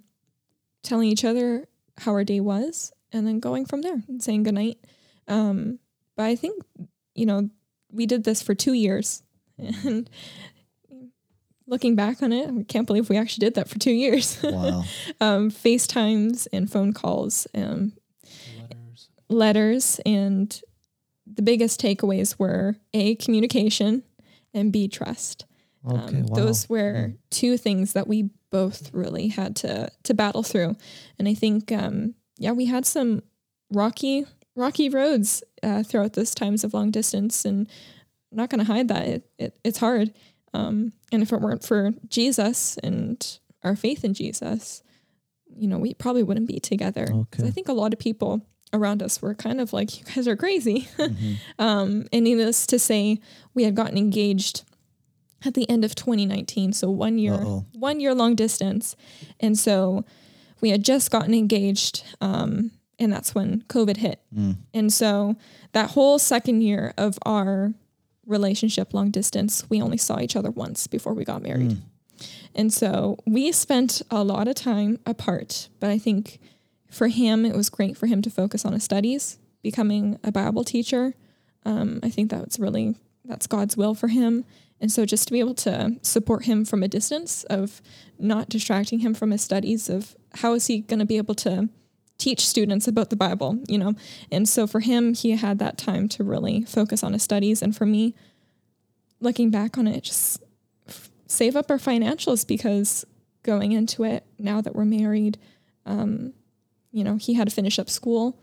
telling 0.84 1.10
each 1.10 1.26
other 1.26 1.68
how 1.98 2.12
our 2.12 2.24
day 2.24 2.40
was 2.40 2.94
and 3.12 3.28
then 3.28 3.40
going 3.40 3.66
from 3.66 3.82
there 3.82 4.02
and 4.08 4.22
saying 4.22 4.44
goodnight. 4.44 4.78
Um, 5.28 5.80
but 6.16 6.24
I 6.24 6.36
think, 6.36 6.64
you 7.16 7.26
know, 7.26 7.50
we 7.92 8.06
did 8.06 8.24
this 8.24 8.42
for 8.42 8.56
two 8.56 8.74
years 8.74 9.24
and 9.58 10.10
looking 11.72 11.96
back 11.96 12.22
on 12.22 12.34
it, 12.34 12.50
I 12.50 12.64
can't 12.64 12.86
believe 12.86 13.10
we 13.10 13.18
actually 13.18 13.46
did 13.46 13.56
that 13.56 13.70
for 13.70 13.80
two 13.80 13.92
years. 13.92 14.38
Wow. 14.52 14.84
um, 15.22 15.50
FaceTimes 15.50 16.48
and 16.52 16.70
phone 16.70 16.92
calls, 16.92 17.48
um, 17.56 17.94
letters. 18.60 19.10
letters, 19.30 20.02
and 20.06 20.62
the 21.26 21.42
biggest 21.42 21.82
takeaways 21.82 22.38
were 22.38 22.76
A, 22.94 23.16
communication, 23.16 24.04
and 24.54 24.74
B, 24.74 24.90
trust. 24.90 25.46
Okay, 25.90 26.18
um, 26.18 26.26
wow. 26.26 26.36
Those 26.36 26.70
were 26.70 26.94
mm. 27.10 27.18
two 27.30 27.58
things 27.58 27.94
that 27.94 28.08
we 28.08 28.30
both 28.52 28.94
really 28.94 29.30
had 29.30 29.56
to 29.58 29.90
to 30.04 30.14
battle 30.14 30.44
through, 30.44 30.76
and 31.18 31.28
I 31.28 31.34
think, 31.34 31.72
um, 31.72 32.16
yeah, 32.38 32.52
we 32.52 32.66
had 32.66 32.86
some 32.86 33.24
rocky 33.72 34.26
rocky 34.56 34.90
roads 34.90 35.44
uh, 35.64 35.84
throughout 35.84 36.14
those 36.14 36.36
times 36.36 36.64
of 36.64 36.74
long 36.74 36.92
distance, 36.92 37.46
and 37.46 37.68
I'm 38.32 38.38
not 38.38 38.50
going 38.50 38.60
to 38.60 38.72
hide 38.72 38.90
that 38.90 39.08
it, 39.08 39.30
it 39.40 39.60
it's 39.64 39.80
hard. 39.80 40.14
Um, 40.54 40.94
and 41.12 41.24
if 41.24 41.32
it 41.32 41.42
weren't 41.42 41.64
for 41.64 41.92
Jesus 42.08 42.78
and 42.84 43.40
our 43.64 43.76
faith 43.76 44.04
in 44.04 44.14
Jesus, 44.14 44.84
you 45.56 45.68
know, 45.68 45.78
we 45.78 45.94
probably 45.94 46.24
wouldn't 46.24 46.48
be 46.48 46.60
together. 46.60 47.08
Okay. 47.12 47.48
I 47.48 47.52
think 47.52 47.68
a 47.68 47.74
lot 47.74 47.94
of 47.94 48.00
people 48.00 48.42
around 48.74 49.04
us 49.04 49.22
were 49.22 49.34
kind 49.34 49.60
of 49.60 49.74
like, 49.74 50.00
you 50.00 50.06
guys 50.16 50.28
are 50.28 50.36
crazy. 50.36 50.88
Mm-hmm. 50.98 51.34
um, 51.60 52.06
and 52.12 52.24
needless 52.24 52.66
to 52.68 52.80
say, 52.80 53.20
we 53.54 53.64
had 53.64 53.76
gotten 53.76 53.98
engaged 53.98 54.64
at 55.46 55.54
the 55.54 55.70
end 55.70 55.84
of 55.84 55.96
2019. 55.96 56.74
So 56.74 56.90
one 56.90 57.18
year, 57.18 57.34
Uh-oh. 57.34 57.66
one 57.74 58.00
year 58.00 58.14
long 58.14 58.36
distance. 58.36 58.96
And 59.40 59.58
so 59.58 60.06
we 60.62 60.70
had 60.70 60.84
just 60.84 61.12
gotten 61.12 61.34
engaged. 61.34 62.04
Um, 62.22 62.72
and 63.00 63.12
that's 63.12 63.34
when 63.34 63.64
COVID 63.64 63.98
hit. 63.98 64.22
Mm. 64.36 64.58
And 64.74 64.94
so 64.94 65.36
that 65.74 65.92
whole 65.92 66.20
second 66.20 66.62
year 66.62 66.94
of 66.98 67.18
our 67.26 67.74
relationship 68.26 68.94
long 68.94 69.12
distance, 69.12 69.66
we 69.70 69.82
only 69.82 69.98
saw 69.98 70.20
each 70.20 70.36
other 70.36 70.52
once 70.52 70.88
before 70.88 71.14
we 71.14 71.26
got 71.26 71.42
married. 71.42 71.72
Mm. 71.72 71.82
And 72.54 72.74
so 72.74 73.18
we 73.26 73.52
spent 73.52 74.02
a 74.12 74.24
lot 74.24 74.48
of 74.48 74.56
time 74.56 75.00
apart, 75.06 75.70
but 75.80 75.90
I 75.90 75.98
think 75.98 76.40
for 76.90 77.08
him, 77.08 77.46
it 77.46 77.56
was 77.56 77.70
great 77.70 77.98
for 77.98 78.06
him 78.06 78.22
to 78.22 78.30
focus 78.30 78.66
on 78.66 78.74
his 78.74 78.84
studies, 78.84 79.40
becoming 79.64 80.20
a 80.24 80.32
Bible 80.32 80.64
teacher. 80.64 81.16
Um, 81.66 82.00
I 82.04 82.10
think 82.10 82.30
that's 82.30 82.60
really, 82.60 82.96
that's 83.26 83.48
God's 83.48 83.78
will 83.78 83.96
for 83.96 84.10
him. 84.10 84.46
And 84.82 84.92
so 84.92 85.06
just 85.06 85.28
to 85.28 85.34
be 85.34 85.40
able 85.40 85.54
to 85.56 85.98
support 86.02 86.46
him 86.46 86.66
from 86.66 86.84
a 86.84 86.88
distance 86.88 87.44
of 87.46 87.82
not 88.20 88.50
distracting 88.50 89.00
him 89.00 89.14
from 89.14 89.32
his 89.32 89.42
studies 89.42 89.90
of 89.90 90.16
how 90.36 90.54
is 90.54 90.68
he 90.68 90.82
going 90.82 91.00
to 91.00 91.06
be 91.06 91.18
able 91.18 91.36
to 91.36 91.70
teach 92.22 92.46
students 92.46 92.88
about 92.88 93.10
the 93.10 93.16
Bible, 93.16 93.60
you 93.68 93.80
know? 93.80 93.94
And 94.32 94.48
so 94.48 94.68
for 94.68 94.80
him, 94.80 95.16
he 95.16 95.32
had 95.32 95.58
that 95.58 95.78
time 95.78 96.08
to 96.10 96.24
really 96.24 96.62
focus 96.62 97.04
on 97.04 97.14
his 97.14 97.24
studies. 97.24 97.64
And 97.64 97.76
for 97.76 97.86
me, 97.86 98.14
looking 99.20 99.50
back 99.50 99.78
on 99.78 99.88
it, 99.88 100.04
just 100.04 100.44
f- 100.88 101.10
save 101.26 101.56
up 101.56 101.72
our 101.72 101.80
financials 101.80 102.48
because 102.48 103.06
going 103.42 103.72
into 103.72 104.04
it 104.04 104.24
now 104.38 104.62
that 104.62 104.76
we're 104.76 104.86
married, 104.86 105.40
um, 105.88 106.34
you 106.92 107.04
know, 107.04 107.16
he 107.16 107.34
had 107.34 107.50
to 107.50 107.56
finish 107.56 107.80
up 107.80 107.90
school. 107.90 108.40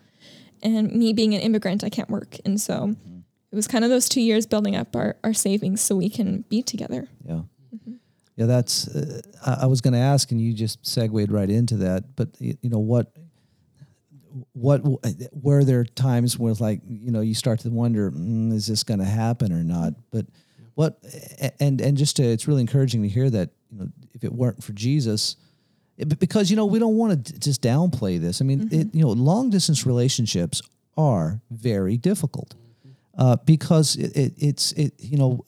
And 0.61 0.91
me 0.93 1.13
being 1.13 1.35
an 1.35 1.41
immigrant, 1.41 1.85
I 1.85 1.89
can't 1.89 2.11
work. 2.11 2.37
And 2.45 2.61
so 2.61 2.75
mm-hmm. 2.75 3.19
it 3.53 3.57
was 3.57 3.69
kind 3.69 3.85
of 3.85 3.91
those 3.91 4.09
two 4.09 4.21
years 4.21 4.45
building 4.45 4.75
up 4.75 4.97
our, 4.97 5.17
our 5.23 5.33
savings 5.33 5.81
so 5.81 5.95
we 5.95 6.11
can 6.11 6.45
be 6.49 6.63
together. 6.63 7.07
Yeah. 7.25 7.43
Mm-hmm. 7.73 7.95
Yeah, 8.35 8.47
that's, 8.47 8.89
uh, 8.89 9.21
I, 9.47 9.53
I 9.63 9.67
was 9.67 9.81
going 9.81 9.95
to 9.95 10.01
ask, 10.01 10.33
and 10.33 10.41
you 10.41 10.53
just 10.53 10.85
segued 10.85 11.31
right 11.31 11.51
into 11.51 11.77
that. 11.77 12.17
But, 12.17 12.29
you 12.41 12.57
know, 12.65 12.81
what, 12.81 13.13
what 14.53 14.83
were 15.33 15.65
there 15.65 15.85
times 15.85 16.39
where 16.39 16.53
like 16.55 16.81
you 16.87 17.11
know 17.11 17.21
you 17.21 17.35
start 17.35 17.61
to 17.61 17.71
wonder 17.71 18.11
mm, 18.11 18.53
is 18.53 18.67
this 18.67 18.83
going 18.83 19.01
to 19.01 19.07
happen 19.07 19.53
or 19.53 19.65
not 19.65 19.95
but 20.11 20.27
what 20.75 21.03
and 21.61 21.81
and 21.81 21.97
just 21.97 22.17
to, 22.17 22.23
it's 22.23 22.47
really 22.47 22.61
encouraging 22.61 23.03
to 23.03 23.09
hear 23.09 23.31
that 23.31 23.51
you 23.71 23.79
know 23.79 23.89
if 24.15 24.25
it 24.25 24.33
weren't 24.33 24.63
for 24.63 24.73
jesus 24.73 25.37
it, 25.97 26.19
because 26.19 26.51
you 26.51 26.57
know 26.57 26.67
we 26.67 26.79
don't 26.79 26.97
want 26.97 27.27
to 27.27 27.39
just 27.39 27.63
downplay 27.63 28.21
this 28.21 28.41
i 28.41 28.45
mean 28.45 28.61
mm-hmm. 28.61 28.81
it, 28.81 28.95
you 28.95 29.03
know 29.03 29.11
long 29.11 29.51
distance 29.51 29.87
relationships 29.87 30.63
are 30.97 31.41
very 31.51 31.97
difficult 31.97 32.55
uh, 33.17 33.37
because 33.45 33.97
it, 33.97 34.17
it, 34.17 34.33
it's 34.37 34.73
it 34.73 34.93
you 34.99 35.17
know 35.17 35.45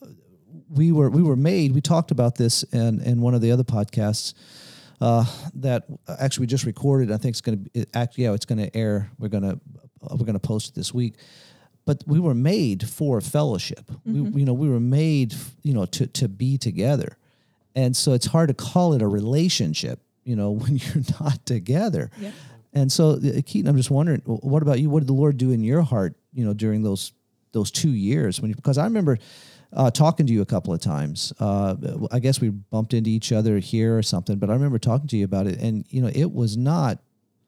we 0.70 0.93
were 0.93 1.11
we 1.11 1.22
were 1.22 1.37
made 1.37 1.72
we 1.72 1.81
talked 1.81 2.11
about 2.11 2.37
this 2.37 2.62
in 2.64 3.01
in 3.03 3.20
one 3.20 3.35
of 3.35 3.41
the 3.41 3.51
other 3.51 3.64
podcasts 3.64 4.35
uh, 5.01 5.24
that 5.55 5.84
actually 6.18 6.42
we 6.42 6.46
just 6.48 6.64
recorded. 6.64 7.11
I 7.11 7.16
think 7.16 7.32
it's 7.32 7.40
going 7.40 7.68
to 7.74 7.86
actually 7.94 8.24
yeah, 8.24 8.32
it's 8.32 8.44
going 8.44 8.59
to 8.59 8.76
air. 8.76 9.11
We're 9.18 9.28
going 9.28 9.44
to 9.44 9.59
we're 10.11 10.26
going 10.26 10.34
to 10.34 10.38
post 10.38 10.70
it 10.70 10.74
this 10.74 10.92
week. 10.92 11.14
But 11.86 12.05
we 12.07 12.20
were 12.20 12.34
made 12.34 12.88
for 12.88 13.20
fellowship. 13.20 13.90
Mm-hmm. 13.90 14.32
We 14.32 14.40
you 14.40 14.46
know 14.46 14.53
we 14.53 14.68
were 14.68 14.80
made 14.80 15.34
you 15.62 15.74
know 15.74 15.86
to 15.86 16.07
to 16.07 16.28
be 16.28 16.59
together, 16.59 17.16
and 17.74 17.96
so 17.96 18.12
it's 18.12 18.26
hard 18.26 18.48
to 18.48 18.55
call 18.55 18.92
it 18.92 19.03
a 19.03 19.09
relationship. 19.09 20.01
You 20.24 20.36
know 20.36 20.51
when 20.62 20.76
you're 20.76 21.05
not 21.20 21.44
together. 21.46 22.11
Yeah. 22.18 22.32
And 22.72 22.92
so 22.92 23.12
uh, 23.12 23.40
Keaton, 23.44 23.68
I'm 23.68 23.76
just 23.76 23.90
wondering, 23.90 24.20
what 24.20 24.62
about 24.62 24.78
you? 24.78 24.90
What 24.90 25.01
did 25.01 25.09
the 25.09 25.14
Lord 25.14 25.38
do 25.38 25.51
in 25.51 25.64
your 25.64 25.82
heart? 25.82 26.14
You 26.32 26.44
know 26.44 26.53
during 26.53 26.82
those 26.82 27.12
those 27.53 27.70
two 27.70 27.90
years 27.90 28.40
when 28.40 28.51
you, 28.51 28.55
because 28.55 28.78
I 28.78 28.84
remember 28.84 29.18
uh, 29.73 29.91
talking 29.91 30.27
to 30.27 30.33
you 30.33 30.43
a 30.43 30.47
couple 30.47 30.73
of 30.75 30.81
times. 30.81 31.33
Uh, 31.39 31.77
I 32.11 32.18
guess 32.18 32.41
we 32.41 32.49
bumped 32.49 32.95
into 32.95 33.11
each 33.11 33.33
other 33.33 33.59
here 33.59 33.97
or 33.97 34.03
something, 34.03 34.39
but 34.39 34.51
I 34.51 34.55
remember 34.55 34.79
talking 34.79 35.07
to 35.09 35.16
you 35.16 35.25
about 35.25 35.47
it, 35.47 35.59
and 35.61 35.85
you 35.91 36.01
know, 36.03 36.11
it 36.12 36.33
was 36.33 36.57
not, 36.57 36.99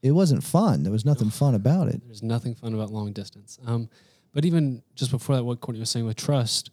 it 0.03 0.12
wasn't 0.12 0.45
fun. 0.45 0.83
There 0.83 0.93
was 0.93 1.05
nothing 1.05 1.31
fun 1.31 1.55
about 1.55 1.89
it. 1.89 2.01
There's 2.07 2.23
nothing 2.23 2.55
fun 2.55 2.75
about 2.75 2.91
long 2.91 3.12
distance. 3.12 3.59
Um, 3.66 3.89
but 4.33 4.45
even 4.45 4.83
just 4.95 5.11
before 5.11 5.37
that, 5.37 5.45
what 5.45 5.61
Courtney 5.61 5.81
was 5.81 5.91
saying 5.91 6.07
with 6.07 6.16
trust, 6.16 6.70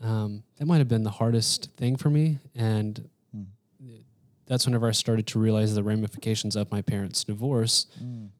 um, 0.00 0.42
that 0.58 0.66
might 0.66 0.78
have 0.78 0.88
been 0.88 1.02
the 1.02 1.10
hardest 1.10 1.70
thing 1.76 1.96
for 1.96 2.10
me, 2.10 2.38
and 2.54 3.08
hmm. 3.34 3.44
that's 4.46 4.66
whenever 4.66 4.86
I 4.86 4.92
started 4.92 5.26
to 5.28 5.38
realize 5.38 5.74
the 5.74 5.82
ramifications 5.82 6.56
of 6.56 6.70
my 6.70 6.82
parents' 6.82 7.24
divorce. 7.24 7.86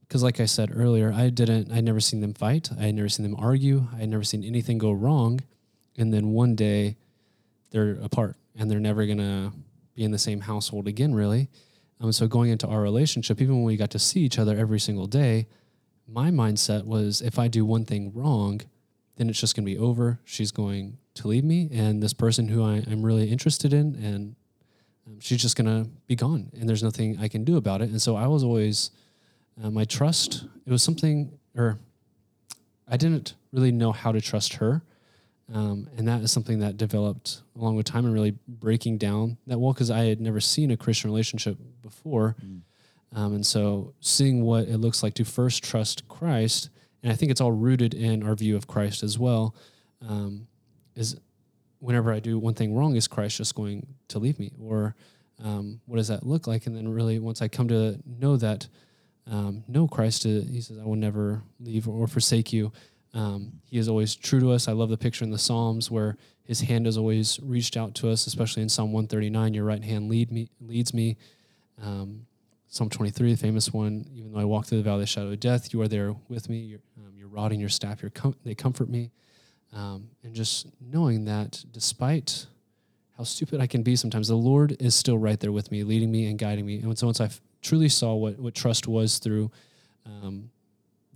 Because, 0.06 0.20
hmm. 0.20 0.26
like 0.26 0.40
I 0.40 0.44
said 0.44 0.70
earlier, 0.74 1.10
I 1.10 1.30
didn't, 1.30 1.72
I'd 1.72 1.84
never 1.84 2.00
seen 2.00 2.20
them 2.20 2.34
fight. 2.34 2.68
I 2.78 2.82
had 2.82 2.96
never 2.96 3.08
seen 3.08 3.24
them 3.24 3.36
argue. 3.38 3.86
I 3.94 4.00
had 4.00 4.10
never 4.10 4.24
seen 4.24 4.44
anything 4.44 4.76
go 4.76 4.92
wrong 4.92 5.40
and 5.96 6.12
then 6.12 6.28
one 6.28 6.54
day 6.54 6.96
they're 7.70 7.98
apart 8.02 8.36
and 8.56 8.70
they're 8.70 8.80
never 8.80 9.06
gonna 9.06 9.52
be 9.94 10.04
in 10.04 10.10
the 10.10 10.18
same 10.18 10.40
household 10.40 10.88
again, 10.88 11.14
really. 11.14 11.48
Um, 12.00 12.12
so 12.12 12.26
going 12.26 12.50
into 12.50 12.66
our 12.66 12.80
relationship, 12.80 13.40
even 13.40 13.56
when 13.56 13.64
we 13.64 13.76
got 13.76 13.90
to 13.90 13.98
see 13.98 14.20
each 14.20 14.38
other 14.38 14.56
every 14.56 14.80
single 14.80 15.06
day, 15.06 15.46
my 16.06 16.30
mindset 16.30 16.84
was 16.84 17.20
if 17.20 17.38
I 17.38 17.48
do 17.48 17.64
one 17.64 17.84
thing 17.84 18.12
wrong, 18.12 18.60
then 19.16 19.28
it's 19.28 19.40
just 19.40 19.54
gonna 19.54 19.66
be 19.66 19.78
over. 19.78 20.20
She's 20.24 20.50
going 20.50 20.98
to 21.14 21.28
leave 21.28 21.44
me, 21.44 21.68
and 21.72 22.02
this 22.02 22.12
person 22.12 22.48
who 22.48 22.64
I, 22.64 22.78
am 22.90 23.02
really 23.02 23.30
interested 23.30 23.72
in, 23.72 23.94
and 23.94 24.36
um, 25.06 25.20
she's 25.20 25.40
just 25.40 25.56
gonna 25.56 25.86
be 26.06 26.16
gone, 26.16 26.50
and 26.58 26.68
there's 26.68 26.82
nothing 26.82 27.18
I 27.20 27.28
can 27.28 27.44
do 27.44 27.56
about 27.56 27.80
it. 27.80 27.90
And 27.90 28.02
so 28.02 28.16
I 28.16 28.26
was 28.26 28.42
always 28.42 28.90
uh, 29.62 29.70
my 29.70 29.84
trust. 29.84 30.44
It 30.66 30.70
was 30.70 30.82
something, 30.82 31.38
or 31.56 31.78
I 32.88 32.96
didn't 32.96 33.34
really 33.52 33.72
know 33.72 33.92
how 33.92 34.10
to 34.12 34.20
trust 34.20 34.54
her 34.54 34.82
um, 35.52 35.88
and 35.96 36.08
that 36.08 36.22
is 36.22 36.32
something 36.32 36.60
that 36.60 36.76
developed 36.76 37.42
along 37.56 37.76
with 37.76 37.86
time 37.86 38.06
and 38.06 38.14
really 38.14 38.36
breaking 38.48 38.98
down 38.98 39.36
that 39.46 39.58
wall 39.58 39.72
because 39.72 39.90
I 39.90 40.04
had 40.04 40.20
never 40.20 40.40
seen 40.40 40.70
a 40.70 40.76
Christian 40.76 41.10
relationship 41.10 41.58
before. 41.82 42.36
Mm. 42.42 42.60
Um, 43.14 43.34
and 43.34 43.46
so 43.46 43.94
seeing 44.00 44.42
what 44.42 44.68
it 44.68 44.78
looks 44.78 45.02
like 45.02 45.14
to 45.14 45.24
first 45.24 45.62
trust 45.62 46.08
Christ, 46.08 46.70
and 47.02 47.12
I 47.12 47.14
think 47.14 47.30
it's 47.30 47.40
all 47.40 47.52
rooted 47.52 47.94
in 47.94 48.22
our 48.22 48.34
view 48.34 48.56
of 48.56 48.66
Christ 48.66 49.02
as 49.02 49.18
well, 49.18 49.54
um, 50.08 50.46
is 50.96 51.16
whenever 51.78 52.12
I 52.12 52.20
do 52.20 52.38
one 52.38 52.54
thing 52.54 52.74
wrong, 52.74 52.96
is 52.96 53.06
Christ 53.06 53.36
just 53.36 53.54
going 53.54 53.86
to 54.08 54.18
leave 54.18 54.38
me? 54.38 54.52
Or 54.60 54.96
um, 55.42 55.80
what 55.86 55.98
does 55.98 56.08
that 56.08 56.26
look 56.26 56.46
like? 56.46 56.66
And 56.66 56.74
then 56.74 56.88
really 56.88 57.18
once 57.18 57.42
I 57.42 57.48
come 57.48 57.68
to 57.68 57.98
know 58.06 58.36
that, 58.38 58.66
um, 59.30 59.64
no, 59.68 59.86
Christ, 59.86 60.24
uh, 60.26 60.40
he 60.50 60.60
says, 60.60 60.78
I 60.78 60.84
will 60.84 60.96
never 60.96 61.42
leave 61.60 61.86
or 61.86 62.06
forsake 62.06 62.52
you. 62.52 62.72
Um, 63.14 63.60
he 63.64 63.78
is 63.78 63.88
always 63.88 64.14
true 64.14 64.40
to 64.40 64.50
us. 64.50 64.68
I 64.68 64.72
love 64.72 64.90
the 64.90 64.98
picture 64.98 65.24
in 65.24 65.30
the 65.30 65.38
Psalms 65.38 65.90
where 65.90 66.16
his 66.42 66.60
hand 66.60 66.86
has 66.86 66.98
always 66.98 67.40
reached 67.42 67.76
out 67.76 67.94
to 67.96 68.10
us, 68.10 68.26
especially 68.26 68.62
in 68.62 68.68
Psalm 68.68 68.92
139. 68.92 69.54
Your 69.54 69.64
right 69.64 69.82
hand 69.82 70.10
lead 70.10 70.30
me, 70.30 70.50
leads 70.60 70.92
me. 70.92 71.16
Um, 71.80 72.26
Psalm 72.68 72.90
23, 72.90 73.32
the 73.32 73.38
famous 73.38 73.72
one. 73.72 74.04
Even 74.14 74.32
though 74.32 74.40
I 74.40 74.44
walk 74.44 74.66
through 74.66 74.78
the 74.78 74.84
valley 74.84 74.96
of 74.96 75.00
the 75.02 75.06
shadow 75.06 75.30
of 75.30 75.40
death, 75.40 75.72
you 75.72 75.80
are 75.80 75.88
there 75.88 76.14
with 76.28 76.48
me. 76.48 76.58
Your, 76.58 76.80
um, 76.98 77.14
rod 77.34 77.52
and 77.52 77.60
your 77.60 77.68
staff, 77.68 78.02
com- 78.14 78.36
they 78.44 78.54
comfort 78.54 78.88
me. 78.88 79.10
Um, 79.72 80.08
and 80.22 80.34
just 80.34 80.68
knowing 80.80 81.24
that 81.24 81.64
despite 81.72 82.46
how 83.18 83.24
stupid 83.24 83.60
I 83.60 83.66
can 83.66 83.82
be 83.82 83.96
sometimes, 83.96 84.28
the 84.28 84.36
Lord 84.36 84.76
is 84.80 84.94
still 84.94 85.18
right 85.18 85.38
there 85.38 85.52
with 85.52 85.70
me, 85.70 85.82
leading 85.82 86.10
me 86.10 86.26
and 86.26 86.38
guiding 86.38 86.64
me. 86.64 86.78
And 86.78 86.96
so 86.96 87.06
once 87.06 87.20
I 87.20 87.28
truly 87.60 87.88
saw 87.88 88.14
what, 88.14 88.38
what 88.38 88.54
trust 88.54 88.86
was 88.86 89.18
through 89.18 89.50
um, 90.06 90.50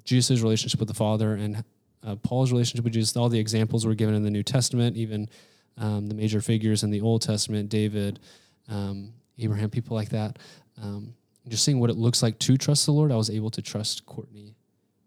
Jesus' 0.04 0.40
relationship 0.40 0.80
with 0.80 0.88
the 0.88 0.94
Father 0.94 1.34
and 1.34 1.64
uh, 2.04 2.16
Paul's 2.16 2.52
relationship 2.52 2.84
with 2.84 2.92
Jesus, 2.92 3.16
all 3.16 3.28
the 3.28 3.38
examples 3.38 3.86
were 3.86 3.94
given 3.94 4.14
in 4.14 4.22
the 4.22 4.30
New 4.30 4.42
Testament, 4.42 4.96
even 4.96 5.28
um, 5.76 6.06
the 6.06 6.14
major 6.14 6.40
figures 6.40 6.82
in 6.82 6.90
the 6.90 7.00
Old 7.00 7.22
Testament, 7.22 7.68
David, 7.68 8.20
um, 8.68 9.12
Abraham, 9.38 9.70
people 9.70 9.96
like 9.96 10.10
that. 10.10 10.38
Um, 10.82 11.14
just 11.48 11.64
seeing 11.64 11.80
what 11.80 11.90
it 11.90 11.96
looks 11.96 12.22
like 12.22 12.38
to 12.40 12.56
trust 12.56 12.86
the 12.86 12.92
Lord, 12.92 13.10
I 13.10 13.16
was 13.16 13.30
able 13.30 13.50
to 13.50 13.62
trust 13.62 14.04
Courtney 14.06 14.54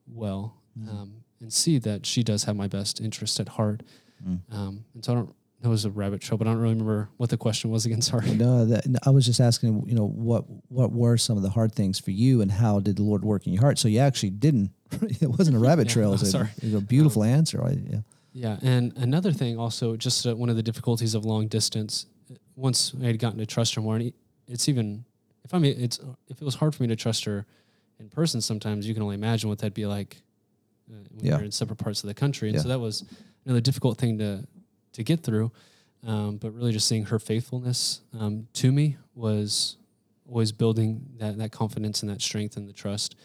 well 0.07 0.55
um, 0.89 1.23
and 1.39 1.51
see 1.51 1.77
that 1.79 2.05
she 2.05 2.23
does 2.23 2.43
have 2.45 2.55
my 2.55 2.67
best 2.67 2.99
interest 2.99 3.39
at 3.39 3.49
heart. 3.49 3.83
Um, 4.51 4.85
and 4.93 5.03
so 5.03 5.11
I 5.11 5.15
don't 5.15 5.27
know 5.27 5.35
it 5.63 5.67
was 5.67 5.85
a 5.85 5.91
rabbit 5.91 6.21
trail, 6.21 6.37
but 6.37 6.47
I 6.47 6.51
don't 6.51 6.59
really 6.59 6.73
remember 6.73 7.09
what 7.17 7.29
the 7.29 7.37
question 7.37 7.69
was 7.69 7.85
again. 7.85 8.01
Sorry. 8.01 8.33
No, 8.33 8.65
that, 8.65 8.87
no, 8.87 8.99
I 9.05 9.09
was 9.11 9.25
just 9.25 9.39
asking, 9.39 9.83
you 9.87 9.95
know, 9.95 10.07
what 10.07 10.45
what 10.69 10.91
were 10.91 11.17
some 11.17 11.37
of 11.37 11.43
the 11.43 11.49
hard 11.49 11.73
things 11.73 11.99
for 11.99 12.11
you, 12.11 12.41
and 12.41 12.51
how 12.51 12.79
did 12.79 12.95
the 12.95 13.03
Lord 13.03 13.23
work 13.23 13.45
in 13.47 13.53
your 13.53 13.61
heart? 13.61 13.77
So 13.77 13.87
you 13.87 13.99
actually 13.99 14.31
didn't. 14.31 14.71
it 15.21 15.27
wasn't 15.29 15.55
a 15.55 15.59
rabbit 15.59 15.87
Yeah, 15.87 15.93
trail. 15.93 16.07
no, 16.09 16.15
It 16.15 16.19
was 16.19 16.23
a, 16.23 16.31
sorry. 16.31 16.49
it 16.57 16.63
was 16.63 16.73
a 16.75 16.81
beautiful 16.81 17.23
answer. 17.23 17.63
I, 17.63 17.71
yeah. 17.89 17.99
Yeah, 18.33 18.57
and 18.61 18.93
another 18.97 19.33
thing 19.33 19.57
also, 19.59 19.97
just 19.97 20.25
uh, 20.25 20.35
one 20.35 20.49
of 20.49 20.55
the 20.55 20.63
difficulties 20.63 21.15
of 21.15 21.25
long 21.25 21.47
distance. 21.47 22.05
Once 22.55 22.93
I 23.01 23.07
had 23.07 23.19
gotten 23.19 23.39
to 23.39 23.45
trust 23.45 23.75
her 23.75 23.81
more, 23.81 23.95
and 23.97 24.13
it's 24.47 24.69
even 24.69 25.03
if 25.43 25.53
I 25.53 25.57
mean 25.59 25.75
it's 25.77 25.99
if 26.29 26.41
it 26.41 26.45
was 26.45 26.55
hard 26.55 26.73
for 26.73 26.83
me 26.83 26.87
to 26.89 26.95
trust 26.95 27.25
her 27.25 27.45
in 27.99 28.07
person, 28.07 28.39
sometimes 28.39 28.87
you 28.87 28.93
can 28.93 29.03
only 29.03 29.15
imagine 29.15 29.49
what 29.49 29.59
that'd 29.59 29.73
be 29.73 29.85
like 29.85 30.21
uh, 30.89 30.95
when 31.11 31.25
Yeah. 31.25 31.35
you're 31.37 31.45
in 31.45 31.51
separate 31.51 31.77
parts 31.77 32.03
of 32.03 32.07
the 32.07 32.13
country. 32.13 32.47
And 32.47 32.55
Yeah. 32.55 32.61
so 32.63 32.69
that 32.69 32.79
was 32.79 33.03
another 33.45 33.59
difficult 33.61 33.97
thing 33.97 34.17
to 34.19 34.47
to 34.93 35.03
get 35.03 35.23
through. 35.23 35.51
Um, 36.07 36.37
but 36.37 36.51
really, 36.51 36.71
just 36.71 36.87
seeing 36.87 37.05
her 37.05 37.19
faithfulness 37.19 38.01
um, 38.17 38.47
to 38.53 38.71
me 38.71 38.95
was 39.13 39.75
always 40.27 40.53
building 40.53 41.05
that 41.19 41.37
that 41.37 41.51
confidence 41.51 42.01
and 42.01 42.09
that 42.09 42.21
strength 42.21 42.55
and 42.55 42.67
the 42.69 42.73
trust. 42.73 43.15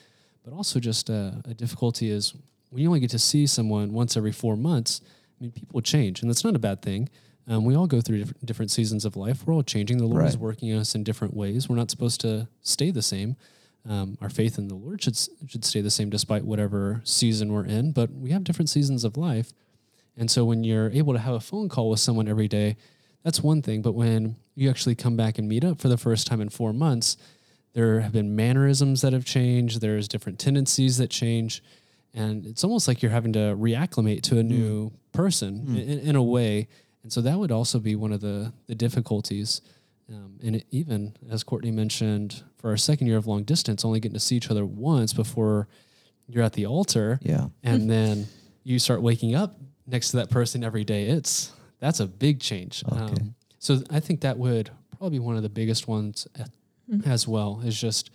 But 0.46 0.54
also, 0.54 0.78
just 0.78 1.10
uh, 1.10 1.32
a 1.44 1.54
difficulty 1.54 2.08
is 2.08 2.32
when 2.70 2.80
you 2.80 2.88
only 2.88 3.00
get 3.00 3.10
to 3.10 3.18
see 3.18 3.48
someone 3.48 3.92
once 3.92 4.16
every 4.16 4.30
four 4.30 4.56
months. 4.56 5.00
I 5.04 5.42
mean, 5.42 5.50
people 5.50 5.80
change, 5.82 6.22
and 6.22 6.30
that's 6.30 6.44
not 6.44 6.54
a 6.54 6.60
bad 6.60 6.82
thing. 6.82 7.08
Um, 7.48 7.64
we 7.64 7.74
all 7.74 7.88
go 7.88 8.00
through 8.00 8.18
diff- 8.18 8.34
different 8.44 8.70
seasons 8.70 9.04
of 9.04 9.16
life. 9.16 9.44
We're 9.44 9.54
all 9.54 9.64
changing. 9.64 9.98
The 9.98 10.06
Lord 10.06 10.24
is 10.24 10.36
Right. 10.36 10.42
working 10.42 10.72
us 10.72 10.94
in 10.94 11.02
different 11.02 11.34
ways. 11.34 11.68
We're 11.68 11.74
not 11.74 11.90
supposed 11.90 12.20
to 12.20 12.46
stay 12.60 12.92
the 12.92 13.02
same. 13.02 13.34
Um, 13.84 14.18
our 14.20 14.30
faith 14.30 14.56
in 14.56 14.68
the 14.68 14.76
Lord 14.76 15.02
should 15.02 15.16
should 15.48 15.64
stay 15.64 15.80
the 15.80 15.90
same 15.90 16.10
despite 16.10 16.44
whatever 16.44 17.00
season 17.02 17.52
we're 17.52 17.64
in. 17.66 17.90
But 17.90 18.12
we 18.12 18.30
have 18.30 18.44
different 18.44 18.68
seasons 18.70 19.02
of 19.02 19.16
life, 19.16 19.52
and 20.16 20.30
so 20.30 20.44
when 20.44 20.62
you're 20.62 20.90
able 20.90 21.12
to 21.12 21.18
have 21.18 21.34
a 21.34 21.40
phone 21.40 21.68
call 21.68 21.90
with 21.90 21.98
someone 21.98 22.28
every 22.28 22.46
day, 22.46 22.76
that's 23.24 23.42
one 23.42 23.62
thing. 23.62 23.82
But 23.82 23.94
when 23.96 24.36
you 24.54 24.70
actually 24.70 24.94
come 24.94 25.16
back 25.16 25.38
and 25.38 25.48
meet 25.48 25.64
up 25.64 25.80
for 25.80 25.88
the 25.88 25.98
first 25.98 26.28
time 26.28 26.40
in 26.40 26.50
four 26.50 26.72
months, 26.72 27.16
there 27.76 28.00
have 28.00 28.12
been 28.12 28.34
mannerisms 28.34 29.02
that 29.02 29.12
have 29.12 29.26
changed. 29.26 29.82
There's 29.82 30.08
different 30.08 30.38
tendencies 30.38 30.96
that 30.96 31.10
change, 31.10 31.62
and 32.14 32.46
it's 32.46 32.64
almost 32.64 32.88
like 32.88 33.02
you're 33.02 33.12
having 33.12 33.34
to 33.34 33.54
reacclimate 33.54 34.22
to 34.22 34.38
a 34.38 34.42
new 34.42 34.92
person 35.12 35.76
in, 35.76 35.98
in 36.00 36.16
a 36.16 36.22
way. 36.22 36.68
And 37.02 37.12
so 37.12 37.20
that 37.20 37.38
would 37.38 37.52
also 37.52 37.78
be 37.78 37.94
one 37.94 38.12
of 38.12 38.22
the 38.22 38.52
the 38.66 38.74
difficulties. 38.74 39.60
Um, 40.08 40.38
and 40.42 40.56
it, 40.56 40.66
even 40.70 41.16
as 41.30 41.42
Courtney 41.44 41.70
mentioned, 41.70 42.42
for 42.56 42.70
our 42.70 42.76
second 42.78 43.08
year 43.08 43.18
of 43.18 43.26
long 43.26 43.42
distance, 43.44 43.84
only 43.84 44.00
getting 44.00 44.14
to 44.14 44.20
see 44.20 44.36
each 44.36 44.50
other 44.50 44.64
once 44.64 45.12
before 45.12 45.68
you're 46.28 46.44
at 46.44 46.54
the 46.54 46.64
altar, 46.64 47.18
Yeah. 47.22 47.48
and 47.62 47.90
then 47.94 48.26
you 48.64 48.78
start 48.78 49.02
waking 49.02 49.34
up 49.34 49.58
next 49.86 50.12
to 50.12 50.16
that 50.16 50.30
person 50.30 50.64
every 50.64 50.84
day. 50.84 51.08
It's 51.08 51.52
that's 51.78 52.00
a 52.00 52.06
big 52.06 52.40
change. 52.40 52.82
Okay. 52.90 53.00
Um, 53.02 53.34
so 53.58 53.82
I 53.90 54.00
think 54.00 54.22
that 54.22 54.38
would 54.38 54.70
probably 54.96 55.18
be 55.18 55.24
one 55.24 55.36
of 55.36 55.42
the 55.42 55.50
biggest 55.50 55.86
ones 55.88 56.26
a- 56.92 57.08
as 57.08 57.26
well 57.28 57.60
is 57.64 57.78
just 57.80 58.10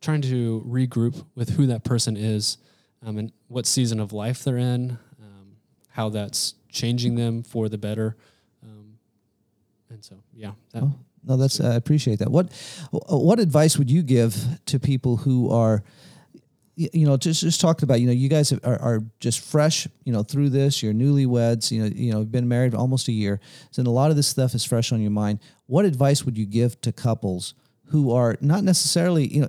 trying 0.00 0.22
to 0.22 0.64
regroup 0.68 1.24
with 1.34 1.50
who 1.50 1.66
that 1.66 1.84
person 1.84 2.16
is 2.16 2.58
um, 3.04 3.18
and 3.18 3.32
what 3.48 3.66
season 3.66 4.00
of 4.00 4.12
life 4.12 4.44
they're 4.44 4.58
in, 4.58 4.98
um, 5.22 5.56
how 5.90 6.08
that's 6.08 6.54
changing 6.68 7.14
them 7.14 7.42
for 7.42 7.68
the 7.68 7.78
better. 7.78 8.16
Um, 8.62 8.98
and 9.90 10.04
so, 10.04 10.16
yeah, 10.34 10.52
that, 10.72 10.82
Oh, 10.82 10.94
no, 11.24 11.36
that's 11.36 11.60
I 11.60 11.74
appreciate 11.74 12.20
that. 12.20 12.30
What 12.30 12.52
what 12.90 13.40
advice 13.40 13.78
would 13.78 13.90
you 13.90 14.02
give 14.02 14.36
to 14.66 14.78
people 14.78 15.16
who 15.16 15.50
are 15.50 15.82
you 16.76 17.06
know 17.06 17.16
just 17.16 17.40
just 17.40 17.60
talked 17.60 17.82
about 17.82 18.00
you 18.00 18.06
know 18.06 18.12
you 18.12 18.28
guys 18.28 18.52
are, 18.52 18.60
are 18.80 19.00
just 19.18 19.40
fresh 19.40 19.88
you 20.04 20.12
know 20.12 20.22
through 20.22 20.50
this 20.50 20.82
you're 20.82 20.92
newlyweds 20.92 21.70
you 21.70 21.80
know 21.82 21.86
you 21.86 22.12
know 22.12 22.22
been 22.22 22.46
married 22.46 22.74
almost 22.74 23.08
a 23.08 23.12
year 23.12 23.40
so 23.70 23.80
a 23.80 23.84
lot 23.84 24.10
of 24.10 24.16
this 24.16 24.28
stuff 24.28 24.54
is 24.54 24.62
fresh 24.62 24.92
on 24.92 25.00
your 25.00 25.10
mind 25.10 25.40
what 25.66 25.86
advice 25.86 26.24
would 26.24 26.36
you 26.36 26.44
give 26.44 26.78
to 26.82 26.92
couples 26.92 27.54
who 27.88 28.12
are 28.12 28.36
not 28.40 28.64
necessarily 28.64 29.26
you 29.28 29.40
know 29.42 29.48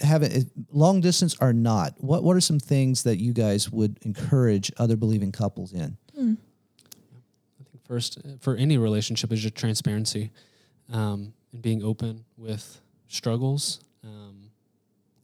having 0.00 0.50
long 0.72 1.00
distance 1.00 1.36
are 1.40 1.52
not 1.52 1.94
what 1.98 2.22
what 2.24 2.34
are 2.36 2.40
some 2.40 2.58
things 2.58 3.02
that 3.02 3.18
you 3.18 3.32
guys 3.32 3.70
would 3.70 3.98
encourage 4.02 4.72
other 4.78 4.96
believing 4.96 5.32
couples 5.32 5.72
in 5.72 5.96
I 7.60 7.64
think 7.70 7.84
first 7.86 8.18
uh, 8.18 8.36
for 8.40 8.56
any 8.56 8.78
relationship 8.78 9.32
is 9.32 9.40
just 9.40 9.54
transparency 9.54 10.30
um, 10.92 11.32
and 11.52 11.62
being 11.62 11.82
open 11.82 12.24
with 12.36 12.80
struggles 13.08 13.80
um, 14.04 14.50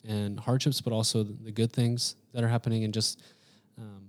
and 0.06 0.38
hardships, 0.38 0.80
but 0.80 0.92
also 0.92 1.22
the, 1.22 1.32
the 1.44 1.52
good 1.52 1.72
things 1.72 2.16
that 2.32 2.44
are 2.44 2.48
happening. 2.48 2.84
And 2.84 2.92
just, 2.92 3.22
um, 3.78 4.08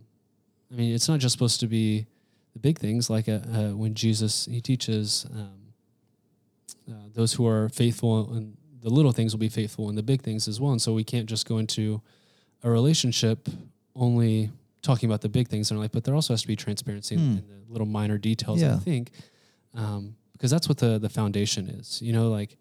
I 0.71 0.75
mean, 0.75 0.93
it's 0.93 1.07
not 1.07 1.19
just 1.19 1.33
supposed 1.33 1.59
to 1.61 1.67
be 1.67 2.05
the 2.53 2.59
big 2.59 2.79
things 2.79 3.09
like 3.09 3.27
uh, 3.29 3.39
uh, 3.53 3.69
when 3.69 3.93
Jesus 3.93 4.45
he 4.45 4.61
teaches 4.61 5.25
um, 5.33 5.64
uh, 6.89 6.93
those 7.13 7.33
who 7.33 7.45
are 7.47 7.69
faithful 7.69 8.33
and 8.33 8.57
the 8.81 8.89
little 8.89 9.11
things 9.11 9.33
will 9.33 9.39
be 9.39 9.49
faithful 9.49 9.89
and 9.89 9.97
the 9.97 10.03
big 10.03 10.21
things 10.21 10.47
as 10.47 10.59
well. 10.61 10.71
And 10.71 10.81
so 10.81 10.93
we 10.93 11.03
can't 11.03 11.27
just 11.27 11.47
go 11.47 11.57
into 11.57 12.01
a 12.63 12.69
relationship 12.69 13.47
only 13.95 14.51
talking 14.81 15.09
about 15.09 15.21
the 15.21 15.29
big 15.29 15.47
things 15.47 15.71
in 15.71 15.77
our 15.77 15.81
life, 15.83 15.91
but 15.91 16.03
there 16.03 16.13
also 16.13 16.33
has 16.33 16.41
to 16.43 16.47
be 16.47 16.55
transparency 16.55 17.15
in, 17.15 17.21
Hmm. 17.21 17.37
in 17.39 17.47
the 17.47 17.71
little 17.71 17.87
minor 17.87 18.17
details. 18.17 18.61
I 18.61 18.77
think 18.77 19.11
um, 19.73 20.15
because 20.33 20.51
that's 20.51 20.67
what 20.69 20.77
the 20.77 20.99
the 20.99 21.09
foundation 21.09 21.67
is. 21.67 22.01
You 22.01 22.13
know, 22.13 22.29
like 22.29 22.57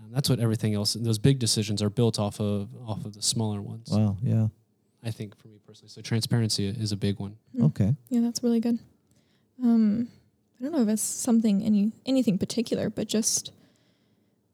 um, 0.00 0.10
that's 0.10 0.28
what 0.28 0.40
everything 0.40 0.74
else. 0.74 0.94
Those 0.94 1.18
big 1.18 1.38
decisions 1.38 1.80
are 1.82 1.90
built 1.90 2.18
off 2.18 2.40
of 2.40 2.68
off 2.86 3.04
of 3.04 3.12
the 3.14 3.22
smaller 3.22 3.60
ones. 3.62 3.88
wow 3.90 4.16
yeah 4.22 4.48
I 5.04 5.10
think 5.10 5.36
for 5.36 5.48
me 5.48 5.58
personally, 5.66 5.88
so 5.90 6.00
transparency 6.00 6.66
is 6.66 6.90
a 6.92 6.96
big 6.96 7.18
one. 7.20 7.36
Mm. 7.56 7.64
okay 7.66 7.94
Yeah, 8.10 8.20
that's 8.22 8.42
really 8.42 8.60
good. 8.60 8.78
Um, 9.62 10.08
I 10.62 10.66
don't 10.66 10.76
know 10.76 10.82
if 10.82 10.88
it's 10.88 11.02
something 11.02 11.64
any 11.64 11.90
anything 12.06 12.38
particular, 12.38 12.88
but 12.88 13.08
just 13.08 13.50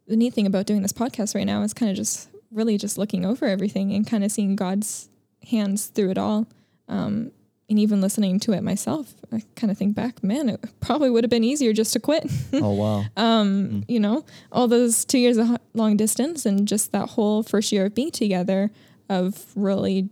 the 0.06 0.16
neat 0.16 0.32
thing 0.32 0.46
about 0.46 0.64
doing 0.64 0.80
this 0.80 0.92
podcast 0.92 1.34
right 1.34 1.44
now 1.44 1.62
is 1.62 1.74
kind 1.74 1.90
of 1.90 1.96
just 1.96 2.30
really 2.50 2.78
just 2.78 2.96
looking 2.96 3.26
over 3.26 3.44
everything 3.44 3.92
and 3.92 4.06
kind 4.06 4.24
of 4.24 4.32
seeing 4.32 4.56
God's 4.56 5.10
hands 5.46 5.88
through 5.88 6.12
it 6.12 6.16
all. 6.16 6.46
Um, 6.88 7.30
and 7.68 7.78
even 7.78 8.00
listening 8.00 8.40
to 8.40 8.52
it 8.52 8.62
myself, 8.62 9.14
I 9.30 9.42
kind 9.54 9.70
of 9.70 9.76
think 9.76 9.94
back, 9.94 10.24
man, 10.24 10.48
it 10.48 10.64
probably 10.80 11.10
would 11.10 11.24
have 11.24 11.30
been 11.30 11.44
easier 11.44 11.74
just 11.74 11.92
to 11.92 12.00
quit. 12.00 12.24
oh 12.54 12.72
wow 12.72 13.04
um, 13.18 13.84
you 13.86 14.00
know, 14.00 14.24
all 14.50 14.66
those 14.66 15.04
two 15.04 15.18
years 15.18 15.36
of 15.36 15.58
long 15.74 15.98
distance 15.98 16.46
and 16.46 16.66
just 16.66 16.90
that 16.92 17.10
whole 17.10 17.42
first 17.42 17.70
year 17.70 17.84
of 17.84 17.94
being 17.94 18.10
together 18.10 18.70
of 19.10 19.44
really 19.54 20.08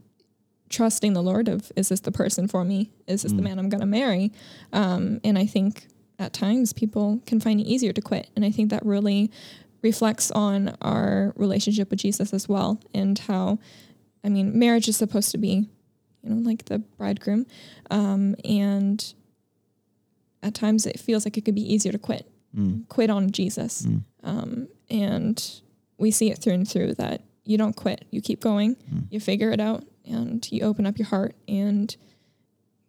trusting 0.69 1.13
the 1.13 1.23
Lord 1.23 1.49
of, 1.49 1.71
is 1.77 1.89
this 1.89 2.01
the 2.01 2.13
person 2.13 2.49
for 2.49 2.65
me? 2.65 2.91
Is 3.07 3.23
this 3.23 3.33
the 3.33 3.43
man 3.43 3.59
I'm 3.59 3.69
going 3.69 3.81
to 3.81 3.87
marry? 3.87 4.33
Um, 4.73 5.21
and 5.23 5.39
I 5.39 5.47
think 5.47 5.87
at 6.19 6.33
times 6.33 6.73
people 6.73 7.21
can 7.27 7.41
find 7.41 7.61
it 7.61 7.65
easier 7.65 7.93
to 7.93 8.01
quit. 8.01 8.31
And 8.35 8.45
I 8.45 8.51
think 8.51 8.71
that 8.71 8.85
really 8.85 9.31
reflects 9.83 10.31
on 10.33 10.77
our 10.83 11.33
relationship 11.37 11.91
with 11.91 12.01
Jesus 12.01 12.33
as 12.33 12.49
well 12.49 12.81
and 12.95 13.19
how, 13.19 13.59
I 14.25 14.29
mean, 14.29 14.59
marriage 14.59 14.89
is 14.89 14.97
supposed 14.97 15.31
to 15.33 15.39
be, 15.39 15.69
you 16.23 16.31
know, 16.31 16.37
like 16.49 16.65
the 16.65 16.79
bridegroom. 16.79 17.47
Um, 17.91 18.35
and 18.45 19.15
at 20.43 20.55
times 20.55 20.87
it 20.87 20.99
feels 20.99 21.25
like 21.25 21.37
it 21.37 21.45
could 21.45 21.55
be 21.55 21.73
easier 21.73 21.93
to 21.93 21.99
quit 21.99 22.31
Mm. 22.57 22.89
quit 22.89 23.11
on 23.11 23.33
Jesus. 23.33 23.83
Mm. 23.83 24.05
Um, 24.23 24.69
and 24.89 25.61
we 25.99 26.11
see 26.11 26.31
it 26.31 26.39
through 26.39 26.55
and 26.55 26.67
through 26.67 26.95
that 26.95 27.23
you 27.47 27.57
don't 27.57 27.75
quit. 27.77 28.05
You 28.11 28.21
keep 28.21 28.41
going, 28.41 28.77
Mm. 28.93 29.07
you 29.11 29.21
figure 29.21 29.51
it 29.51 29.61
out, 29.61 29.85
and 30.05 30.47
you 30.53 30.63
open 30.63 30.85
up 30.87 30.99
your 30.99 31.07
heart 31.09 31.35
and 31.49 31.97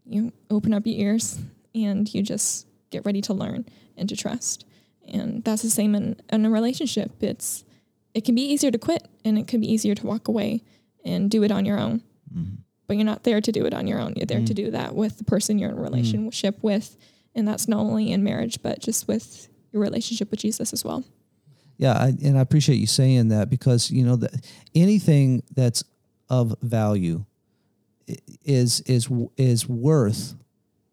you 0.05 0.31
open 0.49 0.73
up 0.73 0.85
your 0.85 0.97
ears 0.99 1.39
and 1.75 2.11
you 2.13 2.21
just 2.23 2.67
get 2.89 3.05
ready 3.05 3.21
to 3.21 3.33
learn 3.33 3.65
and 3.97 4.07
to 4.09 4.15
trust. 4.15 4.65
And 5.07 5.43
that's 5.43 5.61
the 5.61 5.69
same 5.69 5.95
in, 5.95 6.15
in 6.31 6.45
a 6.45 6.49
relationship. 6.49 7.11
It's 7.21 7.63
it 8.13 8.23
can 8.25 8.35
be 8.35 8.41
easier 8.41 8.71
to 8.71 8.77
quit 8.79 9.07
and 9.23 9.37
it 9.37 9.47
can 9.47 9.61
be 9.61 9.71
easier 9.71 9.93
to 9.95 10.07
walk 10.07 10.27
away 10.27 10.63
and 11.05 11.29
do 11.29 11.43
it 11.43 11.51
on 11.51 11.65
your 11.65 11.79
own. 11.79 12.01
Mhm. 12.35 12.57
But 12.87 12.97
you're 12.97 13.05
not 13.05 13.23
there 13.23 13.41
to 13.41 13.51
do 13.51 13.65
it 13.65 13.73
on 13.73 13.85
your 13.85 13.99
own. 13.99 14.13
You're 14.15 14.25
there 14.25 14.43
to 14.45 14.53
do 14.53 14.71
that 14.71 14.95
with 14.95 15.17
the 15.17 15.23
person 15.23 15.59
you're 15.59 15.69
in 15.71 15.77
a 15.77 15.81
relationship 15.81 16.63
with. 16.63 16.97
And 17.35 17.47
that's 17.47 17.67
not 17.67 17.81
only 17.81 18.11
in 18.11 18.23
marriage, 18.23 18.61
but 18.63 18.79
just 18.79 19.07
with 19.07 19.49
your 19.71 19.81
relationship 19.81 20.31
with 20.31 20.39
Jesus 20.39 20.71
as 20.73 20.83
well. 20.85 21.03
Yeah, 21.77 21.93
I, 21.93 22.13
and 22.23 22.37
I 22.37 22.41
appreciate 22.41 22.77
you 22.77 22.87
saying 22.87 23.27
that 23.29 23.49
because 23.49 23.91
you 23.91 24.03
know 24.03 24.15
that 24.17 24.45
anything 24.73 25.43
that's 25.55 25.83
of 26.29 26.55
value 26.61 27.25
is 28.43 28.81
is 28.81 29.09
is 29.37 29.67
worth 29.67 30.35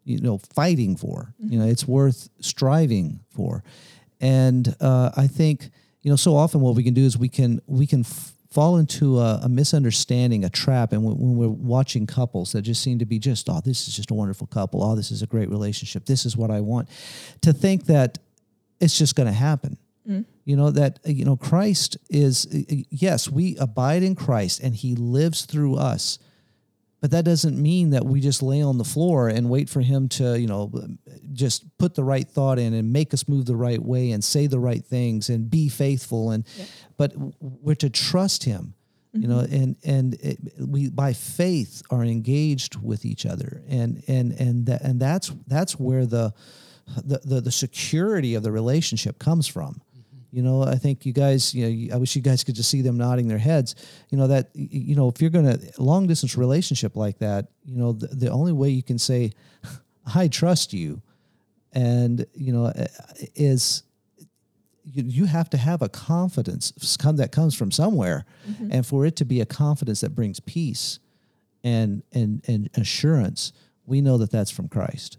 you 0.03 0.19
know 0.21 0.37
fighting 0.37 0.95
for. 0.95 1.33
You 1.39 1.59
know, 1.59 1.65
it's 1.65 1.87
worth 1.87 2.29
striving 2.39 3.19
for. 3.29 3.63
And 4.21 4.75
uh, 4.79 5.11
I 5.17 5.27
think 5.27 5.69
you 6.01 6.09
know 6.09 6.15
so 6.15 6.35
often 6.35 6.61
what 6.61 6.75
we 6.75 6.83
can 6.83 6.93
do 6.93 7.03
is 7.03 7.17
we 7.17 7.29
can 7.29 7.61
we 7.67 7.85
can 7.87 8.01
f- 8.01 8.33
fall 8.49 8.77
into 8.77 9.19
a, 9.19 9.41
a 9.43 9.49
misunderstanding, 9.49 10.45
a 10.45 10.49
trap, 10.49 10.93
and 10.93 11.03
when, 11.03 11.17
when 11.17 11.35
we're 11.35 11.49
watching 11.49 12.07
couples 12.07 12.53
that 12.53 12.61
just 12.61 12.81
seem 12.81 12.99
to 12.99 13.05
be 13.05 13.19
just 13.19 13.49
oh 13.49 13.61
this 13.65 13.87
is 13.87 13.95
just 13.95 14.11
a 14.11 14.13
wonderful 14.13 14.47
couple, 14.47 14.83
oh 14.83 14.95
this 14.95 15.11
is 15.11 15.21
a 15.21 15.27
great 15.27 15.49
relationship, 15.49 16.05
this 16.05 16.25
is 16.25 16.37
what 16.37 16.51
I 16.51 16.61
want, 16.61 16.87
to 17.41 17.51
think 17.51 17.87
that 17.87 18.19
it's 18.79 18.97
just 18.97 19.15
going 19.15 19.27
to 19.27 19.33
happen. 19.33 19.77
You 20.45 20.55
know 20.55 20.71
that 20.71 20.99
uh, 21.05 21.09
you 21.09 21.25
know 21.25 21.35
Christ 21.35 21.97
is 22.09 22.47
uh, 22.47 22.59
uh, 22.71 22.77
yes 22.89 23.29
we 23.29 23.57
abide 23.57 24.03
in 24.03 24.15
Christ 24.15 24.61
and 24.61 24.75
He 24.75 24.95
lives 24.95 25.45
through 25.45 25.75
us, 25.75 26.19
but 27.01 27.11
that 27.11 27.25
doesn't 27.25 27.61
mean 27.61 27.91
that 27.91 28.05
we 28.05 28.19
just 28.19 28.41
lay 28.41 28.61
on 28.61 28.77
the 28.77 28.83
floor 28.83 29.27
and 29.27 29.49
wait 29.49 29.69
for 29.69 29.81
him 29.81 30.07
to 30.09 30.39
you 30.39 30.47
know 30.47 30.71
just 31.33 31.63
put 31.77 31.95
the 31.95 32.03
right 32.03 32.27
thought 32.27 32.57
in 32.57 32.73
and 32.73 32.91
make 32.91 33.13
us 33.13 33.27
move 33.27 33.45
the 33.45 33.55
right 33.55 33.81
way 33.81 34.11
and 34.11 34.23
say 34.23 34.47
the 34.47 34.59
right 34.59 34.83
things 34.83 35.29
and 35.29 35.49
be 35.49 35.69
faithful 35.69 36.31
and 36.31 36.45
but 36.97 37.13
we're 37.39 37.75
to 37.75 37.89
trust 37.89 38.43
him 38.43 38.73
you 39.13 39.27
know 39.27 39.39
and 39.39 39.75
and 39.83 40.15
it, 40.15 40.39
we 40.59 40.89
by 40.89 41.13
faith 41.13 41.81
are 41.89 42.03
engaged 42.03 42.75
with 42.81 43.05
each 43.05 43.25
other 43.25 43.61
and 43.67 44.03
and 44.07 44.31
and 44.33 44.65
that 44.65 44.81
and 44.81 44.99
that's 44.99 45.31
that's 45.47 45.79
where 45.79 46.05
the 46.05 46.33
the 47.03 47.19
the, 47.23 47.41
the 47.41 47.51
security 47.51 48.35
of 48.35 48.43
the 48.43 48.51
relationship 48.51 49.19
comes 49.19 49.47
from 49.47 49.81
you 50.35 50.41
know, 50.41 50.63
I 50.63 50.75
think 50.75 51.05
you 51.05 51.13
guys, 51.13 51.53
you 51.55 51.87
know, 51.87 51.95
I 51.95 51.97
wish 51.97 52.13
you 52.13 52.21
guys 52.21 52.43
could 52.43 52.55
just 52.55 52.69
see 52.69 52.81
them 52.81 52.97
nodding 52.97 53.29
their 53.29 53.37
heads. 53.37 53.73
You 54.09 54.17
know 54.17 54.27
that, 54.27 54.49
you 54.53 54.93
know, 54.93 55.07
if 55.07 55.21
you're 55.21 55.29
going 55.29 55.45
to 55.45 55.71
long 55.77 56.07
distance 56.07 56.35
relationship 56.35 56.97
like 56.97 57.19
that, 57.19 57.47
you 57.63 57.77
know, 57.77 57.93
the, 57.93 58.07
the 58.07 58.29
only 58.29 58.51
way 58.51 58.67
you 58.67 58.83
can 58.83 58.99
say, 58.99 59.31
"I 60.13 60.27
trust 60.27 60.73
you," 60.73 61.01
and 61.71 62.25
you 62.33 62.51
know, 62.51 62.65
uh, 62.65 62.87
is 63.33 63.83
you, 64.83 65.03
you 65.05 65.25
have 65.25 65.49
to 65.51 65.57
have 65.57 65.81
a 65.81 65.87
confidence 65.87 66.97
come 66.99 67.15
that 67.15 67.31
comes 67.31 67.55
from 67.55 67.71
somewhere, 67.71 68.25
and 68.69 68.85
for 68.85 69.05
it 69.05 69.15
to 69.15 69.23
be 69.23 69.39
a 69.39 69.45
confidence 69.45 70.01
that 70.01 70.13
brings 70.15 70.41
peace 70.41 70.99
and 71.63 72.03
and 72.11 72.43
and 72.45 72.69
assurance, 72.75 73.53
we 73.85 74.01
know 74.01 74.17
that 74.17 74.31
that's 74.31 74.51
from 74.51 74.67
Christ. 74.67 75.17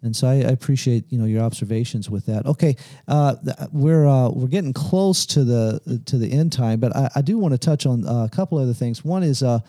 Yep. 0.00 0.06
And 0.06 0.16
so 0.16 0.28
I, 0.28 0.34
I 0.34 0.52
appreciate 0.52 1.04
you 1.10 1.18
know 1.18 1.24
your 1.24 1.42
observations 1.42 2.08
with 2.10 2.26
that. 2.26 2.46
Okay, 2.46 2.76
uh, 3.08 3.36
we're 3.72 4.06
uh, 4.06 4.30
we're 4.30 4.48
getting 4.48 4.72
close 4.72 5.26
to 5.26 5.44
the 5.44 6.02
to 6.06 6.18
the 6.18 6.30
end 6.32 6.52
time, 6.52 6.80
but 6.80 6.94
I, 6.94 7.10
I 7.16 7.22
do 7.22 7.38
want 7.38 7.52
to 7.52 7.58
touch 7.58 7.86
on 7.86 8.06
uh, 8.06 8.24
a 8.24 8.28
couple 8.28 8.58
other 8.58 8.74
things. 8.74 9.04
One 9.04 9.22
is 9.22 9.42
uh, 9.42 9.60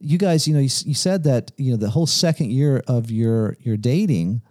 you 0.00 0.18
guys, 0.18 0.46
you 0.48 0.54
know, 0.54 0.60
you, 0.60 0.70
you 0.84 0.94
said 0.94 1.24
that 1.24 1.52
you 1.56 1.70
know 1.70 1.76
the 1.76 1.90
whole 1.90 2.06
second 2.06 2.50
year 2.50 2.82
of 2.86 3.10
your 3.10 3.56
your 3.60 3.76
dating 3.76 4.42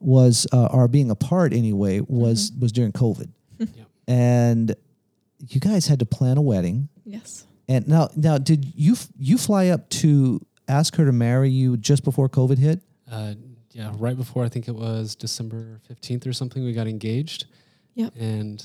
was 0.00 0.46
uh, 0.52 0.66
or 0.66 0.88
being 0.88 1.10
apart 1.10 1.52
anyway 1.52 2.00
was 2.00 2.52
was 2.58 2.72
during 2.72 2.92
COVID, 2.92 3.28
Yep. 3.58 3.68
and 4.08 4.74
you 5.48 5.60
guys 5.60 5.86
had 5.86 5.98
to 6.00 6.06
plan 6.06 6.36
a 6.38 6.42
wedding. 6.42 6.88
Yes. 7.04 7.46
And 7.68 7.86
now 7.88 8.08
now 8.16 8.38
did 8.38 8.72
you 8.74 8.96
you 9.18 9.38
fly 9.38 9.68
up 9.68 9.88
to 9.90 10.40
ask 10.68 10.96
her 10.96 11.04
to 11.04 11.12
marry 11.12 11.50
you 11.50 11.76
just 11.76 12.04
before 12.04 12.28
COVID 12.28 12.58
hit? 12.58 12.80
Uh, 13.10 13.34
yeah, 13.74 13.92
right 13.98 14.16
before 14.16 14.44
I 14.44 14.48
think 14.48 14.66
it 14.68 14.74
was 14.74 15.14
December 15.14 15.80
fifteenth 15.86 16.26
or 16.26 16.32
something, 16.32 16.64
we 16.64 16.72
got 16.72 16.86
engaged. 16.86 17.44
Yep. 17.94 18.14
And 18.18 18.64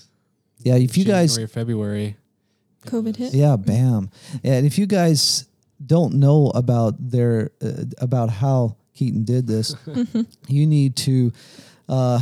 Yeah, 0.59 0.75
if 0.75 0.97
you 0.97 1.03
guys 1.05 1.37
February, 1.51 2.15
COVID 2.87 3.05
was- 3.05 3.17
hit. 3.17 3.33
Yeah, 3.33 3.57
bam. 3.57 4.09
And 4.43 4.65
if 4.65 4.77
you 4.77 4.85
guys 4.85 5.47
don't 5.85 6.15
know 6.15 6.51
about 6.55 6.95
their 6.99 7.51
uh, 7.61 7.83
about 7.99 8.29
how 8.29 8.77
Keaton 8.93 9.23
did 9.25 9.47
this, 9.47 9.75
you 10.47 10.65
need 10.67 10.95
to 10.97 11.31
uh, 11.87 12.19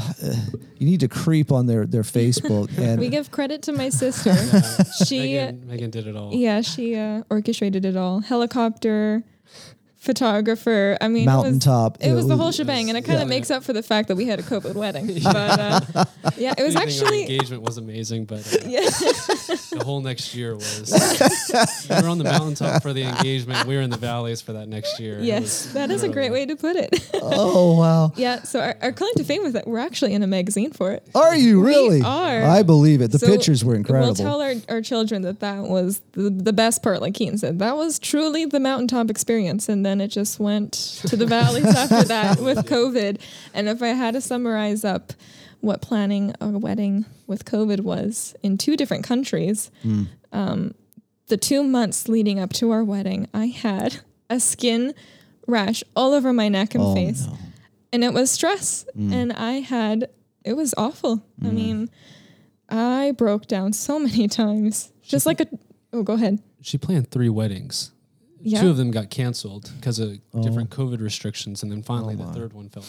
you 0.77 0.85
need 0.87 0.99
to 1.01 1.07
creep 1.09 1.51
on 1.51 1.65
their 1.65 1.85
their 1.85 2.03
Facebook 2.03 2.69
and 2.77 2.99
We 2.99 3.09
give 3.09 3.31
credit 3.31 3.61
to 3.63 3.71
my 3.73 3.89
sister. 4.03 4.33
she, 5.05 5.19
Megan, 5.35 5.67
Megan 5.67 5.89
did 5.91 6.07
it 6.07 6.15
all. 6.15 6.33
yeah, 6.33 6.61
she 6.61 6.95
uh, 6.95 7.23
orchestrated 7.29 7.83
it 7.85 7.97
all. 7.97 8.21
Helicopter, 8.21 9.23
photographer. 10.07 10.97
I 10.99 11.07
mean, 11.09 11.29
it 11.29 11.35
was, 11.35 11.67
it 11.99 12.13
was 12.13 12.27
the 12.27 12.37
whole 12.37 12.51
shebang, 12.51 12.89
and 12.89 12.97
it 12.97 13.03
kind 13.03 13.19
yeah. 13.19 13.23
of 13.23 13.29
makes 13.29 13.51
up 13.51 13.63
for 13.63 13.73
the 13.73 13.83
fact 13.83 14.07
that 14.07 14.15
we 14.15 14.25
had 14.25 14.39
a 14.39 14.43
COVID 14.43 14.73
wedding. 14.73 15.21
But 15.27 15.59
uh, 15.59 16.05
yeah, 16.37 16.53
it 16.57 16.63
was 16.63 16.75
Anything, 16.75 16.81
actually 16.81 17.21
engagement 17.23 17.61
was 17.63 17.77
amazing, 17.77 18.25
but 18.25 18.39
uh, 18.39 18.59
yeah. 18.65 18.81
the 18.81 19.81
whole 19.83 19.99
next 19.99 20.33
year 20.33 20.55
was. 20.55 20.89
we 21.89 22.01
were 22.01 22.07
on 22.07 22.17
the 22.17 22.23
mountaintop 22.23 22.81
for 22.81 22.93
the 22.93 23.03
engagement. 23.03 23.67
We 23.67 23.75
were 23.75 23.81
in 23.81 23.89
the 23.89 23.97
valleys 23.97 24.41
for 24.41 24.53
that 24.53 24.67
next 24.67 24.99
year. 24.99 25.19
Yes, 25.19 25.65
was 25.65 25.73
that 25.73 25.91
is 25.91 26.03
a 26.03 26.09
great 26.09 26.31
way 26.31 26.45
to 26.45 26.55
put 26.55 26.77
it. 26.77 27.09
Oh 27.13 27.77
wow. 27.77 28.13
yeah, 28.15 28.43
so 28.43 28.61
our, 28.61 28.75
our 28.81 28.91
claim 28.93 29.13
to 29.17 29.23
fame 29.25 29.43
was 29.43 29.53
that 29.53 29.67
we're 29.67 29.79
actually 29.79 30.13
in 30.13 30.23
a 30.23 30.27
magazine 30.27 30.71
for 30.71 30.93
it. 30.93 31.05
Are 31.13 31.35
you 31.35 31.61
really? 31.61 32.01
are. 32.01 32.43
I 32.43 32.63
believe 32.63 33.01
it. 33.01 33.11
The 33.11 33.19
So 33.19 33.27
pictures 33.27 33.65
were 33.65 33.75
incredible. 33.75 34.07
We'll 34.07 34.15
tell 34.15 34.41
our, 34.41 34.53
our 34.69 34.81
children 34.81 35.23
that 35.23 35.41
that 35.41 35.63
was 35.63 36.01
the, 36.13 36.29
the 36.29 36.53
best 36.53 36.81
part, 36.81 37.01
like 37.01 37.13
Keaton 37.13 37.37
said. 37.37 37.59
That 37.59 37.75
was 37.75 37.99
truly 37.99 38.45
the 38.45 38.59
mountaintop 38.59 39.09
experience. 39.09 39.67
And 39.69 39.85
then 39.85 39.96
it 40.01 40.07
just 40.09 40.39
went 40.39 40.73
to 41.07 41.15
the 41.15 41.25
valleys 41.25 41.65
after 41.65 42.03
that 42.07 42.39
with 42.39 42.59
COVID. 42.65 43.19
And 43.53 43.67
if 43.69 43.81
I 43.81 43.89
had 43.89 44.13
to 44.13 44.21
summarize 44.21 44.83
up 44.85 45.13
what 45.61 45.81
planning 45.81 46.33
a 46.39 46.49
wedding 46.49 47.05
with 47.25 47.45
COVID 47.45 47.81
was 47.81 48.35
in 48.43 48.57
two 48.57 48.75
different 48.77 49.03
countries, 49.03 49.71
Hmm. 49.83 50.03
um, 50.31 50.73
the 51.27 51.37
two 51.37 51.63
months 51.63 52.07
leading 52.07 52.39
up 52.39 52.53
to 52.53 52.71
our 52.71 52.83
wedding, 52.83 53.27
I 53.33 53.47
had 53.47 53.99
a 54.29 54.39
skin 54.39 54.93
rash 55.47 55.83
all 55.95 56.13
over 56.13 56.31
my 56.33 56.49
neck 56.49 56.75
and 56.75 56.83
oh, 56.83 56.93
face 56.93 57.25
no. 57.25 57.37
and 57.93 58.03
it 58.03 58.11
was 58.13 58.29
stress 58.29 58.85
and 58.97 59.31
i 59.31 59.53
had 59.61 60.09
it 60.43 60.57
was 60.57 60.73
awful 60.77 61.23
i 61.41 61.47
mean 61.47 61.89
i 62.67 63.13
broke 63.17 63.47
down 63.47 63.71
so 63.71 63.97
many 63.97 64.27
times 64.41 64.91
just 65.01 65.25
like 65.25 65.39
a 65.39 65.47
oh 65.93 66.03
go 66.03 66.13
ahead 66.13 66.39
She 66.61 66.77
planned 66.77 67.09
three 67.11 67.29
weddings. 67.29 67.91
Yeah. 68.47 68.61
Two 68.61 68.69
of 68.69 68.77
them 68.77 68.91
got 68.91 69.09
canceled 69.09 69.71
because 69.77 69.99
of 69.99 70.17
Oh. 70.33 70.43
different 70.43 70.69
COVID 70.69 71.01
restrictions, 71.01 71.63
and 71.63 71.71
then 71.71 71.81
finally 71.83 72.15
Oh, 72.19 72.25
the 72.27 72.33
third 72.33 72.53
one 72.53 72.69
fell 72.69 72.85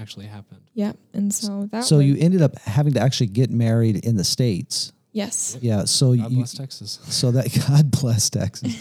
actually 0.00 0.26
happened. 0.26 0.60
yeah 0.74 0.92
and 1.12 1.34
so 1.34 1.68
that 1.72 1.84
So 1.84 1.96
was, 1.96 2.06
you 2.06 2.16
ended 2.18 2.40
up 2.40 2.56
having 2.60 2.92
to 2.94 3.00
actually 3.00 3.26
get 3.28 3.50
married 3.50 3.96
in 4.04 4.16
the 4.16 4.24
states. 4.24 4.92
yes 5.12 5.56
Yeah. 5.60 5.84
So 5.86 6.14
God 6.14 6.30
you 6.30 6.36
bless 6.38 6.54
Texas. 6.54 6.98
so 7.08 7.30
that 7.32 7.46
God 7.68 7.90
bless 7.90 8.30
Texas. 8.30 8.76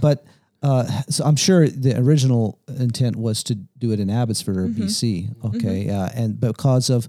but 0.00 0.24
uh, 0.62 0.84
so 1.08 1.24
I'm 1.24 1.36
sure 1.36 1.68
the 1.68 1.96
original 1.98 2.58
intent 2.78 3.16
was 3.16 3.42
to 3.44 3.54
do 3.54 3.92
it 3.92 4.00
in 4.00 4.10
Abbotsford 4.10 4.56
or 4.56 4.66
Mm-hmm. 4.66 4.82
BC. 4.82 5.34
Okay, 5.44 5.86
yeah, 5.86 6.10
and 6.14 6.38
because 6.40 6.90
of 6.90 7.06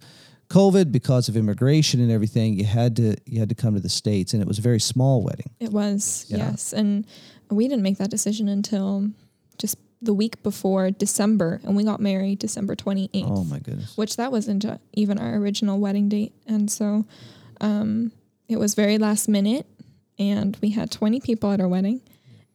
COVID, 0.49 0.91
because 0.91 1.29
of 1.29 1.35
immigration 1.35 1.99
and 1.99 2.11
everything, 2.11 2.53
you 2.53 2.65
had 2.65 2.95
to 2.97 3.15
you 3.25 3.39
had 3.39 3.49
to 3.49 3.55
come 3.55 3.73
to 3.73 3.79
the 3.79 3.89
states, 3.89 4.33
and 4.33 4.41
it 4.41 4.47
was 4.47 4.59
a 4.59 4.61
very 4.61 4.79
small 4.79 5.23
wedding. 5.23 5.49
it 5.59 5.71
was 5.71 6.25
Yeah. 6.29 6.37
yes 6.51 6.73
and 6.73 7.05
we 7.49 7.67
didn't 7.67 7.83
make 7.83 7.97
that 7.97 8.09
decision 8.09 8.47
until 8.47 9.09
just 9.57 9.77
the 10.01 10.13
week 10.13 10.41
before 10.43 10.91
december 10.91 11.59
and 11.63 11.75
we 11.75 11.83
got 11.83 11.99
married 11.99 12.39
december 12.39 12.75
28th 12.75 13.09
Oh 13.25 13.43
my 13.43 13.59
goodness! 13.59 13.97
which 13.97 14.15
that 14.17 14.31
wasn't 14.31 14.65
even 14.93 15.17
our 15.19 15.35
original 15.35 15.77
wedding 15.79 16.07
date. 16.09 16.33
And 16.47 16.71
so 16.71 17.05
um, 17.61 18.11
it 18.47 18.57
was 18.57 18.73
very 18.75 18.97
last 18.97 19.27
minute, 19.27 19.65
and 20.17 20.57
we 20.61 20.69
had 20.69 20.89
20 20.91 21.19
people 21.19 21.51
at 21.51 21.59
our 21.59 21.67
wedding, 21.67 22.01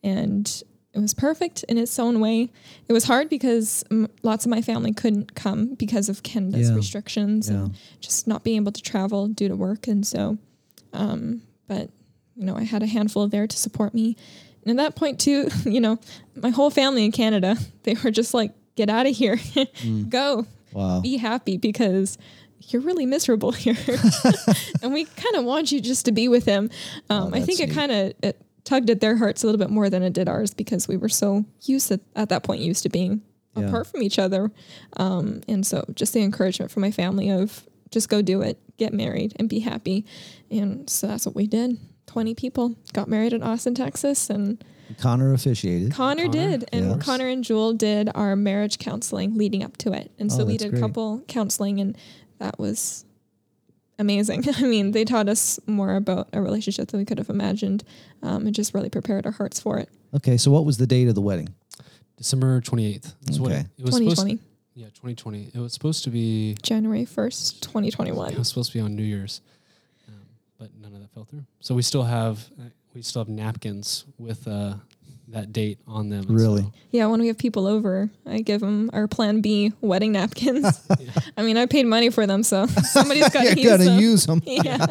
and 0.02 0.46
it 0.94 0.98
was 0.98 1.12
perfect 1.12 1.64
in 1.68 1.76
its 1.76 1.98
own 1.98 2.20
way. 2.20 2.50
It 2.88 2.92
was 2.92 3.04
hard 3.04 3.28
because 3.28 3.84
mm, 3.90 4.08
lots 4.22 4.44
of 4.46 4.50
my 4.50 4.62
family 4.62 4.92
couldn't 4.92 5.34
come 5.34 5.74
because 5.74 6.08
of 6.08 6.22
Canada's 6.22 6.70
Yeah. 6.70 6.76
restrictions 6.76 7.50
Yeah. 7.50 7.56
and 7.64 7.74
just 8.00 8.26
not 8.26 8.44
being 8.44 8.56
able 8.62 8.72
to 8.72 8.80
travel 8.82 9.28
due 9.28 9.48
to 9.48 9.56
work. 9.56 9.86
And 9.88 10.06
so, 10.06 10.38
um, 10.92 11.42
but 11.68 11.90
you 12.36 12.44
know, 12.46 12.56
I 12.56 12.62
had 12.64 12.82
a 12.82 12.86
handful 12.86 13.28
there 13.28 13.46
to 13.46 13.56
support 13.56 13.92
me. 13.92 14.16
And 14.66 14.78
at 14.78 14.82
that 14.82 14.96
point, 14.96 15.20
too, 15.20 15.48
you 15.64 15.80
know, 15.80 15.98
my 16.36 16.50
whole 16.50 16.70
family 16.70 17.04
in 17.04 17.12
Canada, 17.12 17.56
they 17.84 17.94
were 18.02 18.10
just 18.10 18.34
like, 18.34 18.52
get 18.76 18.88
out 18.90 19.06
of 19.06 19.14
here, 19.16 19.38
go, 20.08 20.46
Wow. 20.72 21.00
be 21.00 21.16
happy 21.18 21.56
because 21.56 22.18
you're 22.68 22.82
really 22.82 23.06
miserable 23.06 23.52
here. 23.52 23.76
and 24.82 24.92
we 24.92 25.04
kind 25.04 25.36
of 25.36 25.44
want 25.44 25.70
you 25.70 25.80
just 25.80 26.06
to 26.06 26.12
be 26.12 26.28
with 26.28 26.44
him. 26.46 26.70
Um, 27.10 27.32
I 27.34 27.40
that's 27.40 27.46
think 27.46 27.60
it 27.60 27.74
kind 27.74 27.92
of 27.92 28.14
it 28.22 28.40
tugged 28.64 28.88
at 28.90 29.00
their 29.00 29.16
hearts 29.16 29.42
a 29.44 29.46
little 29.46 29.58
bit 29.58 29.68
more 29.70 29.90
than 29.90 30.02
it 30.02 30.12
did 30.14 30.28
ours 30.28 30.54
because 30.54 30.88
we 30.88 30.96
were 30.96 31.08
so 31.10 31.44
used 31.62 31.88
to, 31.88 32.00
at 32.16 32.30
that 32.30 32.42
point, 32.42 32.62
used 32.62 32.82
to 32.84 32.88
being 32.88 33.20
Yeah. 33.56 33.66
apart 33.68 33.86
from 33.86 34.02
each 34.02 34.18
other. 34.18 34.50
Um, 34.96 35.42
and 35.46 35.64
so 35.66 35.84
just 35.94 36.14
the 36.14 36.22
encouragement 36.22 36.70
from 36.72 36.80
my 36.80 36.90
family 36.90 37.30
of 37.30 37.64
just 37.90 38.08
go 38.08 38.22
do 38.22 38.40
it, 38.40 38.58
get 38.78 38.92
married 38.94 39.34
and 39.36 39.48
be 39.48 39.60
happy. 39.60 40.04
And 40.50 40.88
so 40.90 41.06
that's 41.06 41.26
what 41.26 41.36
we 41.36 41.46
did. 41.46 41.78
20 42.06 42.34
people 42.34 42.74
got 42.92 43.08
married 43.08 43.32
in 43.32 43.42
Austin, 43.42 43.74
Texas, 43.74 44.30
and 44.30 44.62
Connor 44.98 45.32
officiated. 45.32 45.92
Connor, 45.92 46.24
Connor, 46.24 46.32
did, 46.32 46.68
and 46.72 46.90
yes. 46.90 47.02
Connor 47.02 47.28
and 47.28 47.42
Jewel 47.42 47.72
did 47.72 48.10
our 48.14 48.36
marriage 48.36 48.78
counseling 48.78 49.36
leading 49.36 49.62
up 49.64 49.76
to 49.78 49.92
it, 49.92 50.10
and 50.18 50.30
so 50.30 50.42
Oh, 50.42 50.46
we 50.46 50.56
did 50.56 50.70
great. 50.70 50.78
a 50.82 50.86
couple 50.86 51.22
counseling, 51.26 51.80
and 51.80 51.96
that 52.38 52.58
was 52.58 53.04
amazing. 53.98 54.44
I 54.56 54.62
mean, 54.62 54.90
they 54.92 55.04
taught 55.04 55.28
us 55.28 55.58
more 55.66 55.94
about 55.96 56.28
a 56.32 56.40
relationship 56.42 56.88
than 56.88 57.00
we 57.00 57.04
could 57.06 57.18
have 57.18 57.30
imagined, 57.30 57.84
um, 58.22 58.46
and 58.46 58.54
just 58.54 58.74
really 58.74 58.90
prepared 58.90 59.26
our 59.26 59.32
hearts 59.32 59.58
for 59.60 59.78
it. 59.78 59.88
Okay, 60.14 60.36
so 60.36 60.50
what 60.50 60.64
was 60.64 60.76
the 60.76 60.86
date 60.86 61.08
of 61.08 61.14
the 61.14 61.20
wedding? 61.22 61.48
December 62.16 62.60
28th. 62.60 63.14
That's 63.22 63.40
Okay. 63.40 63.54
it, 63.60 63.66
it 63.78 63.84
was 63.84 63.94
supposed 63.96 64.16
2020. 64.20 64.38
Yeah, 64.76 64.86
2020. 64.86 65.50
It 65.54 65.58
was 65.58 65.72
supposed 65.72 66.04
to 66.04 66.10
be. 66.10 66.56
January 66.62 67.04
1st, 67.06 67.60
2021. 67.60 68.32
It 68.32 68.38
was 68.38 68.48
supposed 68.48 68.70
to 68.72 68.78
be 68.78 68.80
on 68.82 68.94
New 68.94 69.02
Year's, 69.02 69.40
but 70.64 70.70
none 70.80 70.94
of 70.94 71.00
that 71.02 71.12
fell 71.12 71.24
through. 71.24 71.44
So 71.60 71.74
we 71.74 71.82
still 71.82 72.04
have 72.04 72.38
uh, 72.58 72.64
we 72.94 73.02
still 73.02 73.20
have 73.22 73.28
napkins 73.28 74.06
with 74.18 74.48
uh, 74.48 74.74
that 75.28 75.52
date 75.52 75.78
on 75.86 76.08
them. 76.08 76.24
Really? 76.28 76.62
so- 76.62 76.72
Yeah, 76.90 77.06
when 77.06 77.20
we 77.20 77.26
have 77.26 77.36
people 77.36 77.66
over, 77.66 78.08
I 78.24 78.40
give 78.40 78.60
them 78.62 78.88
our 78.94 79.06
Plan 79.06 79.40
B 79.42 79.72
wedding 79.82 80.12
napkins. 80.12 80.64
I 81.36 81.42
mean, 81.42 81.56
I 81.58 81.66
paid 81.66 81.84
money 81.86 82.08
for 82.10 82.26
them, 82.26 82.42
so 82.42 82.66
somebody's 82.66 83.28
got 83.28 83.42
to 83.42 83.48
you 83.60 83.62
use 83.62 83.70
gotta 83.70 83.84
them. 83.84 84.00
use 84.00 84.26
them. 84.26 84.42
yeah. 84.46 84.86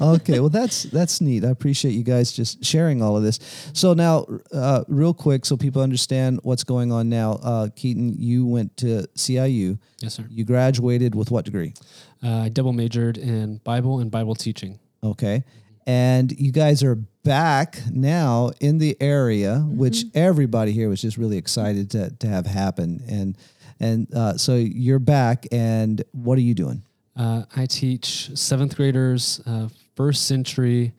okay, 0.00 0.38
well 0.40 0.48
that's 0.50 0.84
that's 0.84 1.20
neat. 1.20 1.44
I 1.44 1.48
appreciate 1.48 1.92
you 1.92 2.02
guys 2.04 2.32
just 2.32 2.64
sharing 2.64 3.02
all 3.02 3.16
of 3.16 3.22
this. 3.24 3.38
So 3.72 3.92
now, 3.94 4.26
uh, 4.52 4.84
real 4.88 5.14
quick, 5.14 5.44
so 5.46 5.56
people 5.56 5.82
understand 5.82 6.40
what's 6.44 6.64
going 6.64 6.92
on 6.92 7.08
now. 7.08 7.32
Uh, 7.42 7.68
Keaton, 7.74 8.14
you 8.20 8.46
went 8.46 8.76
to 8.78 9.06
CIU. 9.16 9.78
yes, 10.00 10.14
sir. 10.14 10.24
You 10.30 10.44
graduated 10.44 11.14
with 11.16 11.30
what 11.30 11.44
degree? 11.44 11.74
Uh, 12.22 12.42
I 12.44 12.48
double 12.48 12.72
majored 12.72 13.18
in 13.18 13.58
Bible 13.58 14.00
and 14.00 14.10
Bible 14.10 14.34
teaching. 14.34 14.78
Okay, 15.02 15.44
and 15.86 16.32
you 16.38 16.50
guys 16.52 16.82
are 16.82 16.96
back 17.22 17.78
now 17.90 18.50
in 18.60 18.78
the 18.78 18.96
area, 19.00 19.58
which 19.68 20.04
everybody 20.14 20.72
here 20.72 20.88
was 20.88 21.00
just 21.02 21.16
really 21.16 21.36
excited 21.36 21.90
to 21.90 22.10
to 22.10 22.26
have 22.26 22.46
happen. 22.46 23.02
And 23.08 23.36
and 23.78 24.12
uh, 24.14 24.36
so 24.38 24.56
you're 24.56 24.98
back, 24.98 25.46
and 25.52 26.02
what 26.12 26.38
are 26.38 26.42
you 26.42 26.54
doing? 26.54 26.82
Uh, 27.16 27.44
I 27.54 27.66
teach 27.66 28.30
seventh 28.36 28.76
graders 28.76 29.40
uh, 29.46 29.68
first 29.94 30.26
century 30.26 30.92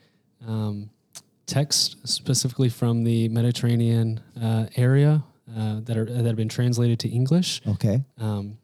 um, 0.48 0.90
text, 1.46 1.98
specifically 2.08 2.70
from 2.70 3.04
the 3.04 3.30
Mediterranean 3.30 4.20
uh, 4.42 4.66
area 4.76 5.24
uh, 5.56 5.80
that 5.82 5.98
are 5.98 6.06
that 6.06 6.26
have 6.26 6.36
been 6.36 6.50
translated 6.50 7.00
to 7.00 7.10
English. 7.10 7.62
Okay, 7.68 8.04
Um, 8.20 8.58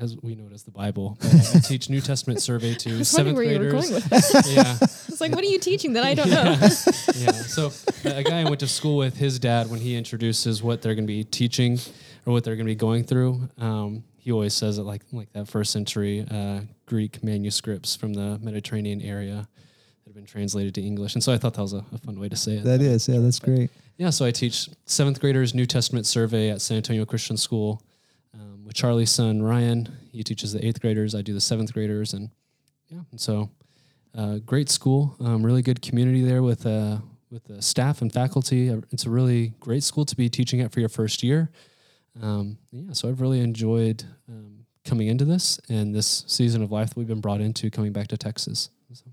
as 0.00 0.16
we 0.22 0.34
know 0.34 0.46
it 0.46 0.52
as 0.52 0.62
the 0.64 0.70
Bible, 0.70 1.16
I 1.22 1.58
teach 1.64 1.88
New 1.88 2.00
Testament 2.00 2.40
survey 2.42 2.74
to 2.74 2.98
I 2.98 3.02
seventh 3.02 3.36
where 3.36 3.44
you 3.44 3.58
were 3.58 3.70
graders. 3.70 3.90
going 3.90 3.94
with 3.94 4.04
that. 4.10 4.46
yeah, 4.48 4.76
It's 5.08 5.20
like, 5.20 5.32
what 5.32 5.44
are 5.44 5.48
you 5.48 5.60
teaching 5.60 5.92
that 5.92 6.04
I 6.04 6.14
don't 6.14 6.30
know? 6.30 6.42
yeah. 7.16 7.32
So 7.32 7.70
a 8.04 8.22
guy 8.24 8.40
I 8.40 8.44
went 8.44 8.60
to 8.60 8.66
school 8.66 8.96
with, 8.96 9.16
his 9.16 9.38
dad, 9.38 9.70
when 9.70 9.78
he 9.80 9.96
introduces 9.96 10.62
what 10.62 10.82
they're 10.82 10.94
going 10.94 11.06
to 11.06 11.12
be 11.12 11.22
teaching 11.22 11.78
or 12.26 12.32
what 12.32 12.42
they're 12.42 12.56
going 12.56 12.66
to 12.66 12.70
be 12.70 12.74
going 12.74 13.04
through, 13.04 13.48
um, 13.58 14.02
he 14.16 14.32
always 14.32 14.54
says 14.54 14.78
it 14.78 14.82
like 14.82 15.02
like 15.12 15.30
that 15.34 15.46
first 15.46 15.70
century 15.70 16.26
uh, 16.30 16.60
Greek 16.86 17.22
manuscripts 17.22 17.94
from 17.94 18.14
the 18.14 18.38
Mediterranean 18.42 19.02
area 19.02 19.46
that 20.02 20.06
have 20.06 20.14
been 20.14 20.24
translated 20.26 20.74
to 20.74 20.82
English. 20.82 21.14
And 21.14 21.22
so 21.22 21.32
I 21.32 21.38
thought 21.38 21.54
that 21.54 21.62
was 21.62 21.74
a, 21.74 21.84
a 21.92 21.98
fun 21.98 22.18
way 22.18 22.28
to 22.30 22.36
say 22.36 22.56
it. 22.56 22.64
that 22.64 22.80
is 22.80 23.06
yeah, 23.08 23.20
that's 23.20 23.38
great. 23.38 23.70
Yeah, 23.98 24.10
so 24.10 24.24
I 24.24 24.32
teach 24.32 24.68
seventh 24.86 25.20
graders 25.20 25.54
New 25.54 25.66
Testament 25.66 26.06
survey 26.06 26.50
at 26.50 26.60
San 26.60 26.78
Antonio 26.78 27.04
Christian 27.04 27.36
School 27.36 27.80
Charlie's 28.74 29.10
son 29.10 29.42
Ryan. 29.42 29.88
He 30.12 30.22
teaches 30.22 30.52
the 30.52 30.64
eighth 30.64 30.80
graders. 30.80 31.14
I 31.14 31.22
do 31.22 31.32
the 31.32 31.40
seventh 31.40 31.72
graders, 31.72 32.12
and 32.12 32.30
yeah, 32.88 33.00
and 33.10 33.20
so 33.20 33.50
uh, 34.16 34.38
great 34.38 34.68
school. 34.68 35.16
Um, 35.20 35.44
really 35.44 35.62
good 35.62 35.80
community 35.82 36.22
there 36.22 36.42
with 36.42 36.66
uh, 36.66 36.98
with 37.30 37.44
the 37.44 37.62
staff 37.62 38.02
and 38.02 38.12
faculty. 38.12 38.70
Uh, 38.70 38.80
It's 38.90 39.06
a 39.06 39.10
really 39.10 39.54
great 39.60 39.82
school 39.82 40.04
to 40.04 40.16
be 40.16 40.28
teaching 40.28 40.60
at 40.60 40.72
for 40.72 40.80
your 40.80 40.88
first 40.88 41.22
year. 41.22 41.50
Um, 42.22 42.58
yeah, 42.70 42.92
so 42.92 43.08
I've 43.08 43.20
really 43.20 43.40
enjoyed 43.40 44.04
um, 44.28 44.66
coming 44.84 45.08
into 45.08 45.24
this 45.24 45.58
and 45.68 45.94
this 45.94 46.24
season 46.28 46.62
of 46.62 46.70
life 46.70 46.90
that 46.90 46.96
we've 46.96 47.08
been 47.08 47.20
brought 47.20 47.40
into 47.40 47.70
coming 47.70 47.92
back 47.92 48.08
to 48.08 48.16
Texas. 48.16 48.70
So, 48.92 49.04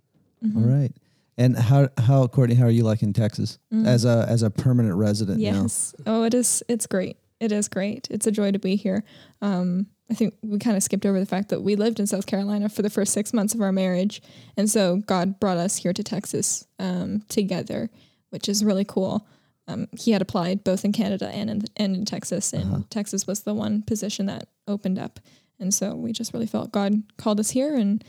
Mm-hmm. 0.46 0.58
All 0.64 0.70
right. 0.80 0.92
And 1.38 1.56
how 1.56 1.90
how 1.98 2.26
Courtney, 2.28 2.56
how 2.56 2.66
are 2.66 2.72
you 2.72 2.84
liking 2.84 3.14
Texas 3.14 3.58
Mm. 3.74 3.86
as 3.88 4.06
a 4.06 4.26
as 4.28 4.42
a 4.44 4.50
permanent 4.50 4.96
resident 4.96 5.40
now? 5.40 5.62
Yes. 5.64 5.96
Oh, 6.06 6.24
it 6.24 6.34
is. 6.34 6.62
It's 6.68 6.88
great. 6.88 7.18
It 7.42 7.52
is 7.52 7.68
great. 7.68 8.08
It's 8.12 8.28
a 8.28 8.32
joy 8.32 8.52
to 8.52 8.60
be 8.60 8.76
here. 8.76 9.04
Um, 9.42 9.88
I 10.12 10.14
think 10.14 10.36
we 10.44 10.60
kind 10.60 10.78
of 10.78 10.84
skipped 10.84 11.08
over 11.08 11.20
the 11.20 11.26
fact 11.26 11.50
that 11.50 11.64
we 11.64 11.76
lived 11.76 12.00
in 12.00 12.06
South 12.06 12.28
Carolina 12.28 12.70
for 12.70 12.84
the 12.84 12.90
first 12.90 13.14
six 13.14 13.34
months 13.34 13.56
of 13.56 13.62
our 13.62 13.72
marriage, 13.72 14.22
and 14.56 14.70
so 14.70 14.98
God 14.98 15.40
brought 15.40 15.58
us 15.58 15.78
here 15.78 15.92
to 15.92 16.04
Texas 16.04 16.68
um, 16.78 17.24
together, 17.30 17.90
which 18.30 18.48
is 18.48 18.64
really 18.64 18.86
cool. 18.86 19.28
Um, 19.68 19.88
he 19.98 20.12
had 20.12 20.22
applied 20.22 20.64
both 20.64 20.86
in 20.86 20.92
Canada 20.92 21.30
and 21.30 21.50
in 21.50 21.64
and 21.78 21.96
in 21.96 22.06
Texas, 22.06 22.54
and 22.54 22.90
Texas 22.92 23.26
was 23.26 23.42
the 23.42 23.56
one 23.56 23.82
position 23.82 24.28
that 24.28 24.50
opened 24.68 25.00
up, 25.00 25.20
and 25.60 25.74
so 25.74 25.96
we 25.96 26.12
just 26.12 26.34
really 26.34 26.46
felt 26.46 26.72
God 26.72 27.02
called 27.18 27.40
us 27.40 27.50
here, 27.50 27.76
and 27.76 28.04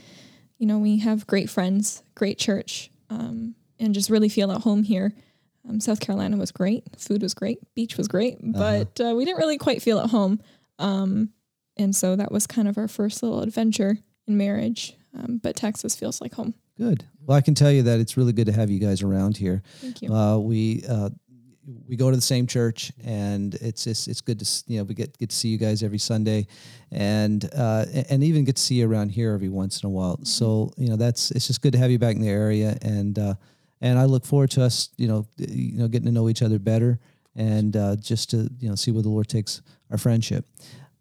you 0.59 0.67
know 0.67 0.77
we 0.77 0.99
have 0.99 1.25
great 1.25 1.49
friends, 1.49 2.03
great 2.13 2.37
church, 2.37 2.91
um, 3.09 3.55
and 3.79 3.95
just 3.95 4.11
really 4.11 4.29
feel 4.29 4.51
at 4.51 4.61
home 4.61 4.83
here. 4.83 5.13
Um, 5.67 5.79
South 5.79 5.99
Carolina 5.99 6.37
was 6.37 6.51
great. 6.51 6.83
Food 6.97 7.21
was 7.21 7.33
great. 7.33 7.59
Beach 7.73 7.97
was 7.97 8.07
great, 8.07 8.37
but 8.41 8.99
uh, 8.99 9.13
we 9.15 9.23
didn't 9.25 9.37
really 9.37 9.57
quite 9.57 9.81
feel 9.81 9.99
at 9.99 10.09
home. 10.09 10.41
Um, 10.79 11.29
and 11.77 11.95
so 11.95 12.15
that 12.15 12.31
was 12.31 12.47
kind 12.47 12.67
of 12.67 12.77
our 12.77 12.87
first 12.87 13.23
little 13.23 13.41
adventure 13.41 13.97
in 14.27 14.37
marriage. 14.37 14.95
Um, 15.17 15.39
but 15.41 15.55
Texas 15.55 15.95
feels 15.95 16.21
like 16.21 16.33
home. 16.33 16.53
Good. 16.77 17.05
Well, 17.25 17.37
I 17.37 17.41
can 17.41 17.53
tell 17.53 17.71
you 17.71 17.83
that 17.83 17.99
it's 17.99 18.17
really 18.17 18.33
good 18.33 18.47
to 18.47 18.51
have 18.51 18.69
you 18.69 18.79
guys 18.79 19.03
around 19.03 19.37
here. 19.37 19.61
Thank 19.79 20.01
you. 20.01 20.13
Uh, 20.13 20.37
we 20.37 20.83
uh, 20.89 21.09
we 21.87 21.95
go 21.95 22.09
to 22.09 22.15
the 22.15 22.21
same 22.21 22.47
church, 22.47 22.91
and 23.03 23.53
it's 23.55 23.85
it's, 23.85 24.07
it's 24.07 24.21
good 24.21 24.39
to 24.39 24.63
you 24.67 24.79
know 24.79 24.83
we 24.83 24.95
get 24.95 25.17
get 25.17 25.29
to 25.29 25.35
see 25.35 25.49
you 25.49 25.57
guys 25.57 25.83
every 25.83 25.99
Sunday, 25.99 26.47
and 26.91 27.47
uh, 27.55 27.85
and 28.09 28.23
even 28.23 28.43
get 28.43 28.55
to 28.55 28.61
see 28.61 28.75
you 28.75 28.89
around 28.89 29.09
here 29.09 29.33
every 29.33 29.49
once 29.49 29.83
in 29.83 29.87
a 29.87 29.89
while. 29.89 30.19
So 30.25 30.71
you 30.77 30.89
know 30.89 30.95
that's 30.95 31.29
it's 31.31 31.47
just 31.47 31.61
good 31.61 31.73
to 31.73 31.79
have 31.79 31.91
you 31.91 31.99
back 31.99 32.15
in 32.15 32.21
the 32.21 32.29
area, 32.29 32.77
and 32.81 33.17
uh, 33.19 33.35
and 33.83 33.99
I 33.99 34.05
look 34.05 34.25
forward 34.25 34.49
to 34.51 34.63
us 34.63 34.89
you 34.97 35.07
know 35.07 35.27
you 35.37 35.77
know 35.77 35.87
getting 35.87 36.07
to 36.07 36.11
know 36.11 36.29
each 36.29 36.41
other 36.41 36.57
better, 36.57 36.99
and 37.35 37.77
uh, 37.77 37.95
just 37.97 38.31
to 38.31 38.49
you 38.59 38.69
know 38.69 38.75
see 38.75 38.89
where 38.91 39.03
the 39.03 39.09
Lord 39.09 39.27
takes 39.27 39.61
our 39.91 39.99
friendship. 39.99 40.45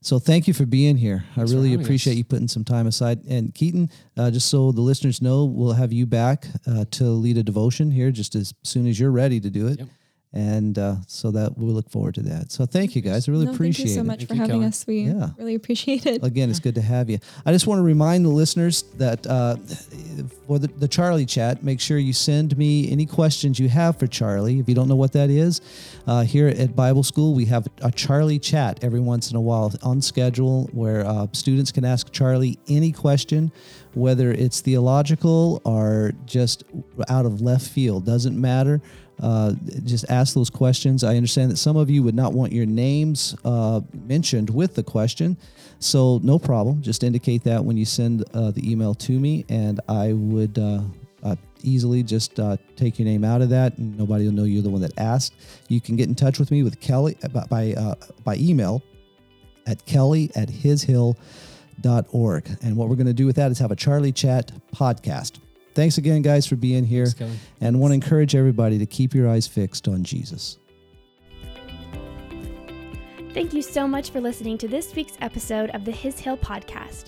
So 0.04 0.18
thank 0.18 0.48
you 0.48 0.52
for 0.52 0.66
being 0.66 0.96
here. 0.96 1.24
I 1.30 1.34
Thanks 1.36 1.52
really 1.52 1.74
appreciate 1.74 2.14
us. 2.14 2.18
you 2.18 2.24
putting 2.24 2.48
some 2.48 2.64
time 2.64 2.88
aside. 2.88 3.24
And 3.24 3.54
Keaton, 3.54 3.88
uh, 4.16 4.32
just 4.32 4.48
so 4.48 4.72
the 4.72 4.80
listeners 4.80 5.22
know, 5.22 5.44
we'll 5.44 5.74
have 5.74 5.92
you 5.92 6.06
back 6.06 6.48
uh, 6.66 6.86
to 6.90 7.04
lead 7.04 7.38
a 7.38 7.44
devotion 7.44 7.92
here 7.92 8.10
just 8.10 8.34
as 8.34 8.52
soon 8.64 8.88
as 8.88 8.98
you're 8.98 9.12
ready 9.12 9.38
to 9.38 9.48
do 9.48 9.68
it. 9.68 9.78
Yep. 9.78 9.88
And 10.34 10.78
uh, 10.78 10.94
so 11.06 11.30
that 11.32 11.58
we 11.58 11.66
look 11.66 11.90
forward 11.90 12.14
to 12.14 12.22
that. 12.22 12.50
So 12.50 12.64
thank 12.64 12.96
you 12.96 13.02
guys. 13.02 13.28
I 13.28 13.32
really 13.32 13.44
no, 13.44 13.52
appreciate 13.52 13.84
thank 13.88 13.96
you 13.96 14.02
so 14.02 14.04
much 14.04 14.18
Thank 14.20 14.28
for 14.28 14.34
you, 14.34 14.40
having 14.40 14.56
Kelly. 14.60 14.66
us. 14.66 14.86
We 14.86 15.00
Yeah. 15.02 15.28
really 15.36 15.54
appreciate 15.54 16.06
it. 16.06 16.24
Again, 16.24 16.48
it's 16.48 16.58
good 16.58 16.74
to 16.76 16.80
have 16.80 17.10
you. 17.10 17.18
I 17.44 17.52
just 17.52 17.66
want 17.66 17.80
to 17.80 17.82
remind 17.82 18.24
the 18.24 18.30
listeners 18.30 18.80
that 18.96 19.26
uh, 19.26 19.56
for 20.46 20.58
the, 20.58 20.68
the 20.68 20.88
Charlie 20.88 21.26
chat, 21.26 21.62
make 21.62 21.80
sure 21.80 21.98
you 21.98 22.14
send 22.14 22.56
me 22.56 22.90
any 22.90 23.04
questions 23.04 23.58
you 23.58 23.68
have 23.68 23.98
for 23.98 24.06
Charlie. 24.06 24.58
If 24.58 24.70
you 24.70 24.74
don't 24.74 24.88
know 24.88 24.96
what 24.96 25.12
that 25.12 25.28
is, 25.28 25.60
uh, 26.06 26.22
here 26.22 26.48
at 26.48 26.74
Bible 26.74 27.02
School, 27.02 27.34
we 27.34 27.44
have 27.46 27.68
a 27.82 27.90
Charlie 27.90 28.38
chat 28.38 28.82
every 28.82 29.00
once 29.00 29.30
in 29.30 29.36
a 29.36 29.40
while 29.40 29.70
on 29.82 30.00
schedule 30.00 30.70
where 30.72 31.04
uh, 31.06 31.26
students 31.32 31.70
can 31.72 31.84
ask 31.84 32.10
Charlie 32.10 32.58
any 32.68 32.90
question, 32.90 33.52
whether 33.92 34.32
it's 34.32 34.62
theological 34.62 35.60
or 35.66 36.12
just 36.24 36.64
out 37.10 37.26
of 37.26 37.42
left 37.42 37.68
field. 37.68 38.06
Doesn't 38.06 38.40
matter. 38.40 38.80
Uh, 39.22 39.52
just 39.84 40.04
ask 40.10 40.34
those 40.34 40.50
questions. 40.50 41.04
I 41.04 41.16
understand 41.16 41.52
that 41.52 41.56
some 41.56 41.76
of 41.76 41.88
you 41.88 42.02
would 42.02 42.14
not 42.14 42.32
want 42.32 42.52
your 42.52 42.66
names 42.66 43.36
uh, 43.44 43.80
mentioned 43.92 44.50
with 44.50 44.74
the 44.74 44.82
question, 44.82 45.36
so 45.78 46.18
no 46.24 46.40
problem. 46.40 46.82
Just 46.82 47.04
indicate 47.04 47.44
that 47.44 47.64
when 47.64 47.76
you 47.76 47.84
send 47.84 48.24
uh, 48.34 48.50
the 48.50 48.68
email 48.70 48.94
to 48.96 49.12
me, 49.12 49.44
and 49.48 49.80
I 49.88 50.12
would 50.12 50.58
uh, 50.58 50.80
uh, 51.22 51.36
easily 51.62 52.02
just 52.02 52.40
uh, 52.40 52.56
take 52.74 52.98
your 52.98 53.06
name 53.06 53.22
out 53.22 53.42
of 53.42 53.50
that, 53.50 53.78
and 53.78 53.96
nobody 53.96 54.24
will 54.24 54.32
know 54.32 54.42
you're 54.42 54.62
the 54.62 54.70
one 54.70 54.80
that 54.80 54.98
asked. 54.98 55.34
You 55.68 55.80
can 55.80 55.94
get 55.94 56.08
in 56.08 56.16
touch 56.16 56.40
with 56.40 56.50
me 56.50 56.64
with 56.64 56.80
Kelly 56.80 57.16
by 57.48 57.76
by, 58.24 58.36
email 58.36 58.82
at 59.66 59.86
kelly 59.86 60.32
at 60.34 60.48
hishill.org. 60.48 61.16
And 62.62 62.76
what 62.76 62.88
we're 62.88 62.96
going 62.96 63.06
to 63.06 63.12
do 63.12 63.26
with 63.26 63.36
that 63.36 63.52
is 63.52 63.60
have 63.60 63.70
a 63.70 63.76
Charlie 63.76 64.10
Chat 64.10 64.50
podcast. 64.74 65.38
Thanks 65.74 65.98
again, 65.98 66.22
guys, 66.22 66.46
for 66.46 66.56
being 66.56 66.84
here. 66.84 67.06
Thanks, 67.06 67.18
Kelly. 67.18 67.38
And 67.60 67.80
want 67.80 67.92
to 67.92 67.94
encourage 67.94 68.34
everybody 68.34 68.78
to 68.78 68.86
keep 68.86 69.14
your 69.14 69.28
eyes 69.28 69.46
fixed 69.46 69.88
on 69.88 70.04
Jesus. 70.04 70.58
Thank 73.32 73.54
you 73.54 73.62
so 73.62 73.88
much 73.88 74.10
for 74.10 74.20
listening 74.20 74.58
to 74.58 74.68
this 74.68 74.94
week's 74.94 75.16
episode 75.22 75.70
of 75.70 75.86
the 75.86 75.92
His 75.92 76.18
Hill 76.18 76.36
podcast. 76.36 77.06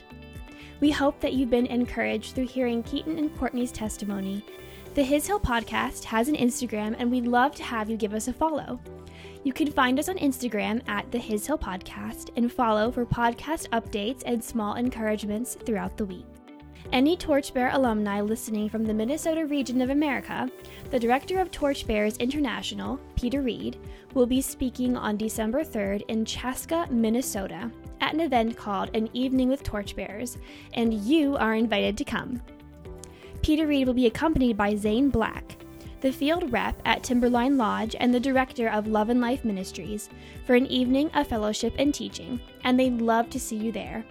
We 0.81 0.91
hope 0.91 1.21
that 1.21 1.35
you've 1.35 1.51
been 1.51 1.67
encouraged 1.67 2.35
through 2.35 2.47
hearing 2.47 2.83
Keaton 2.83 3.19
and 3.19 3.37
Courtney's 3.37 3.71
testimony. 3.71 4.45
The 4.95 5.03
His 5.03 5.27
Hill 5.27 5.41
podcast 5.41 6.05
has 6.05 6.29
an 6.29 6.37
Instagram, 6.37 6.97
and 6.99 7.11
we'd 7.11 7.27
love 7.27 7.55
to 7.57 7.63
have 7.63 7.91
you 7.91 7.99
give 7.99 8.15
us 8.15 8.29
a 8.29 8.33
follow. 8.33 8.81
You 9.43 9.53
can 9.53 9.71
find 9.71 9.99
us 9.99 10.09
on 10.09 10.17
Instagram 10.17 10.81
at 10.89 11.11
the 11.13 11.19
His 11.19 11.47
Hill 11.47 11.59
podcast 11.59 12.31
and 12.37 12.51
follow 12.51 12.91
for 12.91 13.05
podcast 13.05 13.69
updates 13.69 14.23
and 14.25 14.43
small 14.43 14.77
encouragements 14.77 15.57
throughout 15.67 15.99
the 15.99 16.07
week. 16.07 16.25
Any 16.93 17.17
Torchbearer 17.17 17.71
alumni 17.73 18.21
listening 18.21 18.69
from 18.69 18.85
the 18.85 18.95
Minnesota 18.95 19.47
region 19.47 19.81
of 19.81 19.91
America, 19.91 20.49
the 20.91 20.99
director 21.01 21.41
of 21.41 21.51
Torchbearers 21.51 22.17
International, 22.19 23.01
Peter 23.17 23.43
Reed, 23.43 23.79
will 24.15 24.27
be 24.27 24.41
speaking 24.41 24.97
on 24.97 25.17
December 25.17 25.65
3rd 25.65 26.03
in 26.07 26.25
Chaska, 26.25 26.87
Minnesota, 26.91 27.71
at 28.01 28.15
an 28.15 28.21
event 28.21 28.57
called 28.57 28.95
An 28.95 29.09
Evening 29.13 29.49
with 29.49 29.65
Torchbearers, 29.65 30.39
and 30.75 30.95
you 30.95 31.37
are 31.37 31.55
invited 31.55 31.99
to 31.99 32.05
come. 32.05 32.41
Peter 33.43 33.67
Reed 33.67 33.89
will 33.89 33.95
be 33.95 34.07
accompanied 34.07 34.57
by 34.57 34.77
Zane 34.77 35.11
Black. 35.11 35.57
the 36.05 36.13
field 36.13 36.53
rep 36.53 36.79
at 36.85 37.03
Timberline 37.03 37.57
Lodge, 37.57 37.97
and 37.99 38.13
the 38.13 38.21
director 38.21 38.69
of 38.69 38.87
Love 38.87 39.09
and 39.09 39.23
Life 39.23 39.43
Ministries 39.43 40.11
for 40.45 40.55
an 40.55 40.67
evening 40.67 41.11
of 41.15 41.27
fellowship 41.27 41.75
and 41.79 41.95
teaching, 41.95 42.39
and 42.63 42.79
they'd 42.79 43.01
love 43.01 43.31
to 43.31 43.41
see 43.41 43.57
you 43.57 43.73
there. 43.73 44.05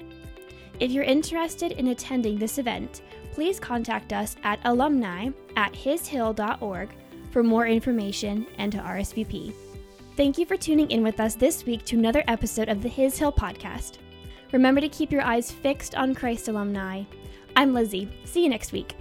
If 0.79 0.91
you're 0.91 1.03
interested 1.03 1.73
in 1.73 1.87
attending 1.87 2.37
this 2.37 2.57
event, 2.57 3.01
please 3.31 3.59
contact 3.59 4.13
us 4.13 4.35
at 4.43 4.59
alumni 4.63 5.29
at 5.55 5.73
hishill.org 5.73 6.89
for 7.31 7.43
more 7.43 7.67
information 7.67 8.45
and 8.57 8.71
to 8.71 8.77
RSVP. 8.79 9.53
Thank 10.15 10.37
you 10.37 10.45
for 10.45 10.57
tuning 10.57 10.91
in 10.91 11.03
with 11.03 11.19
us 11.19 11.35
this 11.35 11.65
week 11.65 11.83
to 11.85 11.97
another 11.97 12.23
episode 12.27 12.69
of 12.69 12.83
the 12.83 12.89
His 12.89 13.17
Hill 13.17 13.31
podcast. 13.31 13.97
Remember 14.51 14.79
to 14.81 14.89
keep 14.89 15.11
your 15.11 15.23
eyes 15.23 15.51
fixed 15.51 15.95
on 15.95 16.13
Christ 16.13 16.47
alumni. 16.47 17.03
I'm 17.55 17.73
Lizzie. 17.73 18.09
See 18.25 18.43
you 18.43 18.49
next 18.49 18.71
week. 18.71 18.95